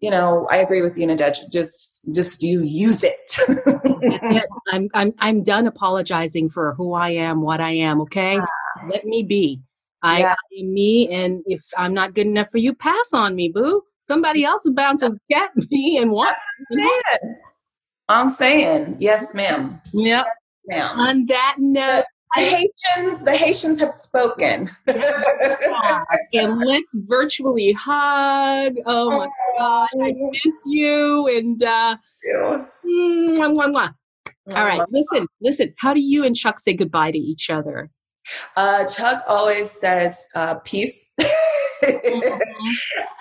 you 0.00 0.10
know, 0.10 0.46
I 0.50 0.58
agree 0.58 0.82
with 0.82 0.96
you, 0.96 1.06
Nadège. 1.06 1.50
Just, 1.50 2.04
just 2.12 2.42
you 2.42 2.62
use 2.62 3.02
it. 3.02 3.36
I'm, 4.72 4.88
I'm, 4.94 5.14
I'm 5.18 5.42
done 5.42 5.66
apologizing 5.66 6.50
for 6.50 6.74
who 6.74 6.94
I 6.94 7.10
am, 7.10 7.42
what 7.42 7.60
I 7.60 7.70
am. 7.70 8.00
Okay, 8.02 8.34
yeah. 8.34 8.88
let 8.88 9.04
me 9.04 9.22
be. 9.22 9.60
I, 10.02 10.20
yeah. 10.20 10.34
I 10.34 10.60
am 10.60 10.72
me, 10.72 11.08
and 11.08 11.42
if 11.46 11.62
I'm 11.76 11.92
not 11.92 12.14
good 12.14 12.26
enough 12.26 12.50
for 12.50 12.58
you, 12.58 12.74
pass 12.74 13.12
on 13.12 13.34
me, 13.34 13.48
boo. 13.48 13.82
Somebody 13.98 14.44
else 14.44 14.64
is 14.64 14.72
bound 14.72 15.00
to 15.00 15.18
get 15.28 15.50
me 15.70 15.98
and 15.98 16.12
want. 16.12 16.36
I'm 16.70 16.78
saying, 16.78 17.36
I'm 18.08 18.30
saying 18.30 18.96
yes, 18.98 19.34
ma'am. 19.34 19.80
Yep. 19.92 20.26
Yes, 20.26 20.34
ma'am. 20.66 20.98
On 21.00 21.26
that 21.26 21.56
note, 21.58 22.04
the 22.36 22.42
Haitians, 22.42 23.24
the 23.24 23.36
Haitians 23.36 23.80
have 23.80 23.90
spoken. 23.90 24.68
and 24.86 26.60
let's 26.60 26.98
virtually 27.06 27.72
hug. 27.72 28.74
Oh 28.86 29.10
my 29.10 29.28
God, 29.58 29.88
I 30.02 30.12
miss 30.16 30.56
you. 30.66 31.28
And 31.28 31.62
uh, 31.62 31.96
mwah, 32.34 33.54
mwah, 33.54 33.72
mwah. 33.72 33.94
all 34.54 34.66
right, 34.66 34.80
listen, 34.90 35.26
listen. 35.40 35.74
How 35.78 35.94
do 35.94 36.00
you 36.00 36.24
and 36.24 36.36
Chuck 36.36 36.58
say 36.58 36.74
goodbye 36.74 37.10
to 37.10 37.18
each 37.18 37.50
other? 37.50 37.90
Uh, 38.56 38.84
Chuck 38.84 39.24
always 39.26 39.70
says 39.70 40.24
uh, 40.34 40.56
peace, 40.56 41.12
mm-hmm. 41.20 42.38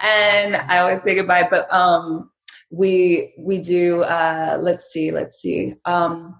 and 0.04 0.56
I 0.56 0.80
always 0.80 1.02
say 1.02 1.16
goodbye. 1.16 1.48
But 1.50 1.74
um, 1.74 2.30
we 2.70 3.34
we 3.38 3.60
do. 3.60 4.04
Uh, 4.04 4.58
let's 4.62 4.86
see, 4.86 5.12
let's 5.12 5.38
see. 5.38 5.76
Um, 5.86 6.36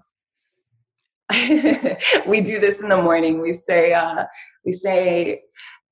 we 2.26 2.40
do 2.40 2.58
this 2.58 2.82
in 2.82 2.88
the 2.88 3.00
morning. 3.00 3.40
We 3.40 3.52
say, 3.52 3.92
uh, 3.92 4.24
we 4.64 4.72
say, 4.72 5.42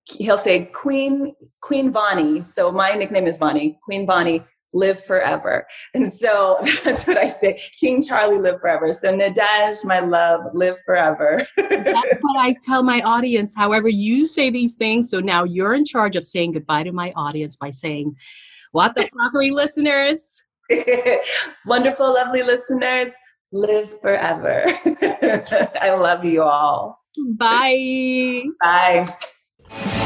he'll 0.05 0.39
say 0.39 0.67
Queen 0.67 1.35
Queen 1.61 1.91
Bonnie. 1.91 2.43
So 2.43 2.73
my 2.73 2.93
nickname 2.93 3.27
is 3.27 3.39
Bonnie. 3.39 3.79
Queen 3.85 4.07
Bonnie, 4.07 4.43
live 4.73 5.03
forever. 5.03 5.67
And 5.95 6.11
so 6.11 6.59
that's 6.85 7.07
what 7.07 7.19
I 7.19 7.27
say. 7.27 7.61
King 7.79 8.01
Charlie, 8.01 8.39
live 8.39 8.61
forever. 8.61 8.93
So 8.93 9.15
Nadège, 9.15 9.85
my 9.85 10.01
love, 10.01 10.41
live 10.55 10.77
forever. 10.87 11.47
that's 11.57 12.19
what 12.21 12.39
I 12.39 12.53
tell 12.63 12.83
my 12.83 13.03
audience. 13.03 13.55
However, 13.55 13.89
you 13.89 14.27
say 14.27 14.49
these 14.49 14.77
things. 14.77 15.11
So 15.11 15.21
now 15.21 15.45
you're 15.45 15.75
in 15.75 15.85
charge 15.85 16.17
of 16.17 16.25
saying 16.25 16.53
goodbye 16.53 16.85
to 16.85 16.93
my 16.93 17.13
audience 17.15 17.57
by 17.57 17.73
saying, 17.73 18.17
"What 18.73 18.95
the 18.95 19.09
fuckery, 19.21 19.53
listeners." 19.53 20.43
Wonderful, 21.67 22.13
lovely 22.15 22.43
listeners 22.43 23.13
live 23.57 24.01
forever. 24.01 24.65
I 25.81 25.95
love 25.99 26.25
you 26.25 26.43
all. 26.43 27.01
Bye. 27.37 28.45
Bye. 28.61 30.03